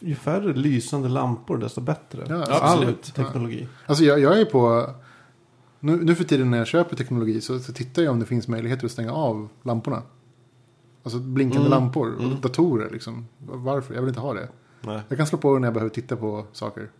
ju 0.00 0.14
färre 0.14 0.52
lysande 0.52 1.08
lampor, 1.08 1.58
desto 1.58 1.80
bättre. 1.80 2.24
Ja, 2.28 2.34
All 2.44 2.72
absolut. 2.72 3.14
teknologi. 3.14 3.68
Alltså 3.86 4.04
jag, 4.04 4.20
jag 4.20 4.40
är 4.40 4.44
på... 4.44 4.90
Nu, 5.80 5.96
nu 6.04 6.14
för 6.14 6.24
tiden 6.24 6.50
när 6.50 6.58
jag 6.58 6.66
köper 6.66 6.96
teknologi 6.96 7.40
så, 7.40 7.58
så 7.58 7.72
tittar 7.72 8.02
jag 8.02 8.12
om 8.12 8.20
det 8.20 8.26
finns 8.26 8.48
möjligheter 8.48 8.86
att 8.86 8.92
stänga 8.92 9.12
av 9.12 9.48
lamporna. 9.62 10.02
Alltså 11.04 11.18
blinkande 11.18 11.66
Mm. 11.66 11.70
lampor 11.70 12.14
och 12.14 12.22
Mm. 12.22 12.40
datorer 12.40 12.90
liksom. 12.90 13.26
Varför? 13.38 13.94
Jag 13.94 14.02
vill 14.02 14.08
inte 14.08 14.20
ha 14.20 14.34
det. 14.34 14.48
Nej. 14.80 15.00
Jag 15.08 15.18
kan 15.18 15.26
slå 15.26 15.38
på 15.38 15.54
det 15.54 15.60
när 15.60 15.66
jag 15.66 15.74
behöver 15.74 15.90
titta 15.94 16.16
på 16.16 16.46
saker. 16.52 16.90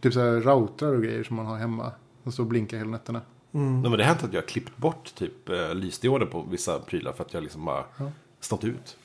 Typ 0.00 0.12
så 0.12 0.20
här 0.20 0.40
routrar 0.40 0.94
och 0.94 1.02
grejer 1.02 1.24
som 1.24 1.36
man 1.36 1.46
har 1.46 1.56
hemma. 1.58 1.92
Och 2.22 2.34
så 2.34 2.44
blinkar 2.44 2.78
hela 2.78 2.90
nätterna. 2.90 3.20
Mm. 3.52 3.72
Nej, 3.80 3.90
men 3.90 3.98
det 3.98 4.04
har 4.04 4.08
hänt 4.14 4.24
att 4.24 4.32
jag 4.32 4.40
har 4.42 4.46
klippt 4.48 4.76
bort 4.76 5.14
typ 5.14 5.48
eh, 5.48 5.74
lysdioder 5.74 6.26
på 6.26 6.42
vissa 6.50 6.78
prylar 6.78 7.12
för 7.12 7.24
att 7.24 7.34
jag 7.34 7.42
liksom 7.42 7.64
bara 7.64 7.84
Ja. 7.96 8.10
stått 8.40 8.64
ut. 8.64 8.96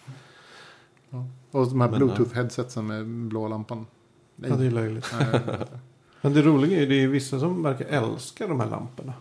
Och 1.52 1.68
de 1.70 1.82
här 1.82 1.90
bluetooth-headsetsen 1.90 2.82
med 2.82 3.06
blå 3.08 3.48
lampan. 3.48 3.86
Nej. 4.36 4.50
Ja, 4.50 4.56
det 4.56 4.66
är 4.66 4.72
löjligt. 4.72 5.14
Men 6.22 6.34
det 6.34 6.42
roliga 6.42 6.78
är 6.78 6.82
ju 6.82 6.86
det 6.88 7.04
är 7.04 7.08
vissa 7.08 7.40
som 7.40 7.64
verkar 7.64 7.86
älska 7.86 8.48
de 8.48 8.60
här 8.60 8.70
lamporna. 8.70 9.14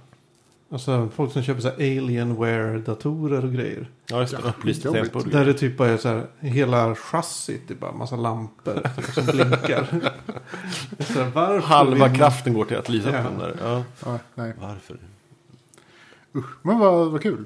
Alltså 0.71 1.09
folk 1.15 1.33
som 1.33 1.43
köper 1.43 1.61
så 1.61 1.69
här 1.69 1.77
Alienware-datorer 1.77 3.45
och 3.45 3.53
grejer. 3.53 3.91
Ja, 4.07 4.21
just 4.21 4.33
det. 4.37 4.41
Ja, 4.45 4.49
Upplyst 4.51 4.79
skitjobbigt. 4.83 5.13
tangentbord. 5.13 5.33
Där 5.33 5.45
det 5.47 5.55
typ 5.55 5.77
bara 5.77 5.89
är 5.89 5.97
så 5.97 6.09
här, 6.09 6.27
hela 6.39 6.95
chassit 6.95 7.71
är 7.71 7.75
bara 7.75 7.91
en 7.91 7.99
massa 7.99 8.17
lampor 8.17 8.83
som 9.15 9.27
blinkar. 9.27 9.87
Så 11.01 11.23
här, 11.23 11.61
Halva 11.61 12.09
vill 12.09 12.17
kraften 12.19 12.55
går 12.55 12.65
till 12.65 12.77
att 12.77 12.89
lysa 12.89 13.11
Ja. 13.13 13.19
upp 13.19 13.25
den 13.31 13.39
där. 13.39 13.57
Ja. 13.63 13.83
ja, 14.05 14.19
nej. 14.35 14.53
Varför? 14.61 14.99
Men 16.63 16.79
vad, 16.79 17.11
vad 17.11 17.23
kul. 17.23 17.45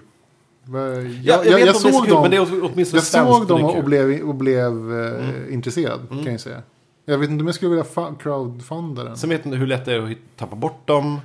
Jag, 1.22 1.76
såg 1.76 2.04
kul, 2.04 2.10
dem, 2.10 2.22
men 2.22 2.30
det 2.30 2.36
är 2.36 2.40
åtminstone 2.64 2.76
jag 2.80 2.86
svenskt 2.88 3.12
såg 3.12 3.46
dem 3.48 3.60
det 3.62 3.72
är 3.72 3.76
och 3.78 3.84
blev, 3.84 4.20
och 4.28 4.34
blev 4.34 4.92
eh, 5.00 5.24
Mm. 5.28 5.52
intresserad. 5.52 6.00
Mm. 6.10 6.24
Kan 6.24 6.32
jag 6.32 6.40
säga. 6.40 6.62
Jag 7.04 7.18
vet 7.18 7.30
inte 7.30 7.42
om 7.42 7.46
jag 7.48 7.54
skulle 7.54 7.68
vilja 7.70 8.14
crowdfunda 8.18 9.04
den. 9.04 9.16
Sen 9.16 9.30
vet 9.30 9.46
inte 9.46 9.58
hur 9.58 9.66
lätt 9.66 9.84
det 9.84 9.92
är 9.94 10.10
att 10.10 10.16
tappa 10.36 10.56
bort 10.56 10.86
dem. 10.86 11.20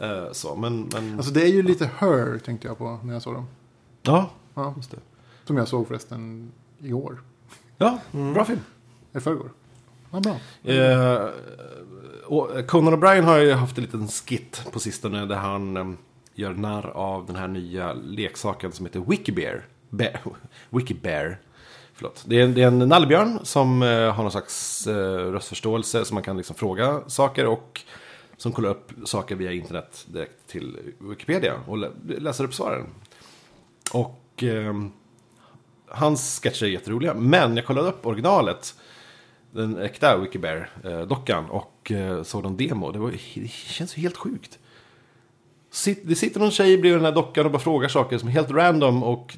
Eh, 0.00 0.32
så, 0.32 0.56
men... 0.56 0.88
men... 0.92 1.14
Alltså 1.16 1.32
det 1.32 1.42
är 1.42 1.46
ju 1.48 1.62
lite 1.62 1.90
Her 1.98 2.38
tänkte 2.38 2.68
jag 2.68 2.78
på 2.78 2.98
när 3.04 3.12
jag 3.12 3.22
såg 3.22 3.34
dem. 3.34 3.46
ja, 4.02 4.30
Ja, 4.54 4.74
just 4.76 4.90
det. 4.90 4.96
som 5.44 5.56
jag 5.56 5.68
såg 5.68 5.88
förresten 5.88 6.52
igår. 6.78 7.22
Ja, 7.78 7.98
Mm. 8.12 8.32
bra 8.34 8.44
film. 8.44 8.60
I 9.12 9.20
förrgår. 9.20 9.50
Ja, 10.10 10.20
bra. 10.20 10.36
Eh, 10.74 11.28
och 12.26 12.66
Conan 12.68 12.94
O'Brien 12.94 13.22
har 13.22 13.38
ju 13.38 13.52
haft 13.52 13.78
en 13.78 13.84
liten 13.84 14.08
skit 14.08 14.62
på 14.72 14.80
sistone 14.80 15.26
där 15.26 15.36
han 15.36 15.76
eh, 15.76 15.90
gör 16.34 16.52
narr 16.52 16.86
av 16.86 17.26
den 17.26 17.36
här 17.36 17.48
nya 17.48 17.92
leksaken 17.92 18.72
som 18.72 18.86
heter 18.86 19.00
Wikibear. 19.00 19.66
Bear, 19.90 20.20
Wikibear. 20.70 21.38
Förlåt. 21.94 22.24
Det 22.26 22.40
är, 22.40 22.48
det 22.48 22.62
är 22.62 22.66
en 22.66 22.78
nallebjörn 22.78 23.38
som 23.42 23.82
eh, 23.82 23.88
har 24.14 24.22
någon 24.22 24.30
slags 24.32 24.86
eh, 24.86 24.94
röstförståelse 25.32 26.04
som 26.04 26.14
man 26.14 26.22
kan 26.24 26.36
liksom 26.36 26.56
fråga 26.56 27.00
saker 27.06 27.46
och 27.46 27.80
som 28.40 28.52
kollar 28.52 28.70
upp 28.70 28.92
saker 29.04 29.34
via 29.36 29.52
internet 29.52 30.06
direkt 30.08 30.46
till 30.46 30.76
Wikipedia 30.98 31.54
och 31.66 31.78
lä- 31.78 31.90
läser 32.06 32.44
upp 32.44 32.54
svaren. 32.54 32.86
Och 33.92 34.42
eh, 34.42 34.74
hans 35.88 36.40
sketcher 36.42 36.64
är 36.66 36.70
jätteroliga, 36.70 37.14
men 37.14 37.56
jag 37.56 37.66
kollade 37.66 37.88
upp 37.88 38.06
originalet 38.06 38.74
den 39.50 39.78
äkta 39.78 40.16
Wikibear-dockan 40.16 41.50
och 41.50 41.92
eh, 41.92 42.22
såg 42.22 42.46
en 42.46 42.56
demo. 42.56 42.92
Det, 42.92 42.98
var, 42.98 43.10
det 43.34 43.48
känns 43.50 43.96
ju 43.96 44.02
helt 44.02 44.16
sjukt. 44.16 44.58
Sitt, 45.70 46.00
det 46.08 46.14
sitter 46.14 46.40
någon 46.40 46.50
tjej 46.50 46.78
bredvid 46.78 46.98
den 46.98 47.04
här 47.04 47.12
dockan 47.12 47.46
och 47.46 47.52
bara 47.52 47.58
frågar 47.58 47.88
saker 47.88 48.18
som 48.18 48.28
är 48.28 48.32
helt 48.32 48.50
random 48.50 49.02
och 49.02 49.36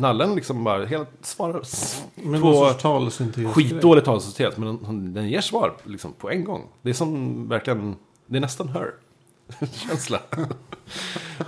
nallen 0.00 0.34
liksom 0.34 0.64
bara 0.64 0.84
helt 0.84 1.08
svarar 1.22 1.62
Men 2.14 2.40
på 2.40 2.70
talsyntes. 2.70 3.54
skitdåligt 3.54 4.06
talsystem. 4.06 4.52
Men 4.56 4.78
den, 4.82 5.14
den 5.14 5.28
ger 5.28 5.40
svar 5.40 5.76
liksom 5.84 6.12
på 6.12 6.30
en 6.30 6.44
gång. 6.44 6.62
Det 6.82 6.90
är 6.90 6.94
som 6.94 7.48
verkligen, 7.48 7.96
det 8.26 8.36
är 8.36 8.40
nästan 8.40 8.68
hör. 8.68 8.94
Känsla. 9.72 10.20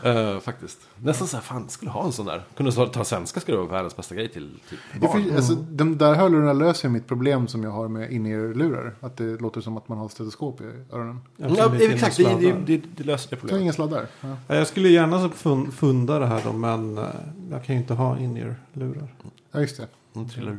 Eh, 0.05 0.39
faktiskt. 0.41 0.79
Nästan 0.99 1.29
så 1.29 1.37
här, 1.37 1.43
fan, 1.45 1.69
skulle 1.69 1.91
ha 1.91 2.05
en 2.05 2.13
sån 2.13 2.27
där. 2.27 2.43
Kunde 2.57 2.73
ta 2.73 3.05
svenska 3.05 3.41
skulle 3.41 3.57
det 3.57 3.63
vara 3.63 3.73
världens 3.73 3.97
bästa 3.97 4.15
grej 4.15 4.29
till 4.29 4.59
typ 4.71 4.79
Det 4.95 5.01
barn. 5.01 5.25
för, 5.29 5.37
alltså, 5.37 5.55
de 5.55 5.99
där 5.99 6.15
hörlurarna 6.15 6.53
löser 6.53 6.89
ju 6.89 6.93
mitt 6.93 7.07
problem 7.07 7.49
som 7.49 7.63
jag 7.63 7.71
har 7.71 7.89
med 7.89 8.13
in-ear-lurar. 8.13 8.95
Att 9.01 9.17
det 9.17 9.41
låter 9.41 9.61
som 9.61 9.77
att 9.77 9.89
man 9.89 9.99
har 9.99 10.09
stetoskop 10.09 10.61
i 10.61 10.65
öronen. 10.93 11.21
Ja, 11.37 11.75
exakt, 11.77 12.17
det, 12.17 12.35
det, 12.41 12.53
det, 12.67 12.83
det 12.97 13.05
löser 13.05 13.31
det 13.31 13.37
problemet. 13.37 13.63
inga 13.63 13.73
sladdar. 13.73 14.07
Ja. 14.21 14.37
Ja, 14.49 14.55
Jag 14.55 14.67
skulle 14.67 14.89
gärna 14.89 15.29
fun- 15.29 15.71
funda 15.71 16.19
det 16.19 16.27
här 16.27 16.41
då, 16.45 16.53
men 16.53 16.99
eh, 16.99 17.05
jag 17.51 17.65
kan 17.65 17.75
ju 17.75 17.81
inte 17.81 17.95
ha 17.95 18.19
in-ear-lurar. 18.19 19.15
ja, 19.53 19.61
just 19.61 19.77
det. 19.77 19.87
De 20.13 20.29
trillar 20.29 20.53
ut. 20.53 20.59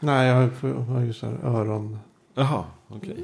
Nej, 0.00 0.28
jag 0.28 0.34
har- 0.34 1.00
ju 1.04 1.12
så 1.12 1.26
här 1.26 1.32
öroninflammation, 1.44 1.98
Jaha, 2.38 2.64
okej. 2.88 3.16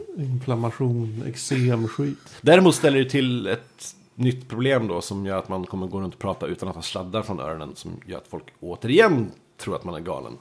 eksem, 1.27 1.89
skit. 1.89 2.39
Däremot 2.41 2.75
ställer 2.75 2.99
det 2.99 3.11
till 3.11 3.47
ett 3.47 3.97
nytt 4.15 4.49
problem 4.49 4.89
då 4.89 5.01
som 5.01 5.27
gör 5.27 5.39
att 5.39 5.49
man 5.49 5.67
kommer 5.67 5.87
gå 5.87 6.01
runt 6.01 6.15
och 6.15 6.21
prata 6.21 6.47
utan 6.47 6.69
att 6.69 6.75
ha 6.75 6.83
sladdar 6.83 7.23
från 7.23 7.41
öronen. 7.41 7.71
Som 7.75 7.91
gör 8.07 8.19
att 8.19 8.29
folk 8.29 8.45
återigen 8.61 9.31
tror 9.59 9.77
att 9.77 9.85
man 9.85 9.95
är 9.95 10.01
galen. 10.01 10.33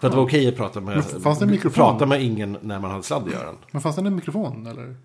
För 0.00 0.06
att 0.06 0.12
det 0.12 0.16
var 0.16 0.24
okej 0.24 0.48
att 0.48 0.56
prata 0.56 0.80
med, 0.80 1.04
fanns 1.04 1.38
det 1.38 1.44
en 1.44 1.50
mikrofon? 1.50 1.74
prata 1.74 2.06
med 2.06 2.22
ingen 2.22 2.58
när 2.60 2.80
man 2.80 2.90
hade 2.90 3.02
sladd 3.02 3.28
i 3.28 3.34
öronen. 3.34 3.56
Men 3.70 3.82
fanns 3.82 3.96
det 3.96 4.02
en 4.02 4.14
mikrofon 4.14 4.66
eller? 4.66 4.96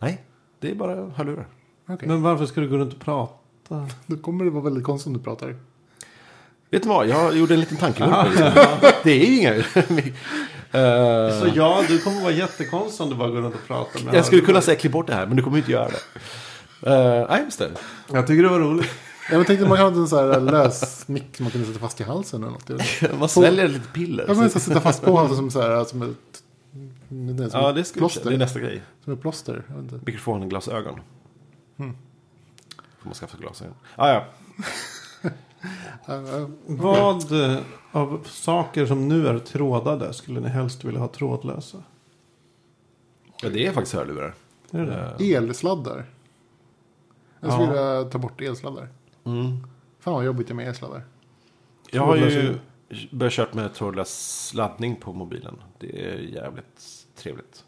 Nej, 0.00 0.24
det 0.60 0.70
är 0.70 0.74
bara 0.74 1.10
hörlurar. 1.10 1.46
Okej. 1.88 2.08
Men 2.08 2.22
varför 2.22 2.46
ska 2.46 2.60
du 2.60 2.68
gå 2.68 2.76
runt 2.76 2.92
och 2.92 3.00
prata? 3.00 3.88
Då 4.06 4.16
kommer 4.16 4.44
det 4.44 4.50
vara 4.50 4.64
väldigt 4.64 4.84
konstigt 4.84 5.06
om 5.06 5.12
du 5.12 5.20
pratar. 5.20 5.56
Vet 6.70 6.82
du 6.82 6.88
vad, 6.88 7.08
jag 7.08 7.36
gjorde 7.36 7.54
en 7.54 7.60
liten 7.60 7.76
tankevurpa. 7.76 8.30
Det 9.04 9.10
är 9.10 9.26
ju 9.26 9.36
inga... 9.38 9.64
Eh, 10.74 11.40
Så 11.40 11.48
ja, 11.54 11.82
du 11.88 11.98
kommer 12.00 12.20
vara 12.20 12.32
jättekonstig 12.32 13.04
om 13.04 13.10
du 13.10 13.16
bara 13.16 13.28
går 13.30 13.40
runt 13.40 13.54
och 13.54 13.66
pratar 13.66 14.04
med 14.04 14.14
jag 14.14 14.24
skulle 14.26 14.40
kunna 14.42 14.60
säga 14.60 14.76
klipp 14.78 14.92
bort 14.92 15.06
det 15.06 15.14
här, 15.14 15.26
men 15.26 15.36
du 15.36 15.42
kommer 15.42 15.58
inte 15.58 15.72
göra 15.72 15.88
det. 15.88 16.00
Uh, 16.90 17.26
nej, 17.30 17.42
just 17.44 17.58
det. 17.58 17.70
Jag 18.12 18.26
tycker 18.26 18.42
det 18.42 18.48
var 18.48 18.58
roligt. 18.58 18.90
Jag 19.30 19.46
tänkte 19.46 19.64
att 19.64 19.68
man 19.68 19.78
hade 19.78 19.96
en 19.96 20.08
sån 20.08 20.18
här 20.18 20.40
lös 20.40 21.08
mick 21.08 21.36
som 21.36 21.44
man 21.44 21.50
kunde 21.50 21.66
sätta 21.66 21.78
fast 21.78 22.00
i 22.00 22.04
halsen 22.04 22.42
eller 22.42 22.52
något. 22.52 23.18
Man 23.18 23.28
sväljer 23.28 23.68
lite 23.68 23.88
piller. 23.88 24.24
men 24.26 24.36
så 24.36 24.48
så- 24.48 24.60
sätta 24.60 24.80
fast 24.80 25.02
på 25.04 25.16
halsen 25.16 25.36
som, 25.36 25.50
så 25.50 25.60
här, 25.60 25.84
som 25.84 26.02
ett, 26.02 26.42
det 27.08 27.50
Ja, 27.52 27.72
det, 27.72 27.84
skulle, 27.84 28.00
plåster. 28.00 28.28
det 28.30 28.36
är 28.36 28.38
nästa 28.38 28.60
grej. 28.60 28.82
Som 29.04 29.12
ett 29.12 29.20
plåster. 29.20 29.62
Jag 29.68 29.74
vet 29.74 29.92
inte. 29.92 30.06
Mikrofonglasögon. 30.06 31.00
Mm. 31.78 31.96
Får 32.98 33.04
man 33.08 33.14
skaffa 33.14 33.36
glasögon. 33.38 33.74
Ah, 33.96 34.08
ja. 34.08 34.24
Vad 36.66 37.32
eh, 37.50 37.58
av 37.92 38.20
saker 38.24 38.86
som 38.86 39.08
nu 39.08 39.28
är 39.28 39.38
trådade 39.38 40.12
skulle 40.12 40.40
ni 40.40 40.48
helst 40.48 40.84
vilja 40.84 41.00
ha 41.00 41.08
trådlösa? 41.08 41.82
ja, 43.42 43.48
det 43.48 43.66
är 43.66 43.72
faktiskt 43.72 43.94
hörlurar. 43.96 44.34
Är 44.70 44.78
det 44.78 45.14
det? 45.18 45.34
Eh, 45.34 45.42
Elsladdar. 45.42 46.06
Jag 47.40 47.52
skulle 47.52 47.66
Ja. 47.80 47.94
vilja 47.98 48.10
ta 48.10 48.18
bort 48.18 48.40
elsladdar. 48.40 48.88
Mm. 49.24 49.56
Fan 50.00 50.14
vad 50.14 50.24
jobbigt 50.24 50.46
det 50.46 50.52
är 50.52 50.54
med 50.54 50.68
elsladdar. 50.68 51.02
Jag 51.90 52.02
har 52.02 52.16
ju 52.16 52.58
börjat 53.10 53.32
kört 53.32 53.54
med 53.54 53.74
trådlös 53.74 54.52
laddning 54.54 54.96
på 54.96 55.12
mobilen. 55.12 55.56
Det 55.78 56.08
är 56.10 56.18
jävligt 56.18 57.06
trevligt. 57.16 57.64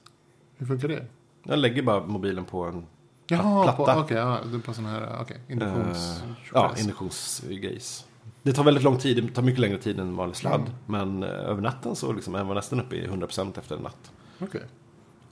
Hur 0.56 0.66
funkar 0.66 0.88
det? 0.88 1.06
Jag 1.42 1.58
lägger 1.58 1.82
bara 1.82 2.06
mobilen 2.06 2.44
på 2.44 2.64
en 2.64 2.86
Jaha, 3.28 3.72
på, 3.72 3.84
platta. 3.84 4.00
okej, 4.00 4.16
ja, 4.16 4.38
det 4.50 4.56
är 4.56 4.60
på 4.60 4.72
sån 4.74 4.86
här, 4.86 5.18
okej, 5.20 5.36
induktions... 5.48 6.22
eh, 6.22 6.28
ja, 6.54 6.72
induktionsgrejs. 6.78 8.04
Det 8.42 8.52
tar 8.52 8.64
väldigt 8.64 8.84
lång 8.84 8.98
tid, 8.98 9.24
det 9.24 9.32
tar 9.34 9.42
mycket 9.42 9.60
längre 9.60 9.78
tid 9.78 10.00
än 10.00 10.16
vanlig 10.16 10.36
sladd. 10.36 10.62
Men 10.86 11.22
eh, 11.22 11.28
över 11.28 11.62
natten 11.62 11.96
så 11.96 12.12
liksom 12.12 12.34
är 12.34 12.44
man 12.44 12.54
nästan 12.56 12.80
uppe 12.80 12.96
i 12.96 13.06
100% 13.06 13.58
efter 13.58 13.76
en 13.76 13.82
natt. 13.82 14.12
Okej. 14.38 14.60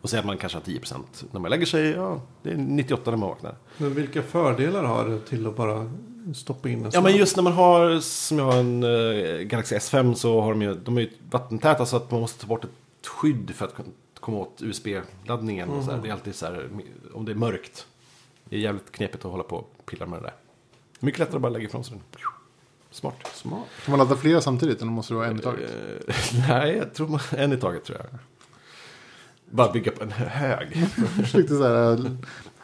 Och 0.01 0.11
säger 0.11 0.23
att 0.23 0.27
man 0.27 0.39
kanske 0.39 0.59
har 0.59 0.63
10% 0.63 0.99
när 1.31 1.41
man 1.41 1.51
lägger 1.51 1.67
sig, 1.67 1.91
ja, 1.91 2.21
det 2.43 2.51
är 2.51 2.57
98 2.57 3.11
när 3.11 3.19
man 3.19 3.29
vaknar. 3.29 3.55
Men 3.79 3.95
vilka 3.95 4.23
fördelar 4.23 4.85
har 4.85 5.09
det 5.09 5.19
till 5.21 5.47
att 5.47 5.57
bara 5.57 5.91
stoppa 6.35 6.69
in 6.69 6.79
en 6.79 6.85
Ja 6.85 6.91
sladd? 6.91 7.05
men 7.05 7.17
just 7.17 7.37
när 7.37 7.43
man 7.43 7.53
har, 7.53 8.01
som 8.01 8.39
jag 8.39 8.45
har 8.45 8.59
en 8.59 8.83
uh, 8.85 9.41
Galaxy 9.43 9.77
S5 9.77 10.15
så 10.15 10.41
har 10.41 10.51
de 10.51 10.63
ju, 10.63 10.75
de 10.75 10.97
är 10.97 11.01
ju 11.01 11.11
vattentäta 11.31 11.87
så 11.87 11.97
att 11.97 12.11
man 12.11 12.21
måste 12.21 12.41
ta 12.41 12.47
bort 12.47 12.65
ett 12.65 13.07
skydd 13.07 13.51
för 13.55 13.65
att 13.65 13.75
kun- 13.75 13.93
komma 14.25 14.39
åt 14.39 14.63
USB-laddningen. 14.63 15.69
Och 15.69 15.85
så 15.85 15.91
här. 15.91 15.99
Det 16.03 16.09
är 16.09 16.13
alltid 16.13 16.35
så 16.35 16.47
här, 16.47 16.69
om 17.13 17.25
det 17.25 17.33
är 17.33 17.37
mörkt. 17.37 17.87
Det 18.45 18.57
är 18.57 18.61
jävligt 18.61 18.93
knepigt 18.93 19.25
att 19.25 19.31
hålla 19.31 19.45
på 19.45 19.57
och 19.57 19.87
pilla 19.87 20.07
med 20.07 20.19
det 20.19 20.23
där. 20.23 20.35
Mycket 21.01 21.19
lättare 21.19 21.37
att 21.37 21.43
bara 21.43 21.53
lägga 21.53 21.65
ifrån 21.65 21.85
sig 21.85 21.97
den. 21.97 22.21
Smart. 22.91 23.15
Smart. 23.35 23.67
Kan 23.85 23.93
man 23.93 23.99
ladda 23.99 24.17
flera 24.17 24.41
samtidigt? 24.41 24.83
Eller 24.83 24.91
måste 24.91 25.15
det 25.15 25.19
vara 25.19 25.27
en 25.27 25.39
i 25.39 25.43
taget? 25.43 25.71
Eh, 26.09 26.15
nej, 26.49 26.77
jag 26.77 26.95
tror 26.95 27.09
man, 27.09 27.21
en 27.31 27.53
i 27.53 27.57
taget 27.57 27.85
tror 27.85 27.99
jag. 27.99 28.07
Bara 29.51 29.73
bygga 29.73 29.93
upp 29.93 30.03
en 30.03 30.13
hög. 30.13 30.77
Jag 31.17 31.31
tänkte 31.31 31.57
så 31.57 31.63
här, 31.63 32.17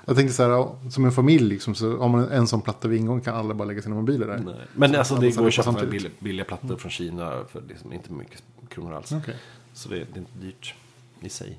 jag 0.04 0.16
tänkte 0.16 0.34
så 0.34 0.42
här, 0.42 0.90
som 0.90 1.04
en 1.04 1.12
familj 1.12 1.48
liksom, 1.48 1.74
så 1.74 1.98
om 1.98 2.10
man 2.10 2.28
en 2.28 2.46
sån 2.46 2.62
platta 2.62 2.88
vid 2.88 3.00
ingången 3.00 3.22
kan 3.22 3.34
alla 3.34 3.54
bara 3.54 3.64
lägga 3.64 3.82
sina 3.82 3.94
mobiler 3.94 4.26
där. 4.26 4.38
Nej. 4.38 4.54
Men 4.74 4.94
alltså 4.94 5.14
det 5.14 5.36
går 5.36 5.46
att 5.46 5.52
köpa 5.52 5.64
samtidigt. 5.64 5.90
billiga, 5.90 6.12
billiga 6.18 6.44
plattor 6.44 6.76
från 6.76 6.90
Kina 6.90 7.44
för 7.52 7.62
liksom 7.68 7.92
inte 7.92 8.12
mycket 8.12 8.42
kronor 8.68 8.94
alls. 8.94 9.12
Okej. 9.12 9.36
Så 9.72 9.88
det, 9.88 9.94
det 9.94 10.00
är 10.00 10.18
inte 10.18 10.38
dyrt 10.38 10.74
i 11.20 11.28
sig. 11.28 11.58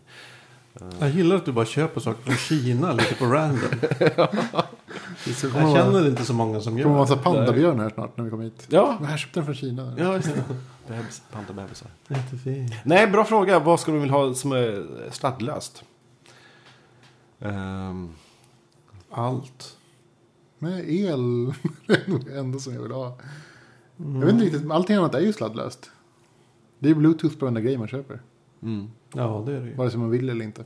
Jag 0.99 1.09
gillar 1.09 1.35
att 1.35 1.45
du 1.45 1.51
bara 1.51 1.65
köper 1.65 2.01
saker 2.01 2.23
från 2.23 2.35
Kina 2.35 2.93
lite 2.93 3.15
på 3.15 3.25
random. 3.25 3.69
Det 5.25 5.41
kommer 5.51 5.61
Jag 5.61 5.75
känner 5.75 6.07
inte 6.07 6.25
så 6.25 6.33
många 6.33 6.61
som 6.61 6.75
det 6.75 6.81
kommer 6.83 6.95
gör 6.95 6.99
vara 6.99 7.09
det. 7.09 7.15
massa 7.15 7.23
pandabjörn 7.23 7.79
här 7.79 7.89
snart 7.89 8.17
när 8.17 8.23
vi 8.23 8.29
kommer 8.29 8.43
hit. 8.43 8.67
Ja, 8.69 8.97
här 9.03 9.17
köpte 9.17 9.39
den 9.39 9.45
från 9.45 9.55
Kina. 9.55 9.95
ja 9.97 10.15
just 10.15 10.27
det. 10.35 10.43
Bebis, 10.87 11.21
pandabebisar. 11.31 11.87
Jättefint. 12.07 12.73
Nej, 12.83 13.07
bra 13.07 13.25
fråga. 13.25 13.59
Vad 13.59 13.79
skulle 13.79 13.97
du 13.97 14.01
vilja 14.01 14.15
ha 14.15 14.33
som 14.33 14.51
är 14.51 14.85
sladdlöst? 15.11 15.83
Ehm, 17.39 18.09
Allt. 19.11 19.77
Men 20.59 20.73
el 20.89 21.53
det 22.25 22.37
enda 22.37 22.59
som 22.59 22.73
jag 22.73 22.81
vill 22.81 22.91
ha. 22.91 23.17
Jag 23.97 24.05
vet 24.05 24.29
inte 24.33 24.45
riktigt, 24.45 24.71
allting 24.71 24.95
annat 24.95 25.15
är 25.15 25.19
ju 25.19 25.33
sladdlöst. 25.33 25.91
Det 26.79 26.89
är 26.89 26.93
bluetooth 26.95 27.37
på 27.37 27.45
varenda 27.45 27.61
grej 27.61 27.77
man 27.77 27.87
köper. 27.87 28.21
mm. 28.63 28.91
Ja, 29.13 29.43
det 29.45 29.55
är 29.55 29.59
det 29.59 29.67
ju. 29.67 29.75
Vare 29.75 29.89
sig 29.89 29.99
man 29.99 30.09
vill 30.09 30.29
eller 30.29 30.45
inte. 30.45 30.65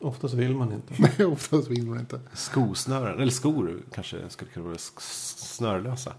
Oftast 0.00 0.34
vill 0.34 0.56
man 0.56 0.72
inte. 0.72 0.94
Nej, 0.98 1.24
oftast 1.32 1.68
vill 1.68 1.86
man 1.86 2.00
inte. 2.00 2.20
Skosnören, 2.32 3.20
eller 3.20 3.32
skor 3.32 3.82
kanske 3.94 4.30
skulle 4.30 4.50
kunna 4.50 4.66
vara 4.66 4.78
snörlösa. 4.78 6.12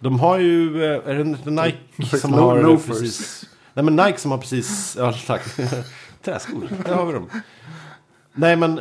De 0.00 0.20
har 0.20 0.38
ju, 0.38 0.84
eh, 0.84 1.08
är 1.08 1.14
det 1.14 1.50
Nike 1.50 2.18
som 2.18 2.32
har 2.32 2.62
loafers. 2.62 2.86
precis... 2.86 3.44
Nej 3.74 3.84
men 3.84 3.96
Nike 3.96 4.18
som 4.18 4.30
har 4.30 4.38
precis, 4.38 4.96
ja 4.98 5.14
tack. 5.26 5.42
Träskor, 6.22 6.68
där 6.84 6.94
har 6.94 7.06
vi 7.06 7.12
dem. 7.12 7.30
Nej 8.32 8.56
men, 8.56 8.80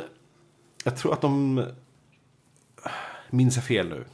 jag 0.83 0.97
tror 0.97 1.13
att 1.13 1.21
de, 1.21 1.65
minns 3.29 3.55
jag 3.55 3.65
fel 3.65 3.89
nu. 3.89 4.05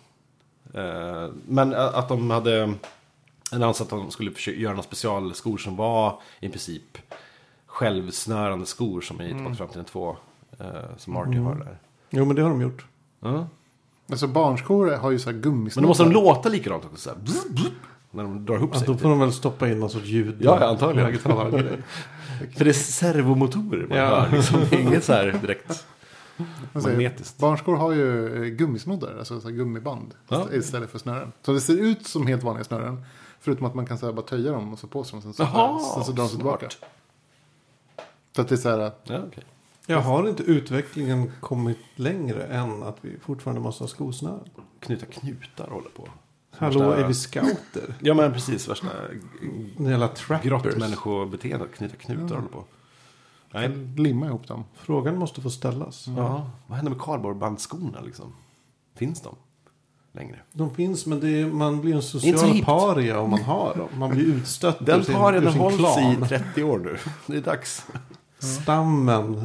Eh, 0.82 1.30
Men 1.48 1.74
att 1.74 2.10
de 2.10 2.30
hade 2.30 2.74
annonsat 3.64 3.94
att 3.94 4.00
de 4.00 4.12
skulle 4.12 4.32
försöka 4.32 4.58
göra 4.60 4.74
några 4.74 4.84
specialskor 4.84 5.58
som 5.58 5.76
var 5.76 6.22
i 6.40 6.50
princip 6.50 6.98
självsnörande 7.66 8.66
skor 8.66 9.02
som 9.02 9.22
i 9.22 9.28
Tillbaka 9.28 9.48
till 9.50 9.58
framtiden 9.58 9.86
2. 9.86 10.18
eh, 10.60 10.66
Som 10.98 11.14
Marty 11.14 11.38
har 11.38 11.56
där. 11.56 11.78
Jo, 12.10 12.26
men 12.26 12.36
det 12.36 12.42
har 12.42 12.50
de 12.50 12.62
gjort. 12.62 12.86
Ja. 13.20 13.48
Alltså 14.10 14.28
barnskor 14.28 14.92
har 14.92 15.12
ju 15.12 15.20
så 15.20 15.26
här 15.30 15.34
Men 15.34 15.42
gummisnoddar. 15.42 15.84
då 15.84 15.88
måste 15.88 16.04
de 16.04 16.12
låta 16.12 16.50
likadant 16.50 16.86
också. 16.86 16.98
Så 16.98 17.10
här, 17.10 17.18
bzz, 17.18 17.50
bzz, 17.50 17.72
när 18.12 18.24
de 18.24 18.46
drar 18.46 18.56
ihop 18.56 18.70
Ja, 18.74 18.80
sig. 18.80 18.88
då 18.88 18.98
får 18.98 19.10
de 19.10 19.20
väl 19.20 19.34
stoppa 19.34 19.70
in 19.70 19.80
någon 19.80 19.90
sorts 19.90 20.06
ljud. 20.06 20.36
Ja, 20.40 20.58
ja, 20.62 20.68
antagligen. 20.70 21.18
För 22.58 22.64
det 22.66 22.70
är 22.72 22.74
servomotorer 22.74 23.88
man 23.90 23.98
Ja. 23.98 24.20
hör. 24.20 24.38
Liksom. 24.38 24.60
Är 24.60 24.80
inget 24.80 25.04
så 25.04 25.14
här 25.14 25.40
direkt 25.42 25.86
magnetiskt. 26.74 27.38
Barnskor 27.38 27.76
har 27.76 27.92
ju 27.92 28.36
eh, 28.44 28.50
gummisnoddar, 28.50 29.16
alltså 29.20 29.42
så 29.42 29.48
här 29.48 29.56
gummiband. 29.56 30.14
Ja. 30.28 30.48
Istället 30.54 30.90
för 30.92 31.00
snören. 31.00 31.32
Så 31.42 31.54
det 31.54 31.62
ser 31.62 31.78
ut 31.82 32.08
som 32.08 32.28
helt 32.28 32.44
vanliga 32.44 32.64
snören. 32.64 33.06
Förutom 33.46 33.66
att 33.66 33.76
man 33.76 33.86
kan 33.86 33.98
så 33.98 34.06
här 34.06 34.14
bara 34.14 34.26
töja 34.26 34.52
dem 34.52 34.74
och 34.74 34.80
så 34.80 34.88
på 34.88 35.04
sig 35.04 35.12
dem. 35.12 35.22
Sen 35.22 35.34
så, 35.34 35.44
Jaha, 35.44 35.80
sen 35.80 36.04
så 36.04 36.12
drar 36.12 36.24
de 36.24 36.30
sig 36.30 36.40
smart. 36.40 36.60
tillbaka. 36.60 36.76
Så 38.36 38.42
att 38.42 38.48
det 38.48 38.56
är 38.56 38.58
så 38.58 38.70
här. 38.70 38.92
Ja, 39.04 39.20
okej. 39.28 39.44
Jag 39.88 40.02
har 40.02 40.30
inte 40.30 40.44
utvecklingen 40.44 41.32
kommit 41.42 41.78
längre 41.96 42.44
än 42.44 42.84
att 42.84 42.98
vi 43.02 43.20
fortfarande 43.20 43.62
måste 43.62 43.84
ha 43.84 43.88
skosnören? 43.88 44.50
Knyta 44.80 45.06
knutar 45.06 45.68
håller 45.68 45.90
på. 45.90 46.08
Hallå, 46.52 46.80
Värsta- 46.80 47.04
är 47.04 47.08
vi 47.08 47.14
scouter? 47.14 47.96
Ja 48.02 48.14
men 48.14 48.34
precis, 48.34 48.70
värsta 48.70 48.88
trappers. 50.16 50.44
grottmänniskobeteendet. 50.44 51.76
Knyta 51.76 51.96
knutar 51.96 52.36
håller 52.36 52.50
på. 52.50 52.64
Nej. 53.54 53.70
Limma 53.98 54.26
ihop 54.26 54.48
dem. 54.48 54.64
Frågan 54.74 55.18
måste 55.18 55.42
få 55.42 55.50
ställas. 55.50 56.08
Ja, 56.08 56.50
vad 56.68 56.76
händer 56.76 56.92
med 56.92 57.02
kardborrebandsskorna 57.02 58.02
liksom? 58.02 58.34
Finns 58.96 59.22
de 59.22 59.36
längre? 60.16 60.40
De 60.52 60.76
finns, 60.76 61.06
men 61.06 61.20
det 61.20 61.42
är, 61.42 61.46
man 61.46 61.82
blir 61.82 61.96
en 61.96 62.02
social 62.02 62.62
paria 62.64 63.20
om 63.20 63.30
man 63.30 63.42
har 63.42 63.76
dem. 63.76 63.88
Man 64.00 64.10
blir 64.10 64.26
utstött 64.26 64.82
ur 64.82 64.86
Den 64.86 65.04
sin 65.04 65.16
hållit 65.16 65.78
klan. 65.80 66.24
i 66.24 66.28
30 66.28 66.64
år 66.64 66.80
nu. 66.80 66.98
Det 67.28 67.38
är 67.38 67.42
dags. 67.42 67.86
Stammen 68.40 69.42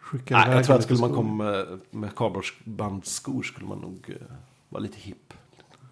skickar 0.00 0.38
Nej, 0.46 0.56
jag 0.56 0.64
tror 0.64 0.76
att 0.76 0.82
skulle 0.82 1.00
man 1.00 1.12
komma 1.14 1.44
med, 1.44 1.66
med 1.90 2.14
kardborrebandskor 2.16 3.42
skulle 3.42 3.66
man 3.68 3.78
nog 3.78 4.04
eh, 4.08 4.14
vara 4.68 4.82
lite 4.82 4.98
hipp. 5.00 5.34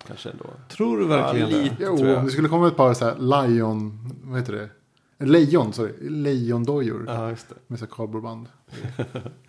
Kanske 0.07 0.31
ändå. 0.31 0.45
Tror 0.69 0.99
du 0.99 1.07
verkligen 1.07 1.51
Ja, 1.51 1.57
det? 1.57 1.63
lite. 1.63 1.77
Jo, 1.81 1.99
jag. 2.07 2.19
om 2.19 2.25
det 2.25 2.31
skulle 2.31 2.49
komma 2.49 2.69
ett 2.69 2.77
par 2.77 2.95
så 2.95 3.05
här 3.05 3.17
lion, 3.49 3.99
vad 4.25 4.39
heter 4.41 4.53
det? 4.53 4.69
Lejon, 5.27 5.73
sorry. 5.73 5.93
Lejondojor. 6.11 7.05
Ja, 7.07 7.31
just 7.31 7.49
det. 7.49 7.55
Med 7.67 7.79
så 7.79 7.85
här 7.85 7.93
kardborreband. 7.93 8.49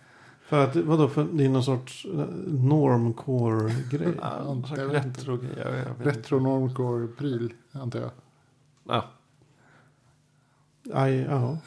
För 0.48 0.64
att, 0.64 0.76
vadå, 0.76 1.08
för 1.10 1.28
det 1.32 1.46
är 1.46 1.50
någon 1.50 1.64
sorts 1.64 2.06
eh, 2.06 2.20
normcore-grej? 2.48 4.14
Retro-grej. 4.92 5.86
Retro 6.00 6.40
normcore 6.40 7.08
pryl, 7.08 7.54
antar 7.72 8.00
jag. 8.00 8.12
Ja. 8.88 9.06
Aj, 10.94 11.22
ja. 11.22 11.58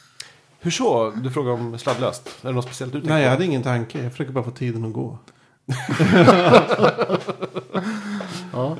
Hur 0.60 0.70
så? 0.70 1.10
Du 1.10 1.30
frågar 1.30 1.52
om 1.52 1.78
sladdlöst. 1.78 2.38
Är 2.42 2.48
det 2.48 2.54
något 2.54 2.64
speciellt 2.64 2.92
du 2.92 3.00
tänker 3.00 3.14
Nej, 3.14 3.22
jag 3.22 3.30
hade 3.30 3.44
ingen 3.44 3.62
tanke. 3.62 4.02
Jag 4.02 4.12
försöker 4.12 4.32
bara 4.32 4.44
få 4.44 4.50
tiden 4.50 4.84
att 4.84 4.92
gå. 4.92 5.18
Ja. 8.52 8.76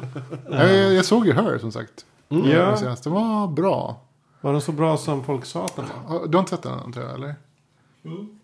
jag, 0.50 0.94
jag 0.94 1.04
såg 1.04 1.26
ju 1.26 1.32
Her 1.32 1.58
som 1.58 1.72
sagt. 1.72 2.06
Mm. 2.28 2.50
Ja. 2.50 2.66
Den 2.66 2.78
senaste. 2.78 3.08
Den 3.08 3.14
var 3.14 3.48
bra. 3.48 4.00
Var 4.40 4.52
den 4.52 4.60
så 4.60 4.72
bra 4.72 4.96
som 4.96 5.24
folk 5.24 5.44
sa 5.44 5.64
att 5.64 5.76
den 5.76 5.84
var? 6.08 6.26
Du 6.26 6.36
har 6.36 6.40
inte 6.40 6.50
sett 6.50 6.62
den 6.62 6.72
antar 6.72 7.00
jag, 7.00 7.14
eller? 7.14 7.34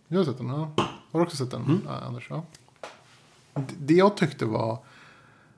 Jag 0.08 0.18
har 0.18 0.24
sett 0.24 0.38
den, 0.38 0.48
ja. 0.48 0.70
Har 1.16 1.20
du 1.20 1.26
också 1.26 1.36
sett 1.36 1.50
den, 1.50 1.62
Mm. 1.62 1.80
ja, 1.86 1.92
Anders? 2.06 2.26
Ja. 2.30 2.42
Det- 3.54 3.62
Det 3.78 3.94
jag 3.94 4.16
tyckte 4.16 4.44
var... 4.44 4.78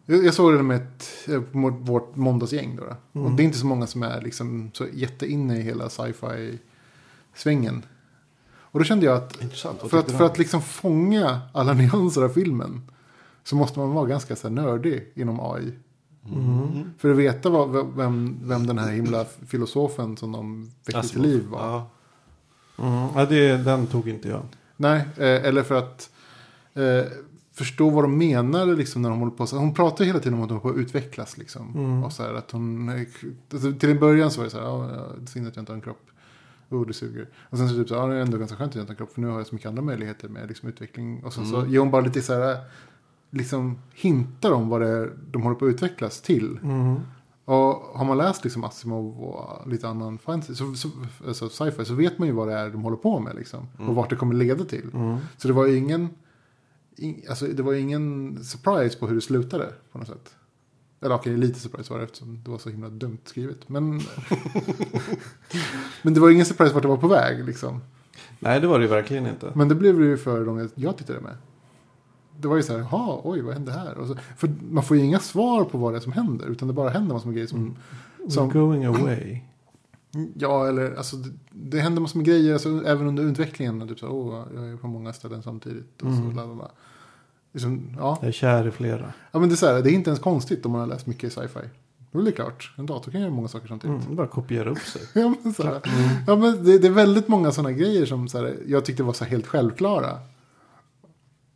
Jag 0.06 0.24
jag 0.24 0.34
såg 0.34 0.54
den 0.54 0.66
med 0.66 0.76
ett, 0.76 1.28
eh, 1.28 1.40
vårt 1.70 2.16
måndagsgäng. 2.16 2.76
Då, 2.76 2.82
då. 3.12 3.20
Och 3.20 3.30
det 3.30 3.42
är 3.42 3.44
inte 3.44 3.58
så 3.58 3.66
många 3.66 3.86
som 3.86 4.02
är 4.02 4.20
liksom 4.20 4.70
så 4.74 4.86
jätteinne 4.92 5.58
i 5.58 5.62
hela 5.62 5.88
sci-fi-svängen. 5.88 7.82
Och 8.70 8.78
då 8.78 8.84
kände 8.84 9.06
jag 9.06 9.16
att 9.16 9.36
för 9.90 9.98
att, 9.98 10.10
för 10.10 10.24
att 10.24 10.38
liksom 10.38 10.62
fånga 10.62 11.40
alla 11.52 11.72
nyanser 11.74 12.22
av 12.22 12.28
filmen 12.28 12.90
så 13.44 13.56
måste 13.56 13.78
man 13.78 13.90
vara 13.90 14.06
ganska 14.06 14.36
så 14.36 14.48
här 14.48 14.54
nördig 14.54 15.12
inom 15.14 15.40
AI. 15.40 15.72
Mm. 16.32 16.90
För 16.98 17.10
att 17.10 17.16
veta 17.16 17.50
vad, 17.50 17.94
vem, 17.96 18.38
vem 18.42 18.66
den 18.66 18.78
här 18.78 18.90
himla 18.92 19.24
filosofen 19.46 20.16
som 20.16 20.32
de 20.32 20.70
väckte 20.86 21.08
till 21.08 21.22
liv 21.22 21.46
var. 21.46 21.60
Ja. 21.68 21.88
Mm. 22.84 23.08
Ja, 23.14 23.26
det, 23.26 23.56
den 23.56 23.86
tog 23.86 24.08
inte 24.08 24.28
jag. 24.28 24.42
Nej, 24.80 25.00
eh, 25.16 25.44
eller 25.44 25.62
för 25.62 25.74
att 25.74 26.10
eh, 26.74 27.04
förstå 27.52 27.90
vad 27.90 28.04
de 28.04 28.18
menar 28.18 28.66
liksom, 28.66 29.02
när 29.02 29.10
de 29.10 29.18
håller 29.18 29.32
på. 29.32 29.46
Så, 29.46 29.56
hon 29.56 29.74
pratar 29.74 30.04
hela 30.04 30.18
tiden 30.18 30.34
om 30.34 30.42
att 30.42 30.48
de 30.48 30.58
håller 30.58 30.74
på 30.74 30.80
att 30.80 30.84
utvecklas. 30.86 31.38
Liksom. 31.38 31.74
Mm. 31.76 32.04
Och 32.04 32.12
så 32.12 32.22
här, 32.22 32.34
att 32.34 32.50
hon, 32.50 32.88
alltså, 33.52 33.72
till 33.72 33.90
en 33.90 33.98
början 33.98 34.30
så 34.30 34.40
var 34.40 34.44
det 34.44 34.50
så 34.50 34.58
här, 34.58 34.64
ja, 34.66 35.10
synd 35.26 35.48
att 35.48 35.56
jag 35.56 35.62
inte 35.62 35.72
har 35.72 35.76
en 35.76 35.82
kropp. 35.82 36.04
Oh, 36.70 36.86
det 36.86 36.92
suger. 36.92 37.28
Och 37.50 37.58
sen 37.58 37.68
så 37.68 37.74
typ 37.74 37.88
så, 37.88 37.94
ja, 37.94 38.06
det 38.06 38.14
är 38.14 38.20
ändå 38.20 38.38
ganska 38.38 38.56
skönt 38.56 38.70
att 38.70 38.74
jag 38.74 38.82
inte 38.82 38.90
har 38.90 38.94
en 38.94 38.96
kropp. 38.96 39.12
För 39.14 39.20
nu 39.20 39.26
har 39.26 39.38
jag 39.38 39.46
så 39.46 39.54
mycket 39.54 39.68
andra 39.68 39.82
möjligheter 39.82 40.28
med 40.28 40.48
liksom, 40.48 40.68
utveckling. 40.68 41.24
Och 41.24 41.32
sen 41.32 41.46
så 41.46 41.56
Mm. 41.56 41.70
ger 41.70 41.78
hon 41.78 41.90
bara 41.90 42.02
lite 42.02 42.22
så 42.22 42.32
här, 42.34 42.58
liksom 43.30 43.78
hintar 43.94 44.52
om 44.52 44.68
vad 44.68 44.80
det 44.80 44.88
är 44.88 45.12
de 45.30 45.42
håller 45.42 45.56
på 45.56 45.64
att 45.66 45.70
utvecklas 45.70 46.20
till. 46.20 46.58
Mm. 46.62 46.96
Och 47.48 47.98
har 47.98 48.04
man 48.04 48.18
läst 48.18 48.44
liksom 48.44 48.64
Asimov 48.64 49.24
och 49.24 49.68
lite 49.68 49.88
annan 49.88 50.18
fantasy, 50.18 50.54
så, 50.54 50.74
så, 50.74 50.88
alltså 51.26 51.48
sci-fi, 51.48 51.84
så 51.84 51.94
vet 51.94 52.18
man 52.18 52.28
ju 52.28 52.34
vad 52.34 52.48
det 52.48 52.54
är 52.54 52.70
de 52.70 52.82
håller 52.82 52.96
på 52.96 53.20
med. 53.20 53.36
Liksom, 53.36 53.66
Och 53.78 53.94
vart 53.94 54.10
det 54.10 54.16
kommer 54.16 54.34
leda 54.34 54.64
till. 54.64 54.90
Mm. 54.94 55.16
Så 55.36 55.48
det 55.48 55.54
var 55.54 55.66
ju 55.66 55.76
ingen, 55.76 56.08
in, 56.96 57.22
alltså, 57.28 57.46
det 57.46 57.62
var 57.62 57.74
ingen 57.74 58.38
surprise 58.44 58.98
på 58.98 59.06
hur 59.06 59.14
det 59.14 59.20
slutade 59.20 59.72
på 59.92 59.98
något 59.98 60.08
sätt. 60.08 60.34
Eller 61.00 61.14
okej, 61.14 61.36
lite 61.36 61.60
surprise 61.60 61.92
var 61.92 61.98
det 61.98 62.04
eftersom 62.04 62.40
det 62.44 62.50
var 62.50 62.58
så 62.58 62.70
himla 62.70 62.88
dumt 62.88 63.18
skrivet. 63.24 63.68
Men, 63.68 63.90
men 66.02 66.14
det 66.14 66.20
var 66.20 66.30
ingen 66.30 66.46
surprise 66.46 66.74
vart 66.74 66.82
det 66.82 66.88
var 66.88 66.96
på 66.96 67.08
väg 67.08 67.44
liksom. 67.44 67.80
Nej, 68.38 68.60
det 68.60 68.66
var 68.66 68.78
det 68.78 68.84
ju 68.84 68.90
verkligen 68.90 69.26
inte. 69.26 69.52
Men 69.54 69.68
det 69.68 69.74
blev 69.74 69.98
det 69.98 70.04
ju 70.04 70.16
för 70.16 70.44
de 70.44 70.70
jag 70.74 70.96
tittade 70.96 71.20
med. 71.20 71.36
Det 72.40 72.48
var 72.48 72.56
ju 72.56 72.62
så 72.62 72.72
här, 72.72 72.80
jaha, 72.90 73.20
oj, 73.24 73.40
vad 73.40 73.54
hände 73.54 73.72
här? 73.72 73.94
Så, 74.06 74.16
för 74.36 74.50
man 74.70 74.84
får 74.84 74.96
ju 74.96 75.02
inga 75.04 75.18
svar 75.18 75.64
på 75.64 75.78
vad 75.78 75.92
det 75.92 75.96
är 75.98 76.00
som 76.00 76.12
händer, 76.12 76.46
utan 76.46 76.68
det 76.68 76.74
bara 76.74 76.90
händer 76.90 77.14
massor 77.14 77.26
med 77.26 77.34
grejer 77.34 77.48
som, 77.48 77.76
We're 78.18 78.30
som 78.30 78.48
going 78.50 78.84
away. 78.84 79.40
ja, 80.34 80.68
eller 80.68 80.94
alltså, 80.96 81.16
det, 81.16 81.30
det 81.52 81.80
händer 81.80 82.02
massor 82.02 82.18
med 82.18 82.26
grejer, 82.26 82.52
alltså, 82.52 82.82
även 82.86 83.06
under 83.06 83.22
utvecklingen, 83.22 83.88
typ 83.88 83.98
så, 83.98 84.08
åh, 84.08 84.42
jag 84.54 84.68
är 84.68 84.76
på 84.76 84.86
många 84.86 85.12
ställen 85.12 85.42
samtidigt, 85.42 86.02
och 86.02 86.12
så, 86.12 86.20
Mm. 86.20 86.32
bla, 86.32 86.46
bla. 86.46 86.70
Liksom, 87.52 87.96
ja. 87.98 88.18
Jag 88.20 88.28
är 88.28 88.32
kär 88.32 88.66
i 88.68 88.70
flera. 88.70 89.12
ja, 89.32 89.38
men 89.38 89.48
det 89.48 89.54
är 89.54 89.56
så 89.56 89.66
här, 89.66 89.82
det 89.82 89.90
är 89.90 89.94
inte 89.94 90.10
ens 90.10 90.20
konstigt 90.20 90.66
om 90.66 90.72
man 90.72 90.80
har 90.80 90.88
läst 90.88 91.06
mycket 91.06 91.32
sci-fi. 91.32 91.60
Det 92.12 92.18
är 92.18 92.22
väl 92.22 92.32
klart, 92.32 92.72
en 92.76 92.86
dator 92.86 93.12
kan 93.12 93.20
göra 93.20 93.30
många 93.30 93.48
saker 93.48 93.68
samtidigt. 93.68 94.04
Mm, 94.04 94.16
bara 94.16 94.26
kopiera 94.26 94.70
upp 94.70 94.78
sig. 94.78 95.02
Ja, 95.22 95.34
men 95.42 95.52
så 95.54 95.62
här, 95.62 95.80
ja, 96.26 96.36
men 96.36 96.64
det, 96.64 96.78
det 96.78 96.86
är 96.86 96.92
väldigt 96.92 97.28
många 97.28 97.52
sådana 97.52 97.72
grejer 97.72 98.06
som 98.06 98.28
så 98.28 98.38
här, 98.38 98.56
jag 98.66 98.84
tyckte 98.84 99.02
var 99.02 99.12
så 99.12 99.24
helt 99.24 99.46
självklara. 99.46 100.18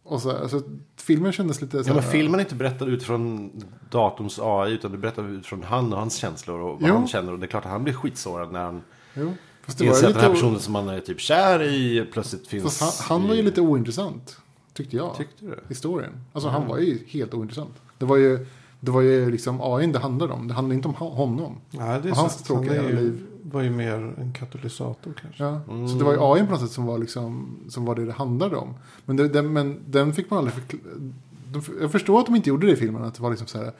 Och 0.04 0.22
så, 0.22 0.32
här, 0.32 0.48
så 0.48 0.62
filmen 0.96 1.32
kändes 1.32 1.60
lite 1.60 1.84
så 1.84 1.90
Ja, 1.90 1.94
här, 1.94 2.00
men 2.02 2.10
filmen 2.10 2.40
är 2.40 2.44
inte 2.44 2.54
berättad 2.54 2.86
utifrån 2.86 3.50
datorns 3.90 4.38
AI 4.42 4.72
utan 4.72 4.90
det 4.90 4.96
är 4.96 5.00
berättad 5.00 5.22
utifrån 5.28 5.62
han 5.62 5.92
och 5.92 5.98
hans 5.98 6.16
känslor 6.16 6.60
och 6.60 6.80
vad 6.80 6.88
Jo. 6.90 6.94
han 6.94 7.08
känner. 7.08 7.32
Och 7.32 7.38
det 7.38 7.46
är 7.46 7.48
klart 7.48 7.64
att 7.64 7.70
han 7.70 7.84
blir 7.84 7.94
skitsårad 7.94 8.52
när 8.52 8.64
han 8.64 8.82
Jo, 9.14 9.32
fast 9.62 9.78
det 9.78 9.84
inser 9.86 10.06
att 10.08 10.14
den 10.14 10.22
här 10.22 10.30
personen 10.30 10.60
som 10.60 10.74
han 10.74 10.88
är 10.88 11.00
typ 11.00 11.20
kär 11.20 11.62
i 11.62 12.06
plötsligt 12.12 12.46
finns 12.46 12.78
fast 12.78 13.00
han, 13.08 13.20
han 13.20 13.28
var 13.28 13.34
ju 13.34 13.40
i... 13.40 13.44
lite 13.44 13.60
ointressant, 13.60 14.36
tyckte 14.74 14.96
jag. 14.96 15.16
Tyckte 15.16 15.44
du? 15.44 15.58
Historien. 15.68 16.12
Alltså 16.32 16.48
han 16.48 16.66
var 16.68 16.78
ju 16.78 16.98
helt 17.06 17.34
ointressant. 17.34 17.74
Det 17.98 18.04
var 18.04 18.16
ju, 18.16 18.46
det 18.80 18.90
var 18.90 19.00
ju 19.00 19.30
liksom 19.30 19.60
AI 19.62 19.86
det 19.86 19.98
handlade 19.98 20.32
om. 20.32 20.48
Det 20.48 20.54
handlade 20.54 20.74
inte 20.74 20.88
om 20.88 20.94
ho- 20.94 21.14
honom. 21.14 21.56
Nej, 21.70 22.00
det 22.02 22.08
är 22.08 22.10
Och 22.12 22.16
hans 22.16 22.32
sant. 22.32 22.46
tråkiga 22.46 22.76
Han 22.76 22.84
är 22.84 22.90
ju, 22.90 22.96
liv. 22.96 23.26
Var 23.42 23.62
ju 23.62 23.70
mer 23.70 24.14
en 24.18 24.32
katalysator 24.32 25.12
kanske. 25.22 25.44
Ja. 25.44 25.60
Mm. 25.68 25.88
Så 25.88 25.98
det 25.98 26.04
var 26.04 26.12
ju 26.12 26.18
AI 26.20 26.46
på 26.46 26.50
något 26.50 26.60
sätt 26.60 26.70
som 26.70 26.86
var, 26.86 26.98
liksom, 26.98 27.56
som 27.68 27.84
var 27.84 27.94
det 27.94 28.04
det 28.04 28.12
handlade 28.12 28.56
om. 28.56 28.74
Men, 29.04 29.16
det, 29.16 29.28
den, 29.28 29.52
men 29.52 29.80
den 29.86 30.14
fick 30.14 30.30
man 30.30 30.38
aldrig 30.38 30.54
förkla- 30.54 31.12
de, 31.52 31.62
Jag 31.80 31.92
förstår 31.92 32.20
att 32.20 32.26
de 32.26 32.36
inte 32.36 32.48
gjorde 32.48 32.66
det 32.66 32.72
i 32.72 32.76
filmen. 32.76 33.04
Att 33.04 33.14
det 33.14 33.22
var 33.22 33.30
liksom 33.30 33.48
så 33.48 33.58
här. 33.58 33.72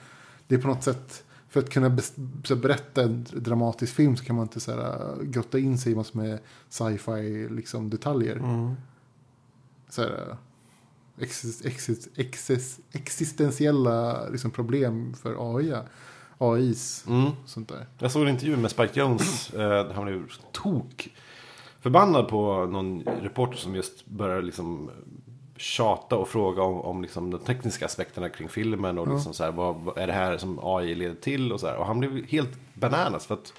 Det 0.47 0.55
är 0.55 0.59
på 0.59 0.67
något 0.67 0.83
sätt. 0.83 1.23
För 1.49 1.59
att 1.59 1.69
kunna 1.69 1.97
berätta 2.61 3.03
en 3.03 3.25
dramatisk 3.31 3.93
film 3.93 4.17
så 4.17 4.23
kan 4.23 4.35
man 4.35 4.45
inte 4.45 4.59
så 4.59 4.71
här, 4.71 5.15
grotta 5.23 5.59
in 5.59 5.77
sig 5.77 5.91
i 5.91 5.95
massor 5.95 6.19
med 6.19 6.39
sci-fi 6.69 7.47
liksom, 7.49 7.89
detaljer. 7.89 8.35
Mm. 8.35 8.71
Så 9.89 10.01
här, 10.01 10.37
exis, 11.17 11.65
exis, 11.65 12.09
exis, 12.15 12.79
existentiella 12.91 14.29
liksom, 14.29 14.51
problem 14.51 15.13
för 15.13 15.57
AI. 15.57 15.73
AIs. 16.51 17.05
Mm. 17.07 17.31
Sånt 17.45 17.69
där. 17.69 17.85
Jag 17.99 18.11
såg 18.11 18.21
en 18.21 18.29
intervju 18.29 18.57
med 18.57 18.71
Spike 18.71 18.99
Jones. 18.99 19.53
Eh, 19.53 19.91
han 19.91 20.05
blev 20.05 20.27
tok 20.51 21.09
förbannad 21.81 22.27
på 22.27 22.65
någon 22.65 23.03
reporter 23.21 23.57
som 23.57 23.75
just 23.75 24.05
började 24.05 24.41
liksom 24.41 24.91
tjata 25.57 26.15
och 26.15 26.27
fråga 26.27 26.63
om, 26.63 26.81
om 26.81 27.01
liksom 27.01 27.31
de 27.31 27.37
tekniska 27.37 27.85
aspekterna 27.85 28.29
kring 28.29 28.49
filmen. 28.49 28.97
Och 28.97 29.07
liksom 29.07 29.33
så 29.33 29.43
här, 29.43 29.51
vad, 29.51 29.75
vad 29.75 29.97
är 29.97 30.07
det 30.07 30.13
här 30.13 30.37
som 30.37 30.59
AI 30.63 30.95
leder 30.95 31.15
till? 31.15 31.51
Och, 31.51 31.59
så 31.59 31.67
här. 31.67 31.75
och 31.75 31.85
han 31.85 31.99
blev 31.99 32.25
helt 32.25 32.51
bananas. 32.73 33.25
För, 33.25 33.33
att, 33.33 33.53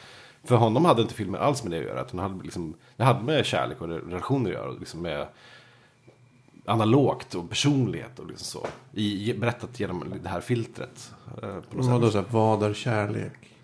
för 0.44 0.56
honom 0.56 0.84
hade 0.84 1.02
inte 1.02 1.14
filmen 1.14 1.40
alls 1.40 1.62
med 1.62 1.72
det 1.72 1.78
att 1.78 1.84
göra. 1.84 2.02
Utan 2.02 2.18
hade 2.18 2.42
liksom, 2.42 2.74
det 2.96 3.04
hade 3.04 3.22
med 3.22 3.46
kärlek 3.46 3.80
och 3.80 3.88
relationer 3.88 4.50
att 4.50 4.56
göra. 4.56 4.70
Liksom 4.70 5.02
med 5.02 5.26
analogt 6.64 7.34
och 7.34 7.48
personlighet 7.50 8.18
och 8.18 8.26
liksom 8.26 8.60
så. 8.60 8.66
I, 8.92 9.34
berättat 9.34 9.80
genom 9.80 10.04
det 10.22 10.28
här 10.28 10.40
filtret. 10.40 11.12
Eh, 11.42 11.60
på 11.60 11.76
något 11.76 11.76
Och 11.76 11.84
sätt. 11.84 12.00
då 12.00 12.10
så 12.10 12.18
här, 12.18 12.26
vad 12.30 12.62
är 12.62 12.74
kärlek? 12.74 13.56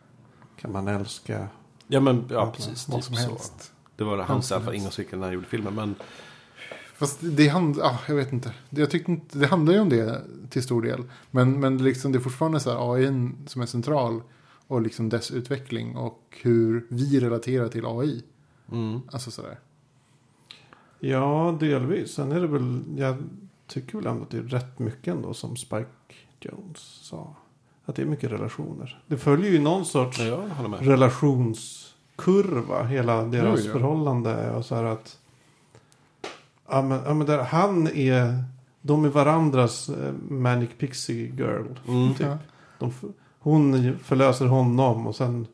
Kan 0.61 0.73
man 0.73 0.89
älska? 0.89 1.49
Ja 1.87 2.01
men 2.01 2.25
ja, 2.31 2.53
precis. 2.57 2.89
Vad 2.89 2.97
Typ 2.99 3.05
som 3.05 3.15
så. 3.17 3.29
helst. 3.29 3.73
Det 3.97 4.05
var 4.05 4.19
hans 4.19 4.51
i 4.51 4.55
alla 4.55 4.65
fall 4.65 4.75
ingångsvinkel 4.75 5.19
när 5.19 5.27
han 5.27 5.35
gjorde 5.35 5.47
filmen. 5.47 5.75
Men 5.75 5.95
Fast 6.95 7.19
det 7.23 7.49
handlar, 7.49 7.85
ah, 7.85 7.99
jag 8.09 8.15
vet 8.15 8.33
inte. 8.33 8.55
Jag 8.71 8.91
tyckte 8.91 9.11
inte. 9.11 9.39
det 9.39 9.47
handlar 9.47 9.75
ju 9.75 9.81
om 9.81 9.89
det 9.89 10.23
till 10.51 10.63
stor 10.63 10.83
del. 10.83 11.03
Men, 11.31 11.61
men 11.61 11.79
det, 11.79 11.85
liksom, 11.85 12.13
det 12.13 12.19
är 12.19 12.21
fortfarande 12.21 12.61
så 12.61 12.71
här 12.71 12.95
AI 12.95 13.31
som 13.47 13.63
är 13.63 13.67
central. 13.67 14.23
Och 14.67 14.83
liksom 14.83 15.09
dess 15.09 15.31
utveckling 15.31 15.97
och 15.97 16.39
hur 16.43 16.87
vi 16.89 17.21
relaterar 17.21 17.69
till 17.69 17.85
AI. 17.87 18.23
mm. 18.73 19.01
Alltså 19.13 19.31
sådär. 19.31 19.59
Ja, 21.01 21.57
delvis. 21.61 22.13
Sen 22.13 22.33
är 22.33 22.41
det 22.41 22.47
väl, 22.47 22.83
jag 22.97 23.17
tycker 23.67 23.99
väl 23.99 24.07
ändå 24.07 24.23
att 24.23 24.31
det 24.31 24.39
är 24.39 24.43
rätt 24.43 24.79
mycket 24.79 25.15
ändå 25.15 25.35
som 25.35 25.57
Spike 25.57 25.87
Jones 26.41 26.79
sa. 27.03 27.35
Att 27.85 27.97
det 27.97 28.03
är 28.03 28.07
mycket 28.07 28.31
relationer. 28.31 29.03
Det 29.07 29.17
följer 29.17 29.51
ju 29.51 29.59
någon 29.59 29.85
sorts 29.85 30.21
ja, 30.21 30.43
relationskurva. 30.81 32.85
Hela 32.85 33.23
deras 33.23 33.61
Jo, 33.61 33.67
ja. 33.67 33.73
förhållande. 33.73 34.51
Och 34.51 34.65
så 34.65 34.75
här 34.75 34.85
att. 34.85 35.19
Ja 36.69 36.83
men, 36.83 37.01
ja, 37.07 37.15
men 37.15 37.27
där, 37.27 37.39
han 37.39 37.87
är. 37.87 38.45
De 38.83 39.05
är 39.05 39.09
varandras 39.09 39.89
eh, 39.89 40.13
Manic 40.29 40.71
Pixie 40.79 41.33
Girl. 41.37 41.67
Mm. 41.89 42.15
Typ. 42.15 42.27
De, 42.79 42.93
hon 43.39 43.99
förlöser 43.99 44.47
honom 44.47 45.07
och 45.07 45.17
sen 45.17 45.47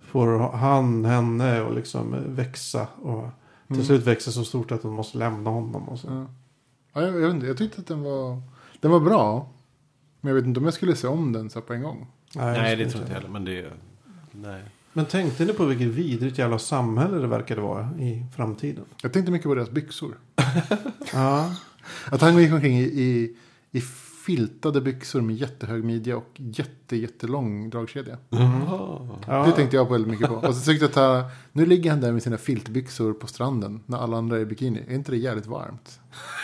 får 0.00 0.56
han 0.56 1.04
henne 1.04 1.62
och 1.62 1.74
liksom 1.74 2.16
växa. 2.26 2.86
Och 3.02 3.28
till 3.68 3.76
Mm. 3.76 3.86
slut 3.86 4.06
växa 4.06 4.30
så 4.30 4.44
stort 4.44 4.72
att 4.72 4.82
hon 4.82 4.92
måste 4.94 5.18
lämna 5.18 5.50
honom. 5.50 5.88
Och 5.88 5.98
så. 5.98 6.06
Ja. 6.08 6.26
Ja, 6.92 7.02
jag, 7.06 7.20
jag, 7.20 7.30
inte, 7.30 7.46
jag 7.46 7.56
tyckte 7.56 7.80
att 7.80 7.86
den 7.86 8.02
var, 8.02 8.42
den 8.80 8.90
var 8.90 9.00
bra. 9.00 9.48
Men 10.20 10.28
jag 10.28 10.34
vet 10.34 10.44
inte 10.46 10.60
om 10.60 10.64
jag 10.64 10.74
skulle 10.74 10.96
se 10.96 11.06
om 11.06 11.32
den 11.32 11.50
så 11.50 11.60
på 11.60 11.74
en 11.74 11.82
gång. 11.82 12.06
Nej, 12.34 12.76
det 12.76 12.82
jag 12.82 12.90
tror 12.92 13.02
jag 13.02 13.06
inte 13.08 13.14
heller. 13.14 13.28
Men 13.28 13.44
det 13.44 13.58
är... 13.58 13.72
Nej. 14.32 14.62
Men 14.92 15.06
tänkte 15.06 15.44
ni 15.44 15.52
på 15.52 15.64
vilket 15.64 15.86
vidrigt 15.88 16.38
jävla 16.38 16.58
samhälle 16.58 17.16
det 17.18 17.26
verkade 17.26 17.60
vara 17.60 17.90
i 17.98 18.26
framtiden? 18.36 18.84
Jag 19.02 19.12
tänkte 19.12 19.32
mycket 19.32 19.46
på 19.48 19.54
deras 19.54 19.70
byxor. 19.70 20.18
Ja. 21.12 21.54
Att 22.10 22.20
han 22.20 22.38
gick 22.38 22.52
omkring 22.52 22.78
i, 22.78 22.82
i, 22.82 23.36
i 23.70 23.80
filtade 24.28 24.80
byxor 24.80 25.20
med 25.20 25.36
jättehög 25.36 25.84
midja 25.84 26.16
och 26.16 26.26
jätte, 26.36 26.96
jättelång 26.96 27.70
dragkedja. 27.70 28.16
ja. 29.26 29.44
Det 29.46 29.52
tänkte 29.52 29.76
jag 29.76 29.86
på 29.86 29.92
väldigt 29.92 30.10
mycket 30.10 30.28
på. 30.28 30.34
Och 30.34 30.54
så 30.54 30.64
tyckte 30.64 30.84
jag 30.84 30.90
att 30.90 31.22
han- 31.22 31.30
nu 31.52 31.66
ligger 31.66 31.90
han 31.90 32.00
där 32.00 32.12
med 32.12 32.22
sina 32.22 32.36
filtbyxor 32.36 33.12
på 33.12 33.26
stranden 33.26 33.80
när 33.86 33.98
alla 33.98 34.16
andra 34.16 34.36
är 34.36 34.40
i 34.40 34.44
bikini. 34.46 34.84
Är 34.88 34.94
inte 34.94 35.10
det 35.12 35.16
jävligt 35.16 35.46
varmt? 35.46 36.00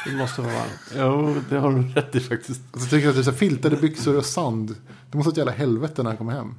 Det 0.07 0.17
måste 0.17 0.41
vara 0.43 0.53
varmt. 0.53 0.93
Jo, 0.97 1.41
det 1.51 1.57
har 1.59 1.73
du 1.73 1.83
rätt 1.89 2.15
i 2.15 2.21
faktiskt. 2.21 2.61
Och 2.73 2.81
så 2.81 2.87
tycker 2.89 3.03
jag 3.05 3.09
att 3.09 3.15
det 3.17 3.21
är 3.21 3.25
så 3.25 3.31
här 3.31 3.39
filtade 3.39 3.77
byxor 3.77 4.17
och 4.17 4.25
sand. 4.25 4.75
Det 5.11 5.17
måste 5.19 5.29
vara 5.29 5.33
ett 5.33 5.37
jävla 5.37 5.53
helvete 5.53 6.03
när 6.03 6.11
han 6.11 6.17
kommer 6.17 6.33
hem. 6.33 6.55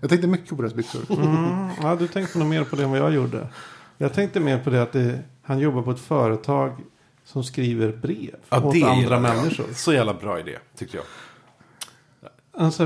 Jag 0.00 0.10
tänkte 0.10 0.28
mycket 0.28 0.56
på 0.56 0.62
deras 0.62 0.74
byxor. 0.74 1.00
Mm. 1.10 1.68
Ja, 1.82 1.96
du 1.96 2.08
tänkte 2.08 2.38
nog 2.38 2.48
mer 2.48 2.64
på 2.64 2.76
det 2.76 2.84
än 2.84 2.90
vad 2.90 2.98
jag 2.98 3.12
gjorde. 3.14 3.48
Jag 3.98 4.12
tänkte 4.12 4.40
mer 4.40 4.58
på 4.58 4.70
det 4.70 4.82
att 4.82 4.92
det, 4.92 5.18
han 5.42 5.58
jobbar 5.58 5.82
på 5.82 5.90
ett 5.90 6.00
företag 6.00 6.72
som 7.32 7.44
skriver 7.44 7.92
brev 8.02 8.34
Ja, 8.48 8.62
åt 8.64 8.74
det 8.74 8.82
andra 8.84 9.20
människor. 9.20 9.64
Så 9.74 9.92
jävla 9.92 10.14
bra 10.14 10.40
idé, 10.40 10.58
tyckte 10.76 10.96
jag. 10.96 11.04
Alltså, 12.54 12.82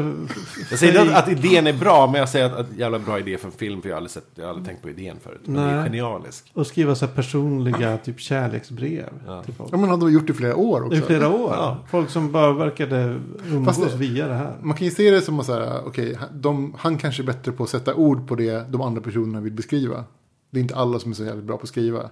Jag 0.71 0.79
säger 0.79 1.03
inte 1.03 1.17
att, 1.17 1.29
idén 1.29 1.67
är 1.67 1.73
bra, 1.73 2.07
men 2.07 2.21
jag 2.21 2.29
säger 2.29 2.47
att, 2.47 2.53
att 2.59 2.73
jävla 2.77 2.99
bra 2.99 3.19
idé 3.19 3.39
för 3.39 3.47
en 3.47 3.53
film. 3.53 3.83
För 3.83 3.89
jag 3.89 3.97
har 3.97 3.99
aldrig, 3.99 4.11
sett, 4.11 4.27
jag 4.35 4.45
har 4.45 4.49
aldrig 4.51 4.67
tänkt 4.67 4.83
på 4.83 4.91
idén 4.91 5.17
förut. 5.23 5.41
Men 5.45 5.55
det 5.55 5.61
är 5.71 5.75
Nej. 5.77 5.85
genialisk. 5.85 6.51
och 6.55 6.67
skriva 6.67 6.95
så 6.95 7.07
här 7.07 7.13
personliga 7.13 7.99
typ 7.99 8.21
kärleksbrev. 8.21 9.09
Ja. 9.27 9.43
Till 9.43 9.55
folk. 9.55 9.73
Ja, 9.73 9.77
men 9.77 9.89
hade 9.91 10.07
de 10.07 10.13
gjort 10.13 10.27
det 10.27 10.33
i 10.33 10.37
flera 10.37 10.57
år 10.57 10.85
också. 10.85 10.99
I 10.99 11.01
flera 11.03 11.29
år. 11.29 11.53
Ja. 11.55 11.79
Folk 11.91 12.11
som 12.11 12.33
bara 12.33 12.53
verkade 12.53 13.21
umgås 13.51 13.77
Fast 13.79 13.91
det- 13.93 13.97
via 13.99 14.29
det 14.29 14.35
här. 14.35 14.57
Man 14.63 14.77
kan 14.77 14.85
ju 14.87 14.91
se 14.91 15.11
det 15.11 15.21
som 15.23 15.41
att 15.41 15.47
säga, 15.47 15.81
okej, 15.87 16.15
han- 16.21 16.29
de, 16.41 16.75
han 16.79 16.99
kanske 16.99 17.23
är 17.23 17.27
bättre 17.27 17.53
på 17.53 17.63
att 17.63 17.71
sätta 17.71 17.95
ord 17.95 18.29
på 18.29 18.35
det 18.35 18.67
de 18.73 18.81
andra 18.83 19.01
personerna 19.01 19.41
vill 19.41 19.53
beskriva. 19.53 20.05
Det 20.51 20.59
är 20.59 20.63
inte 20.63 20.77
alla 20.77 20.99
som 20.99 21.11
är 21.11 21.15
så 21.15 21.25
jävligt 21.25 21.45
bra 21.45 21.57
på 21.57 21.63
att 21.63 21.69
skriva. 21.69 22.11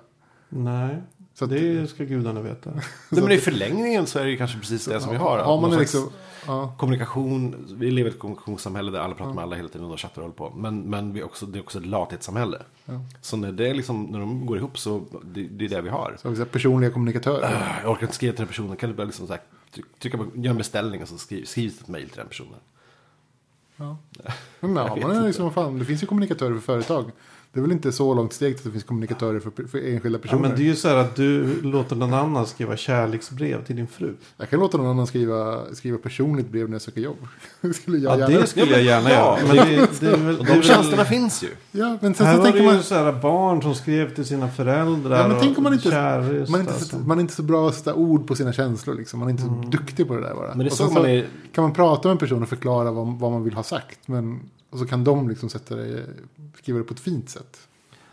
Nej, 0.48 1.02
Så 1.34 1.44
att, 1.44 1.50
det 1.50 1.90
ska 1.90 2.04
gudarna 2.04 2.40
veta. 2.40 2.70
Nej, 3.08 3.22
men 3.22 3.32
i 3.32 3.38
förlängningen 3.38 4.06
så 4.06 4.18
är 4.18 4.24
det 4.24 4.36
kanske 4.36 4.58
precis 4.58 4.84
det 4.84 5.00
som 5.00 5.10
vi 5.10 5.16
har. 5.16 5.38
Har 5.38 5.60
man 5.60 5.70
slags 5.72 5.94
liksom, 5.94 6.10
ja, 6.46 6.74
Kommunikation, 6.78 7.66
vi 7.78 7.90
lever 7.90 8.10
i 8.10 8.12
ett 8.12 8.18
kommunikationssamhälle 8.18 8.90
där 8.90 8.98
alla 8.98 9.14
pratar 9.14 9.32
med 9.34 9.42
alla 9.42 9.56
hela 9.56 9.68
tiden 9.68 9.86
och 9.90 10.00
chattar 10.00 10.22
och 10.22 10.22
håller 10.22 10.50
på. 10.50 10.58
Men, 10.58 10.80
men 10.80 11.12
vi 11.12 11.20
är 11.20 11.24
också, 11.24 11.46
det 11.46 11.58
är 11.58 11.62
också 11.62 11.78
ett 11.78 11.86
lathetssamhälle. 11.86 12.62
Ja. 12.84 12.92
Så 13.20 13.36
när, 13.36 13.52
det 13.52 13.68
är 13.68 13.74
liksom, 13.74 14.02
när 14.02 14.18
de 14.18 14.46
går 14.46 14.58
ihop 14.58 14.78
så 14.78 15.04
det, 15.24 15.42
det 15.42 15.64
är 15.64 15.68
det 15.68 15.80
vi 15.80 15.88
har. 15.88 16.16
så 16.22 16.28
vi 16.30 16.44
personliga 16.44 16.90
kommunikatörer. 16.90 17.80
Jag 17.82 17.92
orkar 17.92 18.02
inte 18.02 18.14
skriva 18.14 18.32
till 18.32 18.38
den 18.40 18.48
personen. 18.48 18.76
Kan 18.76 18.90
du 18.90 18.96
bara 18.96 19.04
liksom 19.04 19.26
så 19.26 19.32
här, 19.32 19.42
tryck- 19.74 19.98
trycka 19.98 20.18
på, 20.18 20.26
göra 20.34 20.50
en 20.50 20.58
beställning 20.58 21.02
och 21.02 21.08
så 21.08 21.18
skriv, 21.18 21.44
skrivs 21.44 21.80
ett 21.80 21.88
mejl 21.88 22.08
till 22.08 22.18
den 22.18 22.28
personen. 22.28 22.58
Ja. 23.76 23.96
Men 24.60 24.76
ja, 24.76 24.96
man 25.02 25.10
är 25.10 25.26
liksom, 25.26 25.52
fan, 25.52 25.78
det 25.78 25.84
finns 25.84 26.02
ju 26.02 26.06
kommunikatörer 26.06 26.54
för 26.54 26.60
företag. 26.60 27.10
Det 27.54 27.60
är 27.60 27.62
väl 27.62 27.72
inte 27.72 27.92
så 27.92 28.14
långt 28.14 28.32
steg 28.32 28.54
att 28.54 28.64
det 28.64 28.70
finns 28.70 28.84
kommunikatörer 28.84 29.40
för, 29.40 29.50
för 29.68 29.78
enskilda 29.94 30.18
Ja, 30.18 30.22
personer. 30.22 30.48
men 30.48 30.56
det 30.56 30.62
är 30.62 30.66
ju 30.66 30.76
så 30.76 30.88
här 30.88 30.96
att 30.96 31.16
du 31.16 31.62
låter 31.62 31.96
någon 31.96 32.14
annan 32.14 32.46
skriva 32.46 32.76
kärleksbrev 32.76 33.64
till 33.64 33.76
din 33.76 33.86
fru. 33.86 34.14
Jag 34.36 34.50
kan 34.50 34.60
låta 34.60 34.78
någon 34.78 34.86
annan 34.86 35.06
skriva, 35.06 35.62
skriva 35.74 35.98
personligt 35.98 36.48
brev 36.50 36.68
när 36.68 36.74
jag 36.74 36.82
söker 36.82 37.00
jobb. 37.00 37.16
Det 37.60 37.74
skulle 37.74 37.98
jag 37.98 38.12
Ja, 38.14 38.18
gärna. 38.18 38.40
det 38.40 38.46
skulle 38.46 38.72
jag 38.72 38.82
gärna 38.82 39.10
Ja, 39.10 39.38
göra. 39.38 39.46
Men 39.46 39.56
det, 39.56 40.00
det 40.00 40.06
är 40.06 40.16
väl, 40.16 40.38
Och 40.38 40.44
de 40.46 40.52
väl, 40.52 40.62
tjänsterna 40.62 41.04
finns 41.04 41.42
ju. 41.44 41.48
Ja, 41.72 41.98
men 42.00 42.14
sen 42.14 42.26
här 42.26 42.34
så 42.34 42.38
var 42.40 42.46
det 42.46 42.52
tänker 42.52 42.68
ju 42.68 42.74
man... 42.74 42.82
så 42.82 42.94
här 42.94 43.12
barn 43.12 43.62
som 43.62 43.74
skrev 43.74 44.14
till 44.14 44.24
sina 44.24 44.48
föräldrar. 44.48 45.18
Ja, 45.20 45.28
men 45.28 45.36
tänk 45.40 45.58
om 45.58 45.64
man 45.64 45.72
inte- 45.72 45.90
kärest, 45.90 46.50
Man 46.50 46.60
är, 46.60 46.64
inte 46.64 46.84
så, 46.84 46.96
man 46.98 47.18
är 47.18 47.20
inte 47.22 47.34
så 47.34 47.42
bra 47.42 47.68
att 47.68 47.74
sätta 47.74 47.94
ord 47.94 48.26
på 48.26 48.34
sina 48.34 48.52
känslor. 48.52 48.94
Liksom. 48.94 49.18
Man 49.20 49.28
är 49.28 49.30
inte 49.32 49.42
så 49.42 49.62
duktig 49.70 50.08
på 50.08 50.14
det 50.14 50.20
där 50.20 50.34
bara. 50.34 50.48
Men 50.48 50.58
det 50.58 50.64
är 50.64 50.66
Och 50.66 50.72
så 50.72 50.90
man 50.90 51.06
är... 51.06 51.26
kan 51.54 51.62
man 51.64 51.72
prata 51.72 52.08
med 52.08 52.12
en 52.12 52.18
person 52.18 52.42
och 52.42 52.48
förklara 52.48 52.90
vad, 52.90 53.06
vad 53.18 53.32
man 53.32 53.44
vill 53.44 53.54
ha 53.54 53.62
sagt. 53.62 53.98
Men, 54.08 54.40
och 54.74 54.80
så 54.80 54.86
kan 54.86 55.04
de 55.04 55.28
liksom 55.28 55.48
sätta 55.48 55.76
det, 55.76 56.06
skriva 56.58 56.78
det 56.78 56.84
på 56.84 56.94
ett 56.94 57.00
fint 57.00 57.30
sätt. 57.30 57.68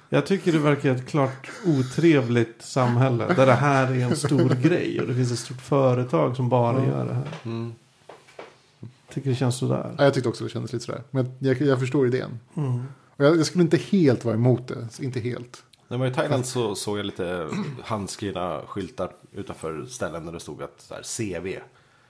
Jag 0.09 0.25
tycker 0.25 0.51
det 0.51 0.59
verkar 0.59 0.95
ett 0.95 1.07
klart 1.07 1.51
otrevligt 1.65 2.61
samhälle. 2.61 3.33
Där 3.33 3.45
det 3.45 3.53
här 3.53 3.91
är 3.91 3.99
en 3.99 4.15
stor 4.15 4.49
grej. 4.61 5.01
Och 5.01 5.07
det 5.07 5.13
finns 5.15 5.31
ett 5.31 5.39
stort 5.39 5.61
företag 5.61 6.35
som 6.35 6.49
bara 6.49 6.79
Ja. 6.79 6.85
gör 6.87 7.05
det 7.05 7.13
här. 7.13 7.27
Mm. 7.45 7.73
Tycker 9.13 9.29
det 9.29 9.35
känns 9.35 9.57
sådär. 9.57 9.95
Ja, 9.97 10.03
jag 10.03 10.13
tyckte 10.13 10.29
också 10.29 10.43
det 10.43 10.49
kändes 10.49 10.73
lite 10.73 10.85
sådär. 10.85 11.03
Men 11.11 11.31
jag, 11.39 11.61
jag 11.61 11.79
förstår 11.79 12.07
idén. 12.07 12.39
Mm. 12.55 12.83
Och 13.07 13.25
jag, 13.25 13.37
jag 13.37 13.45
skulle 13.45 13.63
inte 13.63 13.77
helt 13.77 14.25
vara 14.25 14.35
emot 14.35 14.67
det. 14.67 14.99
Inte 14.99 15.19
helt. 15.19 15.63
När 15.87 15.97
jag 15.97 15.99
var 15.99 16.07
i 16.07 16.13
Thailand 16.13 16.45
så 16.45 16.75
såg 16.75 16.99
jag 16.99 17.05
lite 17.05 17.49
handskrivna 17.83 18.61
skyltar 18.67 19.11
utanför 19.33 19.85
ställen 19.85 20.25
där 20.25 20.33
det 20.33 20.39
stod 20.39 20.63
att 20.63 20.81
så 20.81 20.93
här, 20.93 21.03
CV. 21.39 21.59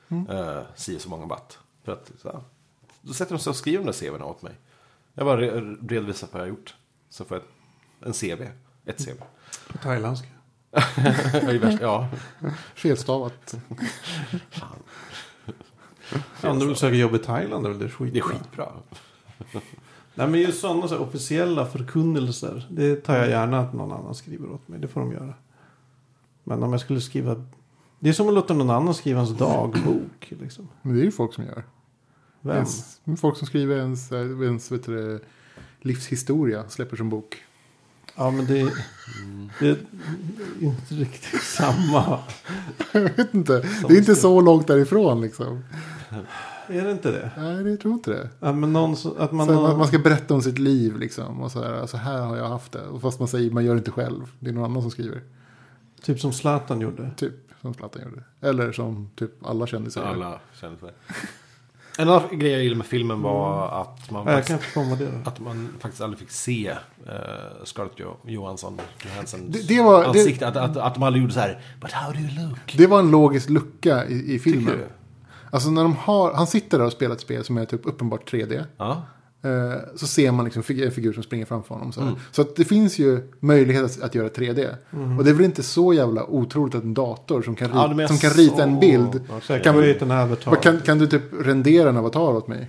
Mm. 0.10 0.28
Uh, 0.30 0.62
si 0.76 1.00
så 1.00 1.10
många 1.10 1.26
baht. 1.26 1.60
För 1.84 1.92
att, 1.92 2.12
så 2.22 2.30
här, 2.32 2.40
då 3.02 3.14
sätter 3.14 3.36
de 3.36 3.40
sig 3.40 3.50
och 3.50 3.56
skriver 3.56 3.80
de 3.80 3.86
där 3.86 3.94
CVn 3.94 4.22
åt 4.22 4.42
mig. 4.42 4.54
Jag 5.14 5.26
bara 5.26 5.42
re 5.42 5.76
redovisar 5.88 6.28
vad 6.32 6.42
jag 6.42 6.46
har 6.46 6.50
gjort. 6.50 6.76
Så 7.10 7.26
får 7.26 7.38
jag 7.38 7.46
en 8.08 8.14
CV. 8.14 8.48
Ett 8.86 9.06
CV. 9.06 9.22
På 9.68 9.78
thailändska. 9.78 10.28
Ja, 11.82 12.08
Felstavat. 12.76 13.56
Om 16.44 16.60
du 16.60 16.68
vill 16.68 16.76
söka 16.76 16.96
jobb 16.96 17.16
i 17.16 17.20
Thailand 17.20 17.66
är 17.66 17.70
väl 17.70 17.80
det 17.80 17.90
skitbra. 17.90 18.14
det 18.14 18.20
är 18.20 18.40
skitbra. 18.40 18.72
Nej 20.16 20.28
men 20.28 20.40
just 20.40 20.62
sådana 20.62 20.88
så 20.88 20.96
här, 20.96 21.02
officiella 21.02 21.66
förkunnelser. 21.66 22.68
Det 22.70 22.96
tar 22.96 23.18
jag 23.18 23.30
gärna 23.30 23.60
att 23.60 23.74
någon 23.74 23.92
annan 23.92 24.16
skriver 24.16 24.52
åt 24.52 24.68
mig. 24.68 24.80
Det 24.80 24.88
får 24.88 25.02
de 25.02 25.12
göra. 25.12 25.34
Men 26.44 26.64
om 26.64 26.72
jag 26.72 26.82
skulle 26.82 27.02
skriva. 27.02 27.46
Det 28.00 28.10
är 28.10 28.14
som 28.14 28.28
att 28.28 28.34
låta 28.34 28.54
någon 28.54 28.70
annan 28.70 28.94
skriva 28.94 29.22
ens 29.22 29.38
dagbok. 29.38 30.30
Liksom. 30.42 30.68
Men 30.82 30.94
det 30.94 31.02
är 31.02 31.06
ju 31.06 31.12
folk 31.12 31.34
som 31.34 31.46
gör. 31.46 31.64
Vem? 32.42 32.56
Ens, 32.56 33.02
folk 33.18 33.38
som 33.38 33.48
skriver 33.48 33.76
ens, 33.78 34.12
eh, 34.12 34.22
ens 34.42 34.72
vet 34.72 34.86
du, 34.86 35.20
livshistoria. 35.82 36.70
Släpper 36.70 36.98
som 36.98 37.10
bok. 37.10 37.44
Ja 38.16 38.32
men 38.32 38.46
det, 38.46 38.72
det 39.60 39.68
är 39.70 39.78
inte 40.60 40.94
riktigt 40.94 41.42
samma. 41.42 42.20
Jag 42.92 43.02
vet 43.02 43.34
inte. 43.34 43.60
Det 43.88 43.94
är 43.94 43.98
inte 43.98 44.16
så 44.16 44.42
långt 44.42 44.68
därifrån 44.68 45.22
liksom. 45.22 45.64
Är 46.68 46.82
det 46.86 46.92
inte 46.92 47.12
det? 47.12 47.32
Nej, 47.38 47.68
jag 47.72 47.80
tror 47.80 47.94
inte 47.94 48.12
det. 48.12 48.30
Ja, 48.40 48.54
men 48.54 48.74
någon, 48.74 48.96
att 49.18 49.32
man, 49.32 49.50
har- 49.50 49.78
man, 49.78 49.88
ska 49.88 50.00
berätta 50.00 50.34
om 50.34 50.42
sitt 50.42 50.60
liv 50.60 50.98
liksom. 50.98 51.42
Och 51.42 51.52
så 51.52 51.64
här, 51.64 51.86
så 51.86 51.98
här 51.98 52.22
har 52.22 52.38
jag 52.38 52.50
haft 52.50 52.72
det. 52.72 52.88
Och 52.88 53.02
fast 53.02 53.20
man 53.20 53.28
säger 53.28 53.52
man 53.52 53.66
gör 53.66 53.74
det 53.74 53.78
inte 53.78 53.92
själv. 53.92 54.32
Det 54.40 54.50
är 54.50 54.54
någon 54.54 54.66
annan 54.66 54.82
som 54.82 54.92
skriver. 54.92 55.22
Typ 56.02 56.20
som 56.20 56.34
Zlatan 56.34 56.82
gjorde. 56.82 57.12
Typ 57.16 57.34
som 57.62 57.74
Zlatan 57.74 58.02
gjorde. 58.02 58.24
Eller 58.42 58.72
som 58.72 59.10
typ 59.16 59.46
alla 59.46 59.68
kändisar. 59.68 60.04
Alla 60.04 60.40
det. 60.62 60.92
En 61.98 62.10
annan 62.10 62.40
grej 62.40 62.52
jag 62.52 62.62
gillade 62.64 62.78
med 62.78 62.86
filmen 62.88 63.22
var 63.22 63.82
att 63.82 64.12
man, 64.12 64.28
Ja, 64.28 64.34
jag 64.34 64.46
faktiskt, 64.48 65.00
det 65.00 65.12
att 65.30 65.40
man 65.40 65.70
faktiskt 65.80 66.02
aldrig 66.04 66.20
fick 66.20 66.32
se 66.32 66.72
uh, 66.72 66.76
Scarlett 67.64 67.94
Jo- 67.98 68.18
Johansson, 68.26 68.80
Johanssons 69.06 69.44
Det- 69.58 69.68
det 69.68 69.82
var- 69.82 70.02
det- 70.02 70.08
ansikte. 70.10 70.48
Att, 70.48 70.56
att, 70.58 70.78
att 70.78 70.94
de 70.94 71.04
aldrig 71.04 71.22
gjorde 71.22 71.34
så 71.34 71.40
här, 71.40 71.62
but 71.82 71.92
how 71.92 72.14
do 72.14 72.20
you 72.20 72.30
look? 72.50 72.74
Det 72.78 72.88
var 72.88 73.00
en 73.00 73.12
logisk 73.12 73.50
lucka 73.50 74.06
i, 74.08 74.34
i 74.36 74.40
filmen. 74.40 74.80
Alltså 75.52 75.70
när 75.70 75.84
de 75.84 75.96
har, 75.96 76.34
han 76.34 76.48
sitter 76.48 76.78
där 76.78 76.86
och 76.86 76.92
spelar 76.92 77.16
ett 77.16 77.22
spel 77.22 77.44
som 77.44 77.58
är 77.58 77.66
typ 77.66 77.82
uppenbart 77.86 78.32
3D. 78.32 78.64
Ja. 78.78 79.02
Eh, 79.44 79.74
så 79.96 80.08
ser 80.08 80.32
man 80.32 80.46
liksom 80.46 80.64
en 80.68 80.92
figur 80.92 81.14
som 81.14 81.24
springer 81.24 81.46
framför 81.46 81.76
honom. 81.76 81.92
Så, 81.92 82.02
Mm. 82.02 82.14
så 82.32 82.42
att 82.42 82.56
det 82.56 82.66
finns 82.66 83.00
ju 83.00 83.20
möjlighet 83.40 83.84
att, 83.86 84.02
att 84.02 84.16
göra 84.16 84.28
3D. 84.30 84.76
Och 85.18 85.24
det 85.24 85.30
är 85.30 85.34
väl 85.34 85.46
inte 85.46 85.64
så 85.64 85.94
jävla 85.94 86.26
otroligt 86.26 86.76
att 86.76 86.84
en 86.84 86.94
dator 86.94 87.42
som 87.42 87.56
kan, 87.56 87.70
ri- 87.72 87.76
Ja, 87.76 87.88
du 87.88 87.96
menar 87.96 88.08
som 88.08 88.18
kan 88.18 88.30
rita 88.32 88.64
en 88.64 88.74
så. 88.74 88.80
bild. 88.80 89.22
Kan 89.64 89.78
vi- 89.82 89.98
en 90.02 90.36
Kan, 90.62 90.80
kan 90.82 90.98
du 90.98 91.08
typ 91.08 91.22
rendera 91.42 91.90
en 91.90 91.98
avatar 91.98 92.20
åt 92.34 92.48
mig? 92.48 92.68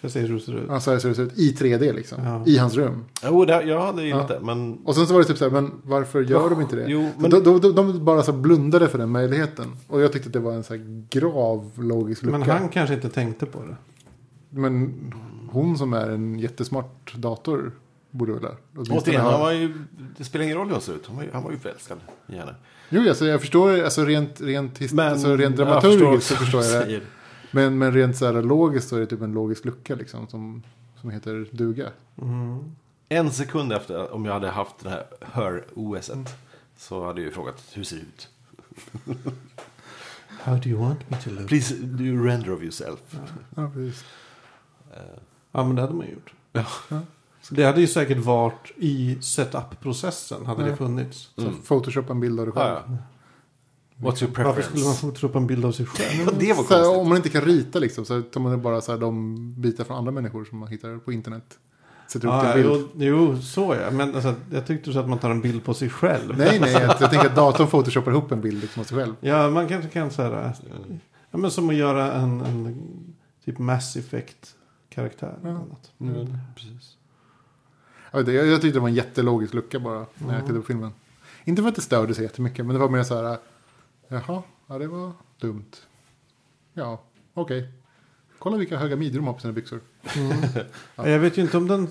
Jag 0.00 0.10
säger 0.10 0.28
hur 0.28 0.34
det 0.34 0.40
ser 0.40 0.52
ut. 0.52 0.64
Ja, 0.68 0.80
så 0.80 0.90
här 0.90 0.98
ser 0.98 1.08
det 1.14 1.22
ut 1.22 1.38
i 1.38 1.52
3D 1.52 1.92
liksom. 1.92 2.24
Ja. 2.24 2.42
I 2.46 2.58
hans 2.58 2.74
rum. 2.74 3.04
Jo, 3.24 3.44
det, 3.44 3.62
jag 3.62 3.80
hade 3.86 4.02
gillat 4.04 4.28
det, 4.28 4.40
men... 4.42 4.78
Och 4.84 4.94
sen 4.94 5.06
så 5.06 5.12
var 5.12 5.20
det 5.20 5.26
typ 5.26 5.38
så 5.38 5.44
här, 5.44 5.50
men 5.52 5.70
varför 5.82 6.22
gör 6.22 6.50
de 6.50 6.60
inte 6.60 6.76
det? 6.76 6.84
Jo, 6.88 7.08
men 7.18 7.30
de, 7.30 7.40
de, 7.60 7.74
de 7.74 8.04
bara 8.04 8.22
så 8.22 8.32
blundade 8.32 8.88
för 8.88 8.98
den 8.98 9.10
möjligheten. 9.10 9.66
Och 9.88 10.00
jag 10.00 10.12
tyckte 10.12 10.26
att 10.28 10.32
det 10.32 10.38
var 10.38 10.52
en 10.52 10.64
så 10.64 10.74
här 10.74 11.06
grav 11.10 11.70
logisk 11.76 12.22
lucka. 12.22 12.38
Men 12.38 12.48
han 12.50 12.68
kanske 12.68 12.94
inte 12.94 13.08
tänkte 13.08 13.46
på 13.46 13.58
det. 13.58 13.76
Men 14.50 14.94
hon 15.56 15.78
som 15.78 15.92
är 15.92 16.08
en 16.10 16.38
jättesmart 16.38 17.14
dator 17.14 17.72
borde 18.10 18.32
väl 18.32 18.44
Återigen, 18.90 19.20
ha- 19.22 19.30
han 19.30 19.40
var 19.40 19.52
ju, 19.52 19.74
det 20.18 20.24
spelar 20.24 20.44
ingen 20.44 20.56
roll 20.56 20.66
hur 20.66 20.72
hon 20.72 20.82
ser 20.82 20.94
ut. 20.94 21.06
Han 21.06 21.16
var 21.16 21.22
ju, 21.22 21.30
han 21.32 21.42
var 21.42 21.50
ju 21.50 21.58
förälskad 21.58 21.98
i 22.26 22.36
henne. 22.36 22.54
Jo, 22.88 23.08
alltså, 23.08 23.26
jag 23.26 23.40
förstår, 23.40 23.82
alltså 23.84 24.04
rent, 24.04 24.40
rent, 24.40 24.78
his- 24.80 24.94
Men 24.94 25.12
alltså, 25.12 25.36
rent 25.36 25.56
dramaturgiskt 25.56 26.26
så 26.28 26.36
förstår 26.36 26.62
jag 26.64 26.88
det. 26.88 27.00
Men, 27.50 27.78
men 27.78 27.92
rent 27.92 28.16
så 28.16 28.26
här 28.26 28.42
logiskt 28.42 28.88
så 28.88 28.96
är 28.96 29.00
det 29.00 29.06
typ 29.06 29.22
en 29.22 29.32
logisk 29.32 29.64
lucka 29.64 29.94
liksom 29.94 30.28
som, 30.28 30.62
som 31.00 31.10
heter 31.10 31.46
duga. 31.50 31.88
Mm. 32.22 32.58
En 33.08 33.30
sekund 33.30 33.72
efter 33.72 34.14
om 34.14 34.24
jag 34.24 34.32
hade 34.32 34.48
haft 34.48 34.74
den 34.82 34.92
här 34.92 35.04
hör-OSet 35.20 36.34
så 36.76 37.04
hade 37.06 37.20
jag 37.20 37.26
ju 37.26 37.32
frågat 37.32 37.64
hur 37.72 37.84
ser 37.84 37.96
det 37.96 38.02
ut? 38.02 38.28
How 40.42 40.56
do 40.56 40.68
you 40.68 40.78
want 40.80 41.10
me 41.10 41.16
to 41.24 41.30
look? 41.30 41.48
Please 41.48 41.74
do 41.74 42.24
render 42.24 42.52
of 42.52 42.62
yourself. 42.62 42.98
Ja, 43.56 43.70
precis. 43.74 44.04
Ja 45.56 45.64
men 45.64 45.76
det 45.76 45.82
hade 45.82 45.94
man 45.94 46.06
gjort. 46.10 46.32
Ja. 46.52 46.64
Så 47.42 47.54
det 47.54 47.64
hade 47.64 47.80
ju 47.80 47.86
säkert 47.86 48.18
varit 48.18 48.72
i 48.76 49.18
setup-processen. 49.20 50.46
Hade 50.46 50.62
Ja. 50.64 50.68
det 50.70 50.76
funnits. 50.76 51.30
Så 51.36 51.42
Mm. 51.46 51.54
Photoshop 51.68 52.10
en 52.10 52.20
bild 52.20 52.40
av 52.40 52.46
dig 52.46 52.54
själv. 52.54 52.76
ja. 52.88 52.96
What's 53.98 54.02
your 54.02 54.10
Varför 54.10 54.26
preference? 54.52 54.62
skulle 54.68 54.84
man 54.84 55.14
få 55.14 55.26
upp 55.26 55.34
en 55.34 55.46
bild 55.46 55.64
av 55.64 55.72
sig 55.72 55.86
själv? 55.86 56.26
Ja, 56.26 56.32
det 56.38 56.52
var 56.52 56.64
Så 56.64 56.74
här, 56.74 56.82
konstigt. 56.82 57.00
om 57.00 57.08
man 57.08 57.16
inte 57.16 57.28
kan 57.28 57.42
rita 57.42 57.78
liksom 57.78 58.04
så 58.04 58.22
tar 58.22 58.40
man 58.40 58.62
bara 58.62 58.80
så 58.80 58.92
här, 58.92 58.98
de 58.98 59.36
bitar 59.60 59.84
från 59.84 59.96
andra 59.96 60.12
människor 60.12 60.44
som 60.44 60.58
man 60.58 60.68
hittar 60.68 60.98
på 60.98 61.12
internet. 61.12 61.58
Sätter 62.08 62.28
upp 62.28 62.34
Ja, 62.34 62.52
till 62.52 62.62
en 62.62 62.68
bild. 62.72 62.86
jo, 62.94 63.16
jo, 63.34 63.42
så 63.42 63.76
ja. 63.80 63.90
Men 63.90 64.14
alltså, 64.14 64.34
jag 64.52 64.66
tyckte 64.66 64.92
så 64.92 64.98
att 64.98 65.08
man 65.08 65.18
tar 65.18 65.30
en 65.30 65.40
bild 65.40 65.64
på 65.64 65.74
sig 65.74 65.90
själv. 65.90 66.38
Nej, 66.38 66.60
nej, 66.60 66.72
jag, 66.72 66.82
jag 67.00 67.10
tänker 67.10 67.26
att 67.26 67.36
datorn 67.36 67.66
photoshoppar 67.66 68.10
ihop 68.12 68.32
en 68.32 68.40
bild 68.40 68.60
liksom 68.62 68.80
av 68.80 68.84
sig 68.84 68.98
själv. 68.98 69.14
Ja, 69.20 69.50
man 69.50 69.68
kanske 69.68 69.90
kan 69.90 70.10
säga 70.10 70.52
Ja, 71.30 71.38
men 71.38 71.50
som 71.50 71.68
att 71.68 71.74
göra 71.74 72.12
en, 72.12 72.40
en 72.40 72.76
typ 73.44 73.58
Mass 73.58 73.96
Effect-karaktär. 73.96 74.62
Eller 75.02 75.38
Ja. 75.42 75.48
annat. 75.50 75.92
Mm, 76.00 76.38
precis. 76.54 76.96
Jag, 78.10 78.20
inte, 78.22 78.32
jag, 78.32 78.46
jag 78.46 78.60
tyckte 78.62 78.76
det 78.76 78.80
var 78.82 78.88
en 78.88 78.94
jättelogisk 78.94 79.54
lucka 79.54 79.78
bara 79.80 79.94
när 79.98 80.06
jag 80.18 80.28
Mm. 80.28 80.40
tittade 80.40 80.60
på 80.60 80.66
filmen. 80.66 80.92
Inte 81.44 81.62
för 81.62 81.68
att 81.68 81.74
det 81.74 81.82
störde 81.82 82.14
sig 82.14 82.24
jättemycket, 82.24 82.66
men 82.66 82.74
det 82.74 82.80
var 82.80 82.88
mer 82.88 83.02
så 83.02 83.22
här. 83.22 83.38
Jaha, 84.08 84.42
ja 84.66 84.78
det 84.78 84.86
var 84.86 85.12
dumt. 85.40 85.70
Ja, 86.72 87.02
okej. 87.34 87.68
Kolla 88.38 88.56
vilka 88.56 88.76
höga 88.78 88.96
midjor 88.96 89.20
de 89.20 89.26
har 89.26 89.34
på 89.34 89.40
sina 89.40 89.52
byxor. 89.52 89.80
Mm. 90.16 90.32
Ja, 90.96 91.08
Jag 91.08 91.18
vet 91.18 91.38
ju 91.38 91.42
inte 91.42 91.56
om 91.56 91.68
den... 91.68 91.88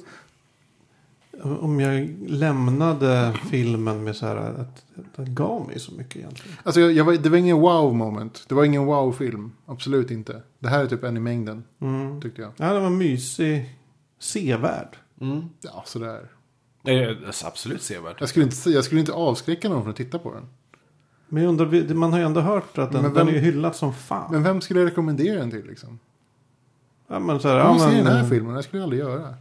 Om 1.44 1.80
jag 1.80 2.16
lämnade 2.28 3.34
filmen 3.50 4.04
med 4.04 4.16
så 4.16 4.26
här 4.26 4.36
att, 4.38 4.86
den 5.16 5.36
gav 5.36 5.68
mig 5.68 5.80
så 5.80 5.92
mycket 5.92 6.16
egentligen. 6.16 6.58
Alltså 6.64 6.82
jag, 6.82 6.92
jag 6.92 7.06
var, 7.06 7.14
det 7.14 7.30
var 7.30 7.38
ingen 7.38 7.58
wow 7.60 7.96
moment. 7.96 8.46
Det 8.50 8.56
var 8.56 8.64
ingen 8.64 8.86
wow-film. 8.86 9.52
Absolut 9.66 10.12
inte. 10.12 10.42
Det 10.60 10.68
här 10.68 10.84
är 10.84 10.88
typ 10.88 11.04
en 11.04 11.18
i 11.18 11.20
mängden, 11.20 11.64
Mm. 11.82 12.22
tyckte 12.22 12.42
jag. 12.42 12.52
Ja, 12.58 12.74
den 12.74 12.84
var 12.84 12.90
mysig. 12.90 13.76
Sevärd. 14.20 14.98
Mm. 15.22 15.42
Ja, 15.62 15.84
sådär. 15.86 16.32
Det 16.82 16.92
är 17.04 17.18
absolut 17.46 17.82
sevärt. 17.82 18.16
Jag 18.20 18.30
skulle, 18.30 18.46
inte, 18.46 18.70
jag 18.70 18.84
skulle 18.84 19.00
inte 19.00 19.12
avskräcka 19.14 19.70
någon 19.70 19.82
från 19.82 19.90
att 19.92 19.96
titta 19.98 20.20
på 20.20 20.34
den. 20.34 20.44
Men 21.30 21.44
jag 21.44 21.50
undrar, 21.50 21.94
man 21.94 22.12
har 22.12 22.20
ju 22.20 22.26
ändå 22.26 22.42
hört 22.42 22.78
att 22.78 22.92
den, 22.92 23.02
Men 23.02 23.14
vem- 23.14 23.26
den 23.26 23.36
är 23.36 23.40
ju 23.40 23.46
hyllad 23.46 23.76
som 23.76 23.94
fan. 23.94 24.32
Men 24.32 24.44
vem 24.44 24.62
skulle 24.62 24.80
jag 24.80 24.88
rekommendera 24.88 25.40
den 25.40 25.52
till 25.52 25.66
liksom? 25.68 26.00
ja, 27.08 27.20
men 27.20 27.40
så 27.40 27.48
här, 27.48 27.56
Ja, 27.58 27.64
ja, 27.64 27.80
se 27.80 27.96
men, 27.96 28.06
den 28.06 28.18
här 28.18 28.30
filmen, 28.30 28.56
det 28.56 28.64
skulle 28.64 28.80
jag 28.80 28.84
aldrig 28.84 29.00
göra. 29.02 29.34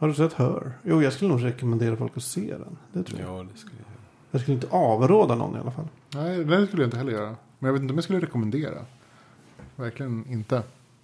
Har 0.00 0.08
du 0.08 0.14
sett 0.14 0.32
Hör? 0.32 0.72
Jo, 0.82 1.02
jag 1.02 1.12
skulle 1.12 1.30
nog 1.30 1.44
rekommendera 1.44 1.96
folk 1.96 2.16
att 2.16 2.22
se 2.22 2.56
den. 2.58 2.78
Det 2.92 3.02
tror 3.02 3.20
jag. 3.20 3.38
Ja, 3.38 3.46
det 3.52 3.58
skulle 3.58 3.76
jag 3.76 3.86
göra. 3.90 4.00
Jag 4.30 4.40
skulle 4.40 4.54
inte 4.54 4.66
avråda 4.70 5.34
någon 5.34 5.56
i 5.56 5.58
alla 5.60 5.70
fall. 5.70 5.88
Nej, 6.14 6.44
det 6.44 6.66
skulle 6.66 6.82
jag 6.82 6.86
inte 6.86 6.96
heller 6.96 7.12
göra. 7.12 7.36
Men 7.58 7.66
jag 7.68 7.72
vet 7.72 7.82
inte 7.82 7.92
om 7.92 7.96
jag 7.96 8.04
skulle 8.04 8.20
rekommendera. 8.20 8.84
Verkligen 9.76 10.24
inte. 10.28 10.62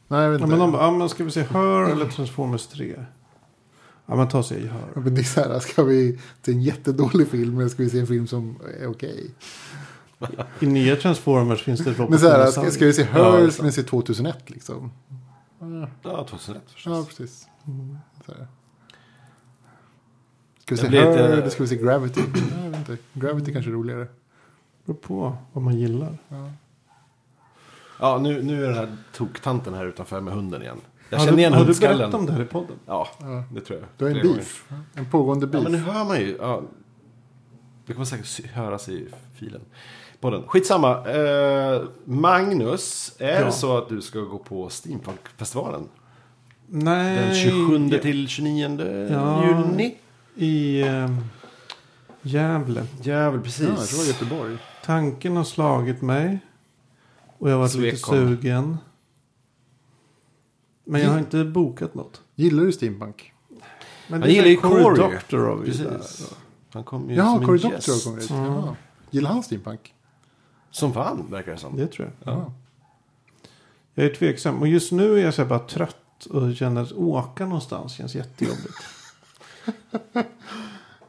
Nej, 0.09 0.22
jag 0.22 0.30
vet 0.30 0.40
Ja, 0.40 0.44
inte. 0.47 0.57
men, 0.57 0.59
de, 0.66 0.72
bara, 0.72 0.82
ja, 0.82 0.90
men 0.90 1.09
ska 1.09 1.24
vi 1.24 1.30
se 1.30 1.42
Hör 1.42 1.90
eller 1.90 2.07
Transformers 2.07 2.66
3? 2.66 3.05
Ja, 4.07 4.16
men 4.16 4.28
ta 4.28 4.38
och 4.38 4.47
se 4.47 4.66
Ja, 4.66 4.72
Hör. 4.72 5.03
men 5.03 5.14
det 5.14 5.20
är 5.20 5.24
så 5.24 5.40
här, 5.40 5.59
ska 5.59 5.82
vi 5.84 6.18
se 6.42 6.53
en 6.53 6.62
jättedålig 6.62 7.28
film 7.28 7.59
eller 7.59 7.68
ska 7.68 7.82
vi 7.82 7.90
se 7.90 8.01
en 8.01 8.07
film 8.07 8.26
som 8.26 8.57
är 8.80 8.86
okej? 8.86 9.30
I 10.61 10.66
nya 10.66 10.97
Transformers 10.97 11.62
finns 11.62 11.80
det 11.80 11.90
Robert 11.92 12.09
Men 12.09 12.18
så 12.18 12.28
här, 12.28 12.47
ska, 12.51 12.70
ska 12.70 12.86
vi 12.86 12.92
se 12.92 13.07
Ja, 13.14 13.51
ska 13.51 13.62
vi 13.62 13.72
se 13.72 13.82
2001 13.82 14.51
liksom? 14.51 14.90
Ja, 16.03 16.26
2001 16.28 16.62
förstås. 16.66 16.92
Ja, 16.92 17.05
precis. 17.09 17.49
Så 18.26 18.32
här. 18.32 18.47
Ska 20.66 20.74
vi 20.74 20.80
se 20.80 20.86
Her 20.88 21.10
lite- 21.10 21.24
eller 21.24 21.48
ska 21.48 21.62
vi 21.62 21.68
se 21.68 21.76
Gravity? 21.76 22.20
Ja, 22.20 22.40
jag 22.64 22.70
vet 22.70 22.78
inte. 22.78 22.96
Gravity 23.12 23.52
kanske 23.52 23.70
är 23.70 23.72
roligare. 23.74 24.06
beror 24.84 24.96
på 24.96 25.36
vad 25.52 25.64
man 25.64 25.76
gillar. 25.78 26.18
Ja. 26.28 26.50
Ja, 28.00 28.18
nu, 28.18 28.42
nu 28.42 28.64
är 28.64 28.68
den 28.68 28.76
här 28.76 28.96
toktanten 29.12 29.74
här 29.74 29.84
utanför 29.86 30.20
med 30.20 30.34
hunden 30.34 30.62
igen. 30.62 30.80
Jag 31.10 31.20
känner 31.20 31.38
igen 31.38 31.52
har 31.52 31.60
du 31.60 31.64
hundskallen. 31.64 31.98
berättat 31.98 32.14
om 32.20 32.26
det 32.26 32.32
här 32.32 32.42
i 32.42 32.44
podden? 32.44 32.76
Ja, 32.86 33.08
Ja. 33.20 33.44
det 33.54 33.60
tror 33.60 33.78
jag. 33.78 33.88
Du 33.96 34.04
har 34.04 34.10
en 34.12 34.20
Flera 34.20 34.34
beef. 34.34 34.64
En 34.94 35.10
pågående 35.10 35.46
beef. 35.46 35.64
Ja, 35.64 35.70
men 35.70 35.80
nu 35.80 35.86
hör 35.92 36.04
man 36.04 36.20
ju. 36.20 36.36
Ja, 36.40 36.62
det 37.86 37.92
kommer 37.92 38.04
säkert 38.06 38.26
sy- 38.26 38.46
höras 38.48 38.88
i 38.88 39.06
filen. 39.34 39.60
På 40.20 40.30
den. 40.30 40.42
Skitsamma. 40.46 41.08
Eh, 41.10 41.82
Magnus, 42.04 43.16
är 43.18 43.40
Ja. 43.40 43.44
det 43.44 43.52
så 43.52 43.78
att 43.78 43.88
du 43.88 44.00
ska 44.02 44.20
gå 44.20 44.38
på 44.38 44.68
Steampunkfestivalen? 44.68 45.88
Nej. 46.66 47.16
Den 47.16 47.34
27 47.34 47.88
jag, 47.92 48.02
till 48.02 48.28
29 48.28 49.08
Ja. 49.10 49.44
juni? 49.46 49.96
I 50.37 50.80
eh, 50.82 51.16
Gävle. 52.22 52.87
Ja, 53.03 53.39
precis. 53.45 53.91
det 53.91 53.97
var 53.97 54.05
Göteborg. 54.05 54.59
Tanken 54.84 55.37
har 55.37 55.45
slagit 55.45 56.03
mig. 56.03 56.39
Och 57.39 57.51
jag 57.51 57.55
har 57.55 57.61
varit 57.61 57.74
lite 57.74 57.97
Svekon. 57.97 58.14
sugen. 58.28 58.78
Men 60.84 61.01
jag 61.01 61.11
har 61.11 61.18
inte 61.18 61.45
bokat 61.45 61.95
något. 61.95 62.20
Gillar 62.34 62.64
du 62.64 62.72
steampunk? 62.72 63.32
Men 64.09 64.22
Han 64.22 64.30
gillar 64.30 64.49
ju 64.49 64.57
Cory 64.57 64.82
Corey. 64.82 65.11
Doctorow 65.12 65.62
är 65.62 65.66
ju 65.66 65.72
där. 65.72 65.99
Precis. 65.99 66.34
Han 66.72 66.84
kom 66.84 67.11
ju 67.11 67.16
Ja, 67.16 67.24
som 67.24 67.41
en 67.41 67.47
Cory 67.47 67.59
gäst. 67.59 67.87
Doctorow 67.87 67.99
kommer 68.05 68.20
hit. 68.20 68.30
Mm. 68.30 68.45
Jaha. 68.45 68.76
Gillar 69.11 69.30
han 69.30 69.43
steampunk? 69.43 69.95
Som 70.70 70.93
fan, 70.93 71.26
verkar 71.30 71.53
det 71.53 71.59
som. 71.59 71.76
Det 71.76 71.87
tror 71.87 72.12
jag. 72.24 72.34
Ja. 72.34 72.53
Jag 73.95 74.07
är 74.07 74.14
tveksam. 74.14 74.61
Och 74.61 74.68
just 74.68 74.93
nu 74.93 75.18
är 75.18 75.24
jag 75.24 75.34
så 75.34 75.43
här 75.43 75.49
bara 75.49 75.59
trött. 75.59 76.26
Och 76.30 76.55
känner 76.57 76.82
att 76.82 76.93
åka 76.93 77.45
någonstans 77.47 77.93
känns 77.93 78.14
jättejobbigt. 78.14 78.74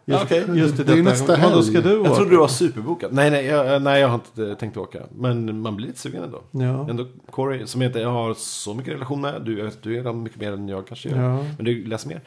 Just, 0.10 0.24
Okej. 0.24 0.46
just 0.56 0.80
i 0.80 0.84
Det 0.84 0.94
är 0.94 1.04
nästa 1.04 1.36
helg. 1.36 1.64
ska 1.64 1.82
du 1.82 1.98
åka? 2.00 2.10
Jag 2.10 2.16
trodde 2.18 2.32
du 2.32 2.38
var 2.38 2.48
superbokad. 2.48 3.14
Nej, 3.14 3.32
nej, 3.32 3.46
jag, 3.46 3.82
nej, 3.82 4.02
jag 4.02 4.08
har 4.08 4.16
inte 4.16 4.56
tänkt 4.56 4.78
åka. 4.78 5.00
Men 5.16 5.60
man 5.62 5.76
blir 5.76 5.88
lite 5.88 6.00
sugen 6.00 6.24
ändå. 6.24 6.42
Ja. 6.52 6.90
Ändå 6.90 7.08
Corey, 7.30 7.68
som 7.68 7.82
jag 7.82 7.90
inte 7.90 8.04
har 8.04 8.34
så 8.34 8.74
mycket 8.74 8.94
relation 8.94 9.22
med. 9.22 9.42
Du, 9.42 9.62
vet, 9.62 9.84
du 9.84 9.92
är 9.94 9.96
redan 9.98 10.24
mycket 10.24 10.40
mer 10.40 10.52
än 10.52 10.68
jag 10.70 10.88
kanske 10.88 11.10
gör. 11.10 11.18
Ja. 11.24 11.38
Men 11.58 11.66
du 11.66 11.86
läser 11.86 12.08
mer. 12.10 12.22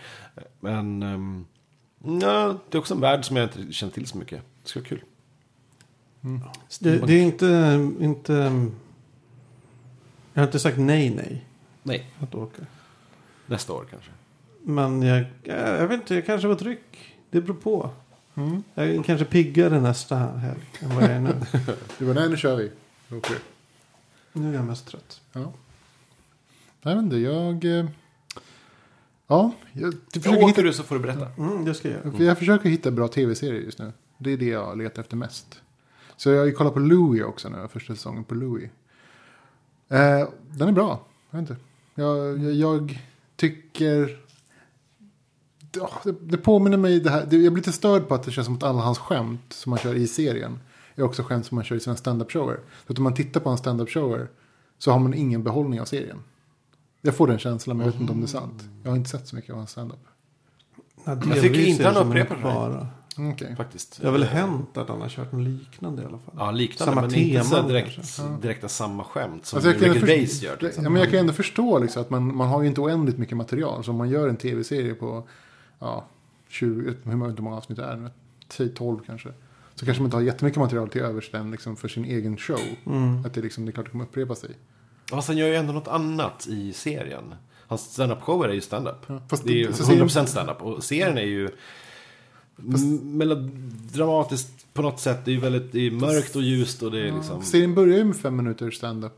Men 0.61 1.03
um, 1.03 1.47
ja, 2.21 2.57
det 2.69 2.77
är 2.77 2.81
också 2.81 2.95
en 2.95 3.01
värld 3.01 3.25
som 3.25 3.37
jag 3.37 3.45
inte 3.45 3.73
känner 3.73 3.93
till 3.93 4.07
så 4.07 4.19
mycket. 4.19 4.41
Det 4.63 4.69
ska 4.69 4.81
vara 4.81 4.89
kul. 4.89 5.03
Det, 6.81 7.07
det 7.07 7.13
är 7.15 7.23
inte, 7.23 7.47
inte... 8.01 8.33
Jag 10.33 10.43
har 10.43 10.47
inte 10.47 10.59
sagt 10.59 10.79
nej, 10.79 11.11
nej. 11.11 11.45
Nej, 11.83 12.11
Att 12.21 12.35
åka. 12.35 12.63
nästa 13.47 13.73
år 13.73 13.85
kanske. 13.91 14.11
Men 14.63 15.03
jag, 15.03 15.25
jag 15.43 15.89
vet 15.89 16.01
inte, 16.01 16.15
jag 16.15 16.27
kanske 16.27 16.49
var 16.49 16.55
tryck. 16.55 17.17
Det 17.31 17.41
beror 17.41 17.55
på. 17.55 17.91
Mm. 18.35 18.63
Jag 18.75 18.87
är 18.89 19.03
kanske 19.03 19.25
piggare 19.25 19.81
nästa 19.81 20.17
helg 20.17 20.61
än 20.81 20.95
vad 20.95 21.05
jag 21.05 21.11
är 21.11 21.21
nu. 21.21 21.35
Du 21.99 22.05
var 22.05 22.15
nej, 22.15 22.29
nu 22.29 22.37
kör 22.37 22.57
vi. 22.57 22.71
Vi. 23.09 23.21
nu 24.33 24.51
är 24.51 24.55
jag 24.55 24.65
mest 24.65 24.87
trött. 24.87 25.21
Ja. 25.33 25.53
Jag 26.83 26.95
vet 26.95 27.03
inte, 27.05 27.17
jag... 27.17 27.65
eh, 27.79 27.87
Ja, 29.27 29.53
jag, 29.73 29.83
jag, 29.83 29.95
Så 30.15 30.21
försöker 30.21 30.47
hitta, 30.47 30.63
du 30.63 30.73
så 30.73 30.83
får 30.83 30.95
du 30.95 31.01
berätta. 31.01 31.27
Mm, 31.39 31.65
det 31.65 31.75
ska 31.75 31.89
jag 31.89 32.07
göra. 32.15 32.25
jag 32.25 32.39
försöker 32.39 32.69
hitta 32.69 32.91
bra 32.91 33.09
tv-serier 33.09 33.61
just 33.61 33.79
nu. 33.79 33.93
Det 34.19 34.31
är 34.31 34.37
det 34.37 34.45
jag 34.49 34.79
letar 34.79 35.03
efter 35.03 35.17
mest. 35.17 35.61
Så 36.17 36.31
jag 36.31 36.39
har 36.39 36.47
ju 36.47 36.53
kollat 36.53 36.75
på 36.75 36.79
Louie 36.81 37.23
också 37.25 37.49
nu, 37.49 37.69
första 37.73 37.95
säsongen 37.95 38.25
på 38.25 38.35
Louie. 38.35 38.71
Eh, 39.89 40.29
den 40.51 40.69
är 40.69 40.73
bra, 40.73 41.01
jag 41.31 41.41
vet 41.41 41.51
inte. 41.51 41.63
Jag, 41.95 42.39
jag, 42.39 42.53
jag 42.55 42.99
tycker... 43.37 44.21
Det, 45.71 46.13
det 46.21 46.37
påminner 46.37 46.77
mig 46.77 47.01
det 47.01 47.11
här. 47.11 47.27
det- 47.31 47.37
Jag 47.37 47.53
blir 47.53 47.63
lite 47.63 47.73
störd 47.73 48.09
på 48.09 48.15
att 48.15 48.23
det 48.23 48.31
känns 48.31 48.45
som 48.45 48.55
att 48.57 48.63
alla 48.63 48.81
hans 48.81 48.99
skämt 48.99 49.41
som 49.49 49.71
man 49.71 49.79
kör 49.79 49.95
i 49.95 50.07
serien 50.07 50.59
är 50.95 51.03
också 51.03 51.23
skämt 51.23 51.47
som 51.47 51.55
man 51.55 51.65
kör 51.65 51.77
i 51.77 51.81
sina 51.81 51.97
stand-up-shower. 51.97 52.61
Så 52.87 52.93
att 52.93 52.99
om 52.99 53.05
man 53.05 53.15
tittar 53.15 53.41
på 53.41 53.51
en 53.51 53.59
stand-up-shower 53.59 54.29
så 54.79 54.91
har 54.93 54.99
man 54.99 55.15
ingen 55.15 55.43
behållning 55.43 55.81
av 55.81 55.85
serien. 55.85 56.19
Jag 57.03 57.15
får 57.15 57.27
den 57.27 57.39
känslan, 57.39 57.77
men 57.77 57.87
jag 57.87 57.93
vet 57.93 58.01
inte 58.01 58.13
om 58.13 58.21
det 58.21 58.25
är 58.27 58.29
sant. 58.29 58.65
Jag 58.83 58.91
har 58.91 58.97
inte 58.97 59.11
sett 59.11 59.29
så 59.29 59.37
mycket 59.37 59.51
av 59.51 59.57
hans 59.57 59.71
stand-up. 59.71 59.99
Ja, 61.05 61.19
Jag 61.29 61.41
tycker 61.41 61.61
inte 61.61 61.89
han 61.89 62.09
upprepar. 62.09 62.87
Mm, 63.19 63.33
Okej. 63.33 63.57
Faktiskt. 63.57 63.99
Det 64.01 64.07
har 64.07 64.13
väl 64.13 64.25
hänt 64.25 64.77
att 64.77 64.89
han 64.89 65.01
har 65.01 65.09
kört 65.09 65.33
något 65.33 65.43
liknande 65.49 66.03
i 66.03 66.05
alla 66.05 66.19
fall. 66.19 66.35
Ja, 66.39 66.51
liknande. 66.51 66.93
Samma 66.95 67.01
men 67.07 67.15
inte 67.15 67.45
så 67.45 67.55
teman 67.55 67.69
direkt, 67.69 68.21
direkta 68.43 68.69
samma 68.69 69.05
skämt 69.05 69.47
som 69.47 69.57
Alltså 69.57 69.71
Ricky 69.71 70.01
förstå, 70.01 70.47
gör. 70.47 70.57
till 70.57 70.71
ja, 70.77 70.91
men 70.91 70.97
jag 71.03 71.11
kan 71.11 71.19
ändå 71.21 71.33
förstå 71.33 71.79
liksom, 71.79 72.03
att 72.03 72.11
man, 72.11 72.37
man 72.37 72.49
har 72.49 72.63
ju 72.63 72.69
inte 72.69 72.81
oändligt 72.81 73.19
mycket 73.19 73.37
material. 73.37 73.85
Så 73.85 73.91
om 73.91 73.97
man 73.97 74.09
gör 74.09 74.29
en 74.29 74.37
tv-serie 74.37 74.95
på 74.95 75.29
ja, 75.81 76.07
20, 76.49 76.95
hur 77.05 77.17
många 77.17 77.31
hur 77.33 77.43
många 77.43 77.57
avsnitt 77.57 77.79
är 77.79 77.97
det? 77.97 78.11
Säg 78.49 78.69
12 78.75 78.99
kanske. 79.07 79.29
Så 79.75 79.85
kanske 79.87 80.03
man 80.03 80.07
inte 80.07 80.17
har 80.17 80.23
jättemycket 80.23 80.59
material 80.61 80.89
till 80.89 81.01
övers 81.01 81.31
den 81.31 81.51
liksom, 81.51 81.77
för 81.77 81.89
sin 81.89 82.05
egen 82.05 82.37
show. 82.37 82.61
Mm. 82.87 83.25
Att 83.27 83.35
det, 83.35 83.41
liksom, 83.43 83.65
det 83.65 83.71
är 83.71 83.73
klart 83.73 83.87
det 83.87 83.91
kommer 83.93 84.05
upprepa 84.05 84.35
sig. 84.35 84.51
Fast 85.11 85.29
han 85.29 85.37
gör 85.37 85.49
ju 85.49 85.55
ändå 85.55 85.73
något 85.73 85.89
annat 85.89 86.47
i 86.49 86.73
serien. 86.73 87.35
Hans 87.67 87.99
standup-shower 87.99 88.49
är 88.49 88.53
ju 88.53 88.61
standup. 88.61 88.97
Ja, 89.07 89.23
fast 89.29 89.45
det 89.45 89.53
är 89.53 89.57
ju 89.57 89.73
så 89.73 89.85
serien- 89.85 90.09
100% 90.09 90.25
standup. 90.27 90.63
Och 90.63 90.85
serien 90.85 91.19
är 91.19 91.23
ju 91.23 91.49
m- 92.59 93.19
melodramatiskt 93.19 94.67
på 94.75 94.83
något 94.83 95.01
sätt. 95.01 95.25
Det 95.25 95.31
är 95.31 95.33
ju 95.35 95.41
väldigt 95.41 95.73
det 95.73 95.87
är 95.87 95.91
mörkt 95.91 96.37
och 96.37 96.43
ljust 96.43 96.83
och 96.83 96.91
det 96.91 97.09
är 97.09 97.13
liksom... 97.13 97.43
Serien 97.43 97.75
börjar 97.75 97.99
ju 97.99 98.05
med 98.05 98.17
fem 98.17 98.37
minuter 98.37 98.71
stand-up 98.71 99.13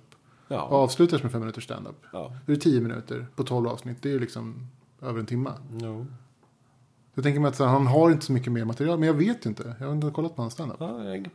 och 0.48 0.54
Ja. 0.54 0.60
avslutas 0.60 1.22
med 1.22 1.32
fem 1.32 1.40
minuter 1.40 1.60
stand-up. 1.60 1.96
ja. 2.12 2.36
Det 2.46 2.52
är 2.52 2.56
10 2.56 2.80
minuter 2.80 3.26
på 3.36 3.44
12 3.44 3.68
avsnitt. 3.68 3.96
Det 4.02 4.08
är 4.08 4.12
ju 4.12 4.18
liksom 4.18 4.66
över 5.02 5.20
en 5.20 5.26
timme. 5.26 5.50
Jo. 5.80 6.06
Jag 7.14 7.24
tänker 7.24 7.40
mig 7.40 7.48
att 7.48 7.56
så, 7.56 7.64
här, 7.64 7.72
han 7.72 7.86
har 7.86 8.10
inte 8.10 8.26
så 8.26 8.32
mycket 8.32 8.52
mer 8.52 8.64
material. 8.64 8.98
Men 8.98 9.06
jag 9.06 9.14
vet 9.14 9.46
ju 9.46 9.50
inte. 9.50 9.76
Jag 9.80 9.86
har 9.86 9.94
inte 9.94 10.10
kollat 10.10 10.36
på 10.36 10.42
hans 10.42 10.54
stand-up. 10.54 10.76
Ja, 10.80 10.98
jag 11.02 11.08
har 11.08 11.14
inte 11.14 11.30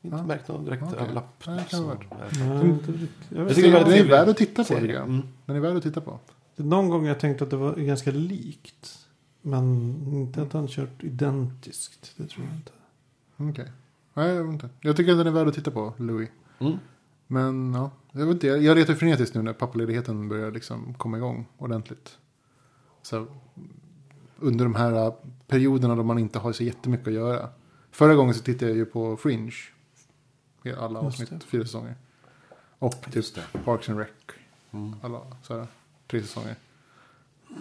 Ja. 0.00 0.22
märkt 0.22 0.48
någon 0.48 0.64
direkt 0.64 0.82
Okej. 0.82 0.98
överlapp. 0.98 1.42
Nej, 1.46 1.56
det 1.56 1.64
kan 1.70 1.84
vara 1.84 1.94
riktigt. 1.98 3.12
Jag 3.28 3.54
tycker 3.54 3.72
det 3.72 3.84
Den 3.84 3.92
är 3.92 4.04
värd 4.04 4.28
att 4.28 4.36
titta 4.36 4.62
på. 4.62 4.64
serie. 4.64 4.80
tycker 4.80 4.94
jag. 4.94 5.04
Mm. 5.04 5.22
Den 5.46 5.56
är 5.56 5.60
värd 5.60 5.76
att 5.76 5.82
titta 5.82 6.00
på. 6.00 6.18
Någon 6.56 6.88
gång 6.88 7.06
jag 7.06 7.20
tänkt 7.20 7.42
att 7.42 7.50
det 7.50 7.56
var 7.56 7.74
ganska 7.74 8.10
likt. 8.10 8.98
Men 9.42 9.64
inte 10.12 10.42
att 10.42 10.52
han 10.52 10.68
kört 10.68 11.04
identiskt. 11.04 12.12
Det 12.16 12.26
tror 12.26 12.46
jag 12.46 12.54
inte. 12.54 12.72
Okej. 13.60 13.72
Nej, 14.14 14.28
jag 14.34 14.44
vet 14.44 14.52
inte. 14.52 14.68
Jag 14.80 14.96
tycker 14.96 15.12
att 15.12 15.18
den 15.18 15.26
är 15.26 15.30
värd 15.30 15.48
att 15.48 15.54
titta 15.54 15.70
på, 15.70 15.92
Louis. 15.96 16.28
Mm. 16.58 16.78
Men 17.26 17.74
ja, 17.74 17.90
jag 18.12 18.26
vet 18.26 18.34
inte. 18.34 18.46
Jag 18.46 18.62
jag 18.62 18.76
letar 18.76 18.94
frenetiskt 18.94 19.34
nu 19.34 19.42
när 19.42 19.52
pappaledigheten 19.52 20.28
börjar 20.28 20.50
liksom 20.50 20.94
komma 20.94 21.16
igång 21.16 21.46
ordentligt. 21.58 22.18
Så 23.02 23.26
under 24.38 24.64
de 24.64 24.74
här 24.74 25.06
äh, 25.06 25.12
perioderna 25.46 25.94
då 25.94 26.02
man 26.02 26.18
inte 26.18 26.38
har 26.38 26.52
så 26.52 26.62
jättemycket 26.64 27.06
att 27.06 27.14
göra. 27.14 27.48
Förra 27.90 28.14
gången 28.14 28.34
så 28.34 28.42
tittade 28.42 28.70
jag 28.70 28.76
ju 28.76 28.84
på 28.84 29.16
Fringe. 29.16 29.52
I 30.62 30.72
alla 30.72 31.00
avsnitt, 31.00 31.44
fyra 31.44 31.64
säsonger. 31.64 31.94
Och 32.78 33.00
typ 33.04 33.14
Just 33.14 33.34
det. 33.34 33.58
Parks 33.64 33.88
and 33.88 33.98
Rec. 33.98 34.08
Mm. 34.70 34.94
Alla 35.02 35.20
så 35.42 35.58
här, 35.58 35.66
tre 36.06 36.22
säsonger. 36.22 36.56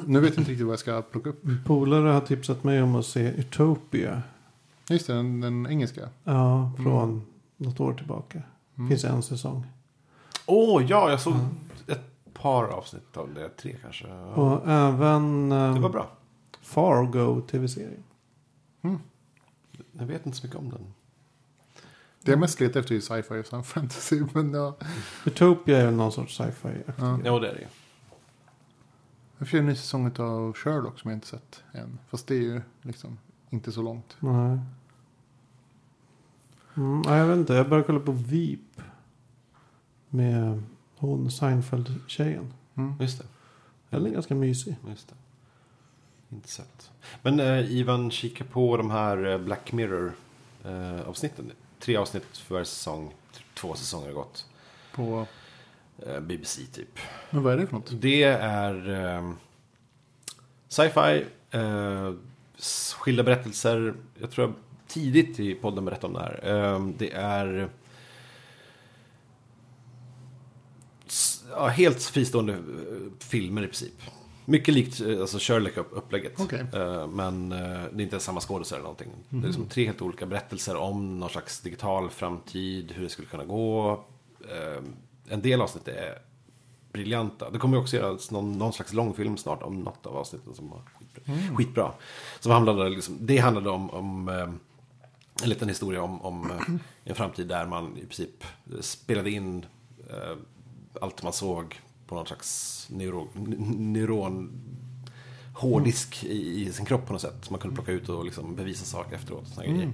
Nu 0.05 0.19
vet 0.19 0.30
jag 0.30 0.41
inte 0.41 0.51
riktigt 0.51 0.65
vad 0.65 0.73
jag 0.73 0.80
ska 0.80 1.01
plocka 1.01 1.30
upp. 1.30 1.43
Polare 1.65 2.09
har 2.09 2.21
tipsat 2.21 2.63
mig 2.63 2.82
om 2.82 2.95
att 2.95 3.05
se 3.05 3.28
Utopia. 3.28 4.21
Just 4.89 5.07
det, 5.07 5.13
den, 5.13 5.41
den 5.41 5.67
engelska. 5.67 6.09
Ja, 6.23 6.71
från 6.78 7.21
något 7.57 7.80
år 7.80 7.93
tillbaka. 7.93 8.41
Mm. 8.78 8.89
Finns 8.89 9.03
en 9.03 9.23
säsong. 9.23 9.65
Åh, 10.45 10.84
ja, 10.88 11.09
jag 11.09 11.21
såg 11.21 11.34
ett 11.88 12.34
par 12.34 12.63
avsnitt 12.63 13.17
av 13.17 13.34
det. 13.34 13.49
Tre 13.49 13.75
kanske. 13.82 14.07
Och 14.13 14.67
även 14.67 15.49
Det 15.49 15.55
var 15.55 15.75
eh, 15.75 15.91
bra. 15.91 16.09
Fargo 16.68 17.41
tv-serien. 17.41 18.03
Jag 19.91 20.05
vet 20.05 20.26
inte 20.26 20.38
så 20.38 20.45
mycket 20.45 20.59
om 20.59 20.70
den. 20.70 20.93
Det 22.22 22.32
jag 22.32 22.39
mest 22.39 22.59
letar 22.59 22.80
efter 22.80 22.95
är 22.95 22.99
sci-fi 22.99 23.41
och 23.57 23.65
fantasy. 23.65 24.24
Men 24.34 24.53
ja, 24.53 24.78
Utopia 25.26 25.78
är 25.78 25.86
väl 25.86 25.93
någon 25.93 26.11
sorts 26.11 26.38
sci-fi. 26.38 26.84
ja. 26.97 27.20
Jo, 27.26 27.39
det 27.39 27.49
är 27.49 27.53
det 27.53 27.59
ju. 27.59 27.68
Jag 29.38 29.49
får 29.49 29.57
en 29.57 29.65
ny 29.65 29.76
säsong 29.76 30.11
av 30.18 30.53
Sherlock 30.53 30.99
som 30.99 31.11
jag 31.11 31.18
inte 31.18 31.28
sett 31.28 31.63
än. 31.72 31.99
Fast 32.09 32.28
det 32.28 32.36
är 32.36 32.41
ju 32.41 32.61
liksom 32.82 33.18
inte 33.49 33.72
så 33.72 33.82
långt. 33.82 34.18
Nej. 34.20 34.59
Mm, 36.76 37.01
nej, 37.05 37.20
jag 37.20 37.28
vet 37.28 37.38
inte. 37.38 37.53
Jag 37.53 37.70
började 37.70 37.88
kolla 37.88 37.99
på 37.99 38.11
Veep. 38.11 38.59
Med 40.09 40.63
hon 40.97 41.30
Seinfeld-tjejen. 41.32 42.53
Mm. 42.76 42.93
Just 42.99 43.20
det. 43.20 43.26
Den 43.89 44.05
är 44.05 44.09
ganska 44.09 44.36
mysig. 44.36 44.78
Just 44.88 45.07
det. 45.07 45.15
Inte 46.30 46.49
sett. 46.49 46.91
Men 47.21 47.39
eh, 47.39 47.71
Ivan, 47.71 48.11
kika 48.11 48.43
på 48.43 48.78
de 48.78 48.91
här 48.91 49.25
eh, 49.25 49.38
Black 49.38 49.71
Mirror-avsnitten. 49.71 51.51
Tre 51.80 51.95
avsnitt 51.97 52.38
för 52.38 52.55
varje 52.55 52.65
säsong. 52.65 53.13
Två 53.53 53.73
säsonger 53.75 54.05
har 54.07 54.13
gått. 54.13 54.45
På, 54.91 55.25
Eh, 56.07 56.19
BBC 56.19 56.61
typ. 56.73 56.99
men 57.30 57.43
vad 57.43 57.53
är 57.53 57.57
det 57.57 57.67
för 57.67 57.73
något? 57.75 57.91
Det 58.01 58.23
är 58.23 58.89
eh, 59.17 59.32
sci-fi, 60.67 61.25
eh, 61.51 62.13
s- 62.57 62.95
skilda 62.99 63.23
berättelser. 63.23 63.93
Jag 64.19 64.32
tror 64.32 64.47
jag 64.47 64.53
tidigt 64.88 65.39
i 65.39 65.55
podden 65.55 65.86
berättade 65.86 66.07
om 66.07 66.13
det 66.13 66.19
här. 66.19 66.73
Eh, 66.73 66.88
det 66.97 67.11
är 67.13 67.69
ja, 71.51 71.67
helt 71.67 72.03
fristående 72.03 72.53
eh, 72.53 72.59
filmer 73.19 73.61
i 73.63 73.67
princip. 73.67 74.01
Mycket 74.50 74.74
likt 74.74 75.02
eh, 75.02 75.22
alltså 75.22 75.38
Sherlock-upplägget. 75.38 76.34
Okej. 76.39 76.66
Eh, 76.74 77.08
men 77.08 77.52
eh, 77.52 77.58
det 77.91 78.02
är 78.02 78.02
inte 78.02 78.20
samma 78.20 78.39
skådespelare 78.39 78.80
eller 78.80 78.84
någonting. 78.84 79.12
Det 79.30 79.38
är 79.38 79.48
liksom 79.48 79.66
tre 79.66 79.86
helt 79.86 80.02
olika 80.02 80.26
berättelser 80.26 80.76
om 80.76 81.20
någon 81.20 81.30
slags 81.30 81.62
digital 81.62 82.10
framtid, 82.10 82.91
hur 82.91 83.04
det 83.04 83.10
skulle 83.10 83.28
kunna 83.28 83.45
gå. 83.45 84.04
En 85.30 85.41
del 85.41 85.62
avsnitt 85.62 85.88
är 85.88 86.22
briljanta. 86.91 87.50
Det 87.50 87.60
kommer 87.60 87.78
också 87.78 87.95
göras 87.95 88.32
någon, 88.32 88.58
någon 88.58 88.74
slags 88.74 88.93
långfilm 88.93 89.38
snart 89.38 89.64
om 89.64 89.80
något 89.80 90.06
av 90.06 90.18
avsnitten 90.18 90.56
som 90.56 90.70
var 90.70 90.82
skitbra. 91.00 91.56
skitbra. 91.58 91.91
Som 92.39 92.52
handlade 92.52 92.89
liksom, 92.89 93.18
det 93.22 93.38
handlade 93.38 93.70
om, 93.70 93.89
om 93.89 94.30
en 95.43 95.50
liten 95.50 95.70
historia 95.70 96.02
om, 96.02 96.22
om 96.22 96.52
en 97.04 97.16
framtid 97.16 97.48
där 97.48 97.66
man 97.66 97.98
i 97.98 98.02
princip 98.02 98.43
spelade 98.80 99.32
in 99.32 99.66
allt 101.02 101.24
man 101.24 101.34
såg 101.34 101.82
på 102.08 102.16
någon 102.16 102.26
slags 102.26 102.88
neuro, 102.89 103.28
neuron 103.78 104.51
hårddisk 105.53 106.24
i, 106.24 106.62
i 106.62 106.74
sin 106.74 106.86
kropp 106.86 107.05
på 107.05 107.14
något 107.14 107.22
sätt. 107.22 107.36
Som 107.41 107.53
man 107.53 107.60
kunde 107.60 107.76
plocka 107.76 107.91
ut 107.91 108.10
och 108.10 108.26
liksom 108.26 108.55
bevisa 108.55 108.86
saker 108.86 109.16
efteråt. 109.16 109.58
Och 109.58 109.64
grejer. 109.64 109.91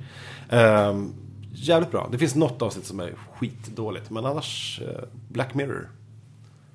Ehm, 0.49 1.14
jävligt 1.53 1.91
bra. 1.91 2.09
Det 2.11 2.18
finns 2.18 2.36
något 2.36 2.61
avsnitt 2.61 2.86
som 2.86 2.99
är 2.99 3.16
skitdåligt. 3.36 4.09
Men 4.09 4.26
annars, 4.26 4.82
eh, 4.82 5.03
Black 5.30 5.53
Mirror. 5.53 5.89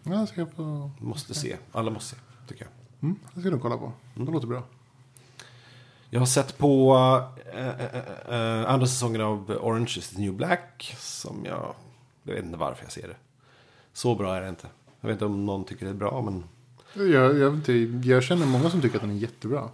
Ja, 0.03 0.13
jag 0.13 0.29
ska, 0.29 0.47
på, 0.47 0.91
Måste 0.99 1.35
se. 1.35 1.57
Alla 1.73 1.91
måste 1.91 2.15
se, 2.15 2.21
tycker 2.49 2.65
jag. 2.65 2.73
mm, 3.09 3.19
jag 3.35 3.43
ska 3.43 3.51
nog 3.51 3.63
kolla 3.63 3.77
på. 3.77 3.93
Det 4.15 4.33
låter 4.33 4.47
bra. 4.47 4.63
Jag 6.11 6.21
har 6.21 6.27
sett 6.27 6.59
på 6.59 6.97
äh, 7.55 7.69
äh, 7.69 8.61
äh, 8.61 8.71
andra 8.71 8.87
säsongen 8.87 9.21
av 9.21 9.51
Orange 9.51 9.95
is 9.99 10.09
the 10.09 10.21
new 10.21 10.33
black. 10.35 10.97
Som 10.99 11.45
jag, 11.45 11.75
jag 12.23 12.35
vet 12.35 12.45
inte 12.45 12.59
varför 12.59 12.85
jag 12.85 12.93
ser 12.93 13.09
det. 13.09 13.17
Så 13.93 14.15
bra 14.15 14.37
är 14.37 14.41
det 14.41 14.49
inte. 14.49 14.67
Jag 15.01 15.09
vet 15.09 15.15
inte 15.15 15.25
om 15.25 15.47
någon 15.47 15.65
tycker 15.65 15.85
det 15.87 15.91
är 15.91 15.95
bra, 15.95 16.23
men 16.23 16.45
Jag, 17.13 17.39
jag, 17.39 17.51
vet 17.51 17.69
inte, 17.69 18.09
jag 18.09 18.23
känner 18.23 18.47
många 18.47 18.71
som 18.71 18.81
tycker 18.81 18.97
att 18.97 19.03
den 19.03 19.11
är 19.11 19.15
jättebra. 19.15 19.69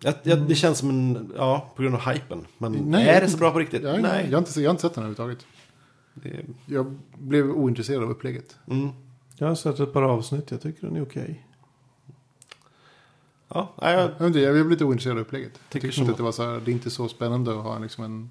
jag, 0.00 0.14
jag, 0.22 0.38
det 0.48 0.54
känns 0.54 0.78
som 0.78 0.90
en, 0.90 1.32
ja, 1.36 1.72
på 1.76 1.82
grund 1.82 1.94
av 1.94 2.00
hypen. 2.00 2.46
Men 2.58 2.72
Nej, 2.72 3.08
är 3.08 3.20
det 3.20 3.28
så 3.28 3.38
bra 3.38 3.50
på 3.50 3.58
riktigt? 3.58 3.82
Jag, 3.82 4.02
Nej. 4.02 4.24
jag, 4.30 4.32
har 4.32 4.38
inte, 4.46 4.60
jag 4.60 4.68
har 4.68 4.74
inte 4.74 4.82
sett 4.82 4.94
den 4.94 5.04
överhuvudtaget. 5.04 5.46
Det, 6.14 6.44
Jag 6.66 6.96
blev 7.18 7.50
ointresserad 7.50 8.02
av 8.02 8.10
upplägget. 8.10 8.56
mm, 8.70 8.88
Jag 9.36 9.48
har 9.48 9.54
sett 9.54 9.80
ett 9.80 9.92
par 9.92 10.02
avsnitt. 10.02 10.50
Jag 10.50 10.60
tycker 10.62 10.86
den 10.86 10.96
är 10.96 11.02
okej. 11.02 11.46
ja, 13.48 13.72
nej, 13.82 13.92
jag, 13.94 14.02
Jag, 14.02 14.08
vet 14.08 14.20
inte, 14.20 14.40
jag 14.40 14.54
blev 14.54 14.70
lite 14.70 14.84
ointresserad 14.84 15.16
av 15.16 15.22
upplägget. 15.22 15.52
Jag 15.62 15.70
Tycker 15.70 15.88
tyckte 15.88 15.94
som- 15.96 16.02
inte 16.02 16.12
att 16.12 16.16
det 16.16 16.22
var 16.22 16.32
så 16.32 16.42
här, 16.50 16.60
det 16.64 16.70
är 16.70 16.72
inte 16.72 16.90
så 16.90 17.08
spännande 17.08 17.50
att 17.50 17.62
ha 17.64 17.78
liksom 17.78 18.04
en 18.04 18.30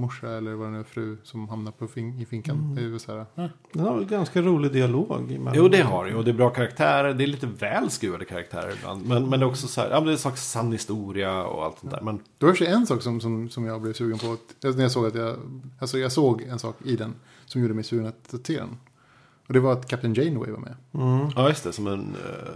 medelklassmorsa 0.00 0.36
eller 0.36 0.54
vad 0.54 0.66
det 0.68 0.72
nu 0.72 0.78
är, 0.78 0.84
fru 0.84 1.16
som 1.22 1.48
hamnar 1.48 1.72
på 1.72 1.88
fin, 1.88 2.20
i 2.20 2.24
finkan. 2.26 2.56
Mm. 2.56 2.74
Det 2.74 2.82
är 2.82 2.88
väl 2.88 3.00
så 3.00 3.12
här, 3.12 3.26
eh. 3.44 3.46
Den 3.72 3.84
har 3.84 3.94
väl 3.96 4.04
ganska 4.04 4.42
rolig 4.42 4.72
dialog. 4.72 5.32
emellan. 5.32 5.54
jo, 5.56 5.68
det 5.68 5.82
har 5.82 6.04
det 6.04 6.10
ju. 6.10 6.16
Och 6.16 6.24
det 6.24 6.30
är 6.30 6.34
bra 6.34 6.50
karaktärer. 6.50 7.14
Det 7.14 7.24
är 7.24 7.26
lite 7.26 7.46
väl 7.46 7.90
skruvade 7.90 8.24
karaktärer 8.24 8.72
ibland. 8.78 9.06
Men, 9.06 9.28
men 9.28 9.40
det 9.40 9.46
är 9.46 9.48
också 9.48 9.68
så 9.68 9.80
här, 9.80 9.90
ja, 9.90 9.94
men 9.96 10.04
det 10.04 10.10
är 10.10 10.12
en 10.12 10.18
slags 10.18 10.50
sann 10.50 10.72
historia 10.72 11.44
och 11.44 11.64
allt 11.64 11.78
sånt 11.78 11.92
där. 11.92 12.00
Men 12.00 12.20
Det 12.38 12.46
var 12.46 12.62
en 12.62 12.86
sak 12.86 13.02
som, 13.02 13.20
som, 13.20 13.48
som 13.48 13.64
jag 13.64 13.80
blev 13.82 13.92
sugen 13.92 14.18
på. 14.18 14.32
Att- 14.32 14.76
När 14.76 14.82
jag 14.82 14.90
såg 14.92 15.06
att 15.06 15.14
jag, 15.14 15.36
alltså 15.78 15.98
jag 15.98 16.12
såg 16.12 16.42
en 16.42 16.58
sak 16.58 16.76
i 16.84 16.96
den 16.96 17.14
som 17.46 17.60
gjorde 17.62 17.74
mig 17.74 17.84
sugen 17.84 18.06
att 18.06 18.46
se 18.46 18.56
den. 18.58 18.78
Och 19.46 19.52
det 19.52 19.60
var 19.60 19.72
att 19.72 19.88
Captain 19.88 20.14
Janeway 20.14 20.50
var 20.50 20.58
med. 20.58 20.74
Mm. 20.94 21.30
ja, 21.36 21.48
just 21.48 21.64
det. 21.64 21.72
Som 21.72 21.86
en, 21.86 22.00
eh, 22.00 22.52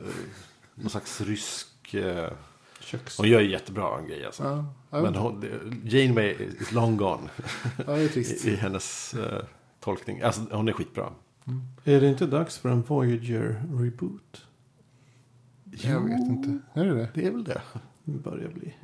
någon 0.75 0.91
slags 0.91 1.21
rysk... 1.21 1.95
Eh, 1.95 2.29
Köks. 2.85 3.19
hon 3.19 3.29
gör 3.29 3.41
ju 3.41 3.51
jättebra 3.51 4.03
grejer 4.03 4.27
alltså. 4.27 4.43
Ja, 4.43 4.65
ja, 4.91 5.03
Men 5.03 5.15
hon, 5.15 5.45
Janeway 5.85 6.37
is 6.61 6.73
long 6.73 6.97
gone 6.97 7.29
ja 7.87 7.93
det 7.93 8.03
är 8.03 8.09
trist. 8.09 8.45
i, 8.47 8.51
i 8.51 8.57
hennes 8.57 9.15
eh, 9.15 9.43
tolkning. 9.81 10.21
Alltså 10.21 10.43
hon 10.51 10.69
är 10.69 10.73
skitbra. 10.73 11.13
Är 11.85 12.01
det 12.01 12.09
inte 12.09 12.27
dags 12.27 12.59
för 12.59 12.69
en 12.69 12.83
Voyager-reboot? 12.85 14.43
Jag 15.71 16.01
vet 16.01 16.19
inte. 16.21 16.59
Är 16.81 16.85
det 16.85 16.95
det? 16.95 17.09
Det 17.15 17.27
är 17.27 17.31
väl 17.31 17.45
det. 17.45 17.63
Det 18.05 18.19
börjar 18.19 18.49
bli. 18.49 18.75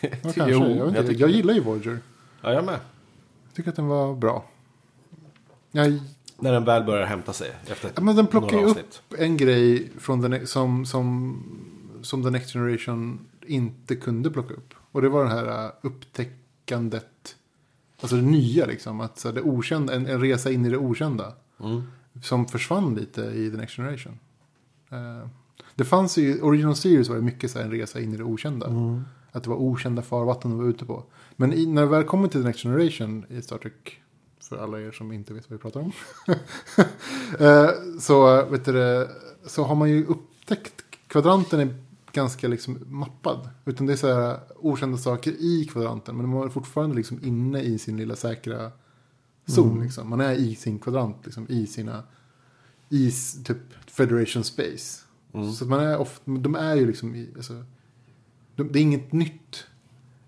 Ja, 0.00 0.08
Jo, 0.24 0.32
kanske. 0.34 0.54
jag, 0.70 0.86
vet 0.86 0.94
jag 0.94 1.12
jag 1.14 1.28
det. 1.28 1.32
gillar 1.32 1.54
ju 1.54 1.60
Voyager. 1.60 1.98
Ja, 2.42 2.52
jag 2.52 2.64
med. 2.64 2.78
Jag 3.46 3.54
tycker 3.54 3.70
att 3.70 3.76
den 3.76 3.86
var 3.86 4.14
bra. 4.14 4.44
Jag, 5.72 6.00
När 6.38 6.52
den 6.52 6.64
väl 6.64 6.84
börjar 6.84 7.06
hämta 7.06 7.32
sig 7.32 7.50
efter 7.66 7.90
ja, 7.94 8.00
men 8.02 8.16
den 8.16 8.26
plockar 8.26 8.58
ju 8.58 8.64
upp 8.64 8.78
en 9.18 9.36
grej 9.36 9.90
från 9.98 10.20
den, 10.20 10.46
som, 10.46 10.86
som, 10.86 11.42
som 12.02 12.22
The 12.22 12.30
Next 12.30 12.52
Generation 12.52 13.18
inte 13.46 13.96
kunde 13.96 14.30
plocka 14.30 14.54
upp. 14.54 14.74
Och 14.92 15.02
det 15.02 15.08
var 15.08 15.24
det 15.24 15.30
här 15.30 15.66
uh, 15.66 15.72
upptäckandet. 15.82 17.36
Alltså 18.00 18.16
det 18.16 18.22
nya 18.22 18.66
liksom. 18.66 19.00
Att, 19.00 19.18
så 19.18 19.32
det 19.32 19.42
okända, 19.42 19.94
en, 19.94 20.06
en 20.06 20.20
resa 20.20 20.50
in 20.50 20.66
i 20.66 20.70
det 20.70 20.76
okända. 20.76 21.34
Mm. 21.60 21.82
Som 22.22 22.46
försvann 22.46 22.94
lite 22.94 23.22
i 23.22 23.50
The 23.50 23.56
Next 23.56 23.76
Generation. 23.76 24.18
Eh, 24.90 25.28
det 25.74 25.84
fanns 25.84 26.18
ju, 26.18 26.40
Original 26.40 26.76
Series 26.76 27.08
var 27.08 27.16
det 27.16 27.22
mycket 27.22 27.50
så 27.50 27.58
här, 27.58 27.64
en 27.64 27.70
resa 27.70 28.00
in 28.00 28.14
i 28.14 28.16
det 28.16 28.24
okända. 28.24 28.66
Mm. 28.66 29.04
Att 29.32 29.44
det 29.44 29.50
var 29.50 29.56
okända 29.56 30.02
farvatten 30.02 30.50
de 30.50 30.60
var 30.60 30.66
ute 30.66 30.84
på. 30.84 31.04
Men 31.36 31.52
i, 31.52 31.66
när 31.66 31.82
det 31.82 31.88
väl 31.88 32.04
kommer 32.04 32.28
till 32.28 32.40
The 32.40 32.46
Next 32.46 32.62
Generation 32.62 33.26
i 33.28 33.42
Star 33.42 33.58
Trek. 33.58 34.00
För 34.40 34.58
alla 34.58 34.80
er 34.80 34.90
som 34.90 35.12
inte 35.12 35.34
vet 35.34 35.50
vad 35.50 35.58
vi 35.58 35.62
pratar 35.62 35.80
om. 35.80 35.92
eh, 37.46 37.70
så, 38.00 38.44
vet 38.44 38.64
du, 38.64 39.08
så 39.46 39.64
har 39.64 39.74
man 39.74 39.90
ju 39.90 40.04
upptäckt. 40.04 40.84
Kvadranten 41.06 41.60
är 41.60 41.74
ganska 42.12 42.48
liksom 42.48 42.78
mappad. 42.86 43.48
Utan 43.64 43.86
det 43.86 43.92
är 43.92 43.96
så 43.96 44.14
här 44.14 44.40
okända 44.56 44.98
saker 44.98 45.30
i 45.30 45.68
kvadranten. 45.72 46.16
Men 46.16 46.28
man 46.28 46.44
är 46.44 46.48
fortfarande 46.48 46.96
liksom 46.96 47.20
inne 47.24 47.60
i 47.60 47.78
sin 47.78 47.96
lilla 47.96 48.16
säkra 48.16 48.72
zon. 49.46 49.82
Liksom. 49.82 50.08
Man 50.08 50.20
är 50.20 50.32
i 50.32 50.54
sin 50.54 50.78
kvadrant. 50.78 51.16
Liksom, 51.24 51.46
I 51.48 51.66
sina... 51.66 52.02
I 52.88 53.12
typ 53.44 53.58
Federation 53.86 54.44
Space. 54.44 55.02
Mm. 55.32 55.52
Så 55.52 55.66
man 55.66 55.80
är 55.80 55.98
ofta, 55.98 56.30
de 56.30 56.54
är 56.54 56.74
ju 56.74 56.86
liksom 56.86 57.14
i, 57.14 57.28
alltså, 57.36 57.64
de, 58.56 58.72
det 58.72 58.78
är 58.78 58.82
inget 58.82 59.12
nytt 59.12 59.66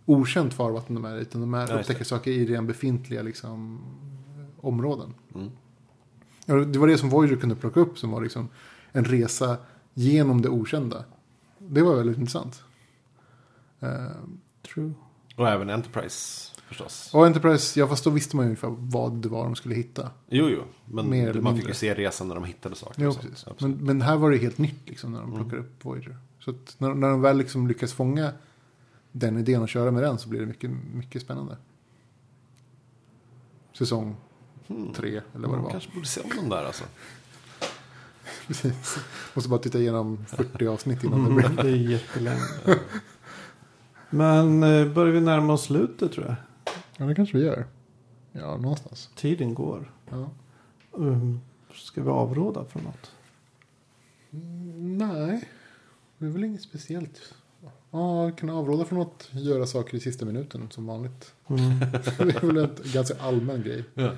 okänt 0.07 0.55
farvatten 0.55 0.95
de 0.95 1.05
är 1.05 1.17
utan 1.17 1.41
de 1.41 1.55
är, 1.55 1.79
upptäcker 1.79 2.05
saker 2.05 2.31
i 2.31 2.47
redan 2.47 2.67
befintliga 2.67 3.23
liksom, 3.23 3.81
områden. 4.61 5.15
Mm. 5.35 5.51
Ja, 6.47 6.55
det 6.55 6.79
var 6.79 6.87
det 6.87 6.99
som 6.99 7.09
Voyager 7.09 7.37
kunde 7.37 7.55
plocka 7.55 7.81
upp 7.81 7.99
som 7.99 8.11
var 8.11 8.23
liksom 8.23 8.49
en 8.93 9.05
resa 9.05 9.57
genom 9.95 10.43
det 10.43 10.49
okända. 10.49 11.05
Det 11.69 11.83
var 11.83 11.97
väldigt 11.97 12.19
intressant. 12.19 12.63
Eh, 13.81 14.07
True. 14.75 14.93
Och 15.37 15.49
även 15.49 15.71
Enterprise 15.71 16.51
förstås. 16.69 17.11
och 17.15 17.27
Enterprise, 17.27 17.81
ja 17.81 17.89
fast 17.89 18.05
då 18.05 18.11
visste 18.11 18.37
man 18.37 18.45
ju 18.45 18.47
ungefär 18.49 18.75
vad 18.79 19.13
det 19.13 19.29
var 19.29 19.45
de 19.45 19.55
skulle 19.55 19.75
hitta. 19.75 20.11
Jo, 20.29 20.49
jo. 20.49 20.63
Men 20.85 21.11
Mer 21.11 21.35
man 21.35 21.57
fick 21.57 21.69
ju 21.69 21.75
se 21.75 21.95
resan 21.95 22.29
när 22.29 22.35
de 22.35 22.45
hittade 22.45 22.75
saker. 22.77 23.03
Jo, 23.03 23.13
precis. 23.15 23.47
Men, 23.61 23.73
men 23.77 24.03
här 24.03 24.17
var 24.17 24.31
det 24.31 24.37
helt 24.37 24.59
nytt 24.59 24.89
liksom, 24.89 25.13
när 25.13 25.21
de 25.21 25.31
Mm. 25.33 25.41
plockade 25.41 25.63
upp 25.63 25.85
Voyager. 25.85 26.17
Så 26.41 26.51
att 26.51 26.75
när, 26.79 26.95
när 26.95 27.09
de 27.11 27.21
väl 27.21 27.39
liksom 27.39 27.69
lyckas 27.69 27.93
fånga 27.93 28.33
den 29.13 29.39
idén 29.39 29.63
och 29.63 29.69
köra 29.69 29.91
med 29.91 30.03
den 30.03 30.19
så 30.19 30.29
blir 30.29 30.41
det 30.41 30.47
mycket, 30.47 30.71
mycket 30.95 31.23
spännande. 31.23 31.57
Säsong 33.73 34.17
Hmm. 34.67 34.93
tre 34.93 35.09
eller 35.09 35.23
vad 35.35 35.43
det 35.43 35.49
Man 35.49 35.63
var. 35.63 35.71
kanske 35.71 35.91
borde 35.95 36.07
se 36.07 36.21
om 36.21 36.31
den 36.37 36.49
där 36.49 36.65
alltså. 36.65 36.85
Precis. 38.53 38.97
Måste 39.35 39.51
bara 39.51 39.61
titta 39.61 39.79
igenom 39.79 40.25
40 40.27 40.67
avsnitt 40.67 41.05
innan 41.05 41.27
Mm. 41.27 41.43
det 41.43 41.49
blir. 41.49 41.63
Det 41.65 41.71
är 41.71 41.77
jättelänge. 41.91 42.41
Men 44.11 44.63
eh, 44.63 44.93
börjar 44.93 45.13
vi 45.13 45.21
närma 45.21 45.53
oss 45.53 45.65
slutet 45.65 46.13
tror 46.13 46.27
jag. 46.27 46.35
Ja, 46.97 47.05
det 47.05 47.15
kanske 47.15 47.39
vi 47.39 47.45
gör. 47.45 47.67
Ja, 48.33 48.57
någonstans. 48.57 49.11
Tiden 49.17 49.55
går. 49.55 49.93
Ja. 50.11 50.31
Um, 50.93 51.41
ska 51.75 52.03
vi 52.03 52.11
avråda 52.11 52.65
från 52.65 52.83
något? 52.83 53.11
Nej, 54.99 55.49
det 56.19 56.27
är 56.27 56.31
väl 56.31 56.45
inget 56.45 56.63
speciellt. 56.63 57.35
Ja, 57.91 58.31
kunna 58.37 58.55
avråda 58.55 58.85
från 58.85 59.01
att 59.03 59.29
göra 59.33 59.67
saker 59.67 59.97
i 59.97 60.01
sista 60.01 60.25
minuten 60.25 60.71
som 60.71 60.87
vanligt. 60.87 61.33
Mm. 61.49 61.79
Det 62.19 62.43
är 62.43 62.47
väl 62.47 62.57
en 62.57 62.71
ganska 62.85 63.15
allmän 63.23 63.63
grej. 63.63 63.85
Ja. 63.95 64.11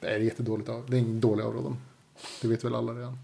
Det 0.00 0.06
är 0.08 0.18
jättedåligt 0.18 0.68
av. 0.68 0.86
Det 0.90 0.96
är 0.96 1.00
ingen 1.00 1.20
dålig 1.20 1.44
avrådan. 1.44 1.76
Det 2.42 2.48
vet 2.48 2.64
väl 2.64 2.74
alla 2.74 2.92
redan. 2.92 3.18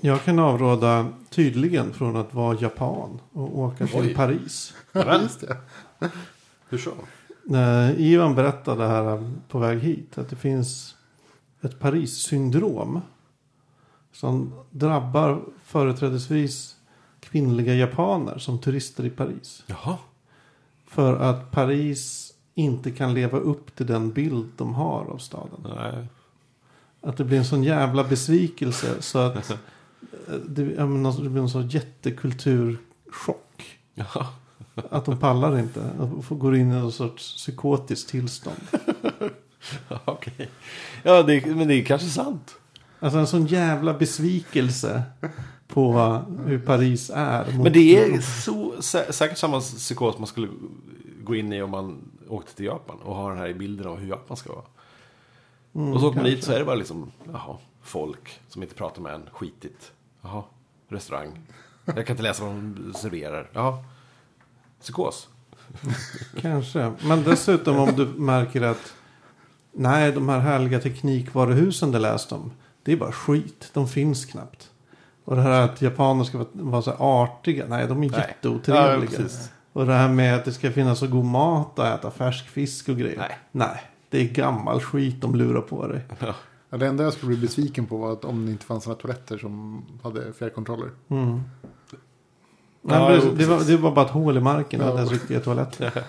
Jag 0.00 0.24
kan 0.24 0.38
avråda 0.38 1.08
tydligen 1.30 1.92
från 1.92 2.16
att 2.16 2.34
vara 2.34 2.58
japan 2.60 3.20
och 3.32 3.58
åka 3.58 3.86
till 3.86 4.00
Oj. 4.00 4.14
Paris. 4.14 4.74
Just 4.94 5.40
det. 5.40 5.56
hur 6.68 6.78
så? 6.78 6.92
Eh, 7.56 8.00
Ivan 8.00 8.34
berättade 8.34 8.86
här 8.86 9.30
på 9.48 9.58
väg 9.58 9.78
hit 9.78 10.18
att 10.18 10.30
det 10.30 10.36
finns 10.36 10.94
ett 11.60 11.78
Paris-syndrom. 11.78 13.00
Som 14.12 14.54
drabbar 14.70 15.42
företrädesvis 15.64 16.76
kvinnliga 17.20 17.74
japaner 17.74 18.38
som 18.38 18.58
turister 18.58 19.04
i 19.04 19.10
Paris. 19.10 19.64
Jaha. 19.66 19.96
För 20.86 21.16
att 21.16 21.50
Paris 21.50 22.32
inte 22.54 22.90
kan 22.90 23.14
leva 23.14 23.38
upp 23.38 23.76
till 23.76 23.86
den 23.86 24.10
bild 24.10 24.48
de 24.56 24.74
har 24.74 25.04
av 25.04 25.18
staden. 25.18 25.66
Nej. 25.76 26.06
Att 27.00 27.16
det 27.16 27.24
blir 27.24 27.38
en 27.38 27.44
sån 27.44 27.62
jävla 27.62 28.04
besvikelse 28.04 29.02
så 29.02 29.18
att 29.18 29.50
eh, 29.50 29.56
det, 30.48 30.62
jag 30.62 30.88
menar, 30.88 31.22
det 31.22 31.28
blir 31.28 31.42
en 31.42 31.48
sån 31.48 31.68
jättekulturchock. 31.68 33.78
Att 34.90 35.04
de 35.04 35.18
pallar 35.18 35.58
inte. 35.58 35.90
Att 35.98 36.24
få 36.24 36.34
gå 36.34 36.56
in 36.56 36.72
i 36.72 36.74
någon 36.74 36.92
sorts 36.92 37.36
psykotiskt 37.36 38.08
tillstånd. 38.08 38.60
Okej. 40.04 40.50
Ja, 41.02 41.22
det, 41.22 41.46
men 41.46 41.68
det 41.68 41.74
är 41.74 41.84
kanske 41.84 42.08
sant. 42.08 42.54
Alltså 43.00 43.18
en 43.18 43.26
sån 43.26 43.46
jävla 43.46 43.94
besvikelse 43.94 45.02
på 45.68 45.92
hur 46.46 46.58
Paris 46.58 47.10
är. 47.14 47.58
Men 47.62 47.72
det 47.72 47.96
är 47.96 48.20
så, 48.20 48.82
sä, 48.82 49.12
säkert 49.12 49.38
samma 49.38 49.60
psykos 49.60 50.18
man 50.18 50.26
skulle 50.26 50.48
gå 51.24 51.34
in 51.34 51.52
i 51.52 51.62
om 51.62 51.70
man 51.70 51.98
åkte 52.28 52.54
till 52.54 52.64
Japan 52.64 52.96
och 53.02 53.14
har 53.14 53.30
den 53.30 53.38
här 53.38 53.48
i 53.48 53.54
bilden 53.54 53.86
av 53.86 53.98
hur 53.98 54.08
Japan 54.08 54.36
ska 54.36 54.52
vara. 54.52 54.64
Mm, 55.74 55.92
och 55.92 56.00
så 56.00 56.08
åker 56.08 56.16
man 56.16 56.30
dit 56.30 56.44
så 56.44 56.52
är 56.52 56.58
det 56.58 56.64
bara 56.64 56.74
liksom, 56.74 57.10
jaha, 57.32 57.56
folk 57.82 58.40
som 58.48 58.62
inte 58.62 58.74
pratar 58.74 59.02
med 59.02 59.14
en, 59.14 59.28
skitigt. 59.32 59.92
Jaha, 60.22 60.42
restaurang. 60.88 61.40
Jag 61.84 62.06
kan 62.06 62.14
inte 62.14 62.22
läsa 62.22 62.44
vad 62.44 62.54
de 62.54 62.94
serverar. 62.94 63.50
Jaha, 63.52 63.84
psykos. 64.80 65.28
Kanske. 66.40 66.92
Men 67.02 67.22
dessutom 67.22 67.78
om 67.78 67.92
du 67.96 68.06
märker 68.06 68.62
att 68.62 68.94
nej, 69.72 70.12
de 70.12 70.28
här 70.28 70.38
härliga 70.38 70.80
teknikvaruhusen 70.80 71.92
du 71.92 71.98
läst 71.98 72.32
om. 72.32 72.52
Det 72.82 72.92
är 72.92 72.96
bara 72.96 73.12
skit. 73.12 73.70
De 73.72 73.88
finns 73.88 74.24
knappt. 74.24 74.70
Och 75.24 75.36
det 75.36 75.42
här 75.42 75.60
att 75.60 75.82
japaner 75.82 76.24
ska 76.24 76.46
vara, 76.52 76.82
så 76.82 76.92
artiga. 76.92 77.66
Nej, 77.68 77.86
de 77.86 78.04
är 78.04 78.10
Nej. 78.10 78.20
jätteotrevliga. 78.20 79.10
Ja, 79.18 79.26
och 79.72 79.86
det 79.86 79.94
här 79.94 80.08
med 80.08 80.36
att 80.36 80.44
det 80.44 80.52
ska 80.52 80.70
finnas 80.70 80.98
så 80.98 81.06
god 81.06 81.24
mat 81.24 81.78
och 81.78 81.86
äta 81.86 82.10
färsk 82.10 82.48
fisk 82.48 82.88
och 82.88 82.96
grejer. 82.96 83.18
Nej. 83.18 83.38
Nej, 83.52 83.82
det 84.10 84.18
är 84.18 84.24
gammal 84.24 84.80
skit 84.80 85.20
de 85.20 85.34
lurar 85.34 85.60
på 85.60 85.86
dig. 85.86 86.00
Ja, 86.18 86.34
det 86.78 86.86
enda 86.86 87.04
jag 87.04 87.12
skulle 87.12 87.28
bli 87.28 87.36
besviken 87.46 87.86
på 87.86 87.96
var 87.96 88.12
att 88.12 88.24
om 88.24 88.46
det 88.46 88.52
inte 88.52 88.64
fanns 88.64 88.86
några 88.86 89.00
toaletter 89.00 89.38
som 89.38 89.82
hade 90.02 90.32
fjärrkontroller. 90.32 90.90
Mm. 91.08 91.40
Ja, 92.82 93.08
Nej, 93.08 93.20
jo, 93.24 93.30
det, 93.30 93.36
det, 93.36 93.44
var, 93.46 93.60
det 93.64 93.76
var 93.76 93.90
bara 93.90 94.04
ett 94.04 94.10
hål 94.10 94.36
i 94.36 94.40
marken. 94.40 94.78
Det 94.80 94.84
Ja. 94.86 94.90
hade 94.90 94.98
ens 95.02 95.12
riktiga 95.12 95.40
toaletter. 95.40 95.92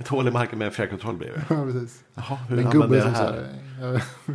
Ett 0.00 0.08
hål 0.08 0.28
i 0.28 0.30
marken 0.30 0.58
med 0.58 0.66
en 0.66 0.72
fjärrkontroll 0.72 1.16
bredvid. 1.16 1.42
Ja, 1.48 1.64
precis. 1.64 2.04
Jaha, 2.14 2.34
hur 2.48 2.58
En 2.58 2.64
hamnade 2.64 2.86
gubbe 2.88 2.96
det 2.96 3.02
som 3.02 3.14
här? 3.14 3.32
här. 3.80 4.02
ja, 4.26 4.34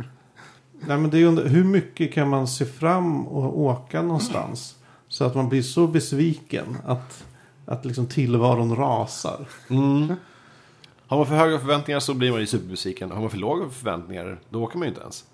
Nej, 0.86 0.98
men 0.98 1.10
det 1.10 1.16
är 1.16 1.18
ju, 1.18 1.26
under- 1.26 1.46
hur 1.48 1.64
mycket 1.64 2.12
kan 2.14 2.28
man 2.28 2.48
se 2.48 2.64
fram 2.64 3.26
och 3.26 3.60
åka 3.60 4.02
någonstans? 4.02 4.76
Så 5.08 5.24
att 5.24 5.34
man 5.34 5.48
blir 5.48 5.62
så 5.62 5.86
besviken 5.86 6.76
att, 6.84 7.24
att 7.66 7.84
liksom 7.84 8.06
tillvaron 8.06 8.76
rasar. 8.76 9.46
Mm. 9.70 10.14
Har 11.06 11.16
man 11.16 11.26
för 11.26 11.34
höga 11.34 11.58
förväntningar 11.58 12.00
så 12.00 12.14
blir 12.14 12.30
man 12.30 12.40
ju 12.40 12.46
superbesviken. 12.46 13.10
Har 13.10 13.20
man 13.20 13.30
för 13.30 13.38
låga 13.38 13.68
förväntningar, 13.70 14.38
då 14.50 14.62
åker 14.64 14.78
man 14.78 14.86
ju 14.86 14.88
inte 14.88 15.00
ens. 15.00 15.24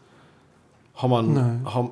Har 0.92 1.08
man... 1.08 1.26
Nej. 1.34 1.72
Har, 1.72 1.90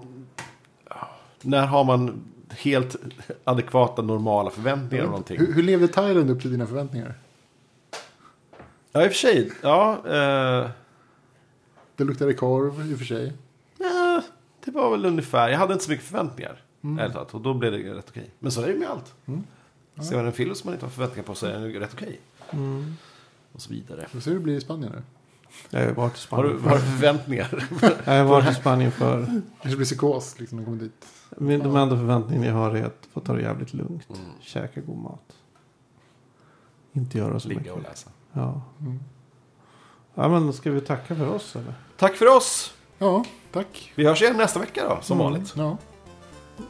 när 1.42 1.66
har 1.66 1.84
man 1.84 2.24
helt 2.50 2.96
adekvata, 3.44 4.02
normala 4.02 4.50
förväntningar 4.50 5.04
om 5.04 5.10
någonting? 5.10 5.38
Hur, 5.38 5.52
hur 5.52 5.62
levde 5.62 5.88
Thailand 5.88 6.30
upp 6.30 6.40
till 6.40 6.50
dina 6.50 6.66
förväntningar? 6.66 7.14
Ja, 8.92 9.04
i 9.04 9.08
och 9.08 9.10
för 9.12 9.18
sig. 9.18 9.52
Ja, 9.62 9.92
eh, 10.06 10.70
Det 11.96 12.04
luktade 12.04 12.34
korv 12.34 12.90
i 12.90 12.94
och 12.94 12.98
för 12.98 13.04
sig. 13.04 13.32
ja, 13.78 14.22
det 14.64 14.70
var 14.70 14.90
väl 14.90 15.04
ungefär. 15.06 15.48
Jag 15.48 15.58
hade 15.58 15.72
inte 15.72 15.84
så 15.84 15.90
mycket 15.90 16.06
förväntningar. 16.06 16.62
ärligt 16.98 17.12
talat, 17.12 17.34
Och 17.34 17.40
då 17.40 17.54
blev 17.54 17.72
det 17.72 17.78
rätt 17.78 18.06
okej. 18.08 18.30
Men 18.38 18.52
så 18.52 18.60
är 18.62 18.66
det 18.66 18.72
ju 18.72 18.78
med 18.78 18.88
allt. 18.90 19.14
Ser 20.08 20.16
man 20.16 20.26
en 20.26 20.32
film 20.32 20.54
som 20.54 20.68
man 20.68 20.74
inte 20.74 20.86
har 20.86 20.90
förväntningar 20.90 21.26
på 21.26 21.34
så 21.34 21.46
är 21.46 21.52
den 21.52 21.72
rätt 21.72 21.94
okej. 21.94 22.20
Mm. 22.50 22.94
Och 23.52 23.60
så 23.62 23.70
vidare. 23.72 24.00
Vi 24.00 24.06
får 24.06 24.20
se 24.20 24.30
hur 24.30 24.36
det 24.38 24.42
blir 24.44 24.56
i 24.56 24.60
Spanien 24.60 24.92
nu. 24.92 25.02
Jag 25.70 25.86
har 25.86 25.92
varit 25.92 26.26
i 26.32 26.34
Har 26.34 26.44
du, 26.44 26.50
Spanien. 26.50 26.68
har 26.68 26.74
du 26.76 26.80
förväntningar? 26.82 27.68
Jag 28.04 28.12
har 28.18 28.24
varit 28.24 28.50
i 28.50 28.54
Spanien 28.60 28.92
för. 28.92 29.18
Det 29.20 29.40
kanske 29.62 29.76
blir 29.76 29.86
psykos 29.86 30.38
liksom 30.40 30.58
när 30.58 30.62
de 30.64 30.66
kommer 30.66 30.82
dit. 30.82 31.06
Men 31.36 31.58
De 31.60 31.76
enda 31.76 31.96
förväntningarna 31.96 32.46
jag 32.46 32.54
har 32.54 32.70
är 32.76 32.84
att 32.84 33.08
få 33.12 33.20
ta 33.20 33.32
det 33.32 33.42
jävligt 33.42 33.74
lugnt. 33.74 34.08
Mm. 34.10 34.20
Käka 34.40 34.80
god 34.80 34.98
mat. 34.98 35.32
Inte 36.92 37.18
göra 37.18 37.40
så 37.40 37.48
Ligga 37.48 37.60
mycket. 37.60 37.74
och 37.76 37.82
läsa. 37.82 38.10
Ja. 38.32 38.62
Mm. 38.80 38.98
ja, 40.14 40.28
men 40.28 40.52
ska 40.52 40.70
vi 40.70 40.80
tacka 40.80 41.14
för 41.16 41.28
oss 41.34 41.56
eller? 41.56 41.74
Tack 41.96 42.16
för 42.16 42.36
oss! 42.36 42.74
Ja, 42.98 43.24
tack. 43.52 43.92
Vi 43.94 44.06
hörs 44.06 44.22
igen 44.22 44.36
nästa 44.36 44.60
vecka 44.60 44.82
då, 44.88 44.98
som 45.02 45.20
Mm. 45.20 45.32
vanligt. 45.32 45.54
Ja, 45.56 45.76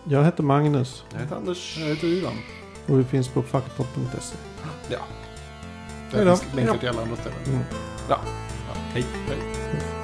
Jag 0.04 0.24
heter 0.24 0.42
Magnus 0.42 1.04
Jag 1.12 1.20
heter 1.20 1.36
Anders. 1.36 1.78
jag 1.78 1.86
heter 1.86 2.06
Ivan. 2.06 2.32
och 2.88 2.98
vi 2.98 3.04
finns 3.04 3.28
på 3.28 3.42
fackpot.se. 3.42 4.36
Ja. 4.90 4.98
Det 6.10 6.16
Hej 6.16 6.24
då. 6.26 6.36
finns 6.36 6.54
länkar 6.54 6.76
till 6.78 6.88
alla 6.88 7.02
andra 7.02 7.16
ställen. 7.16 7.64
Mm. 8.94 8.96
ja. 8.96 9.04
Hej. 9.04 9.04
Hej. 9.28 9.99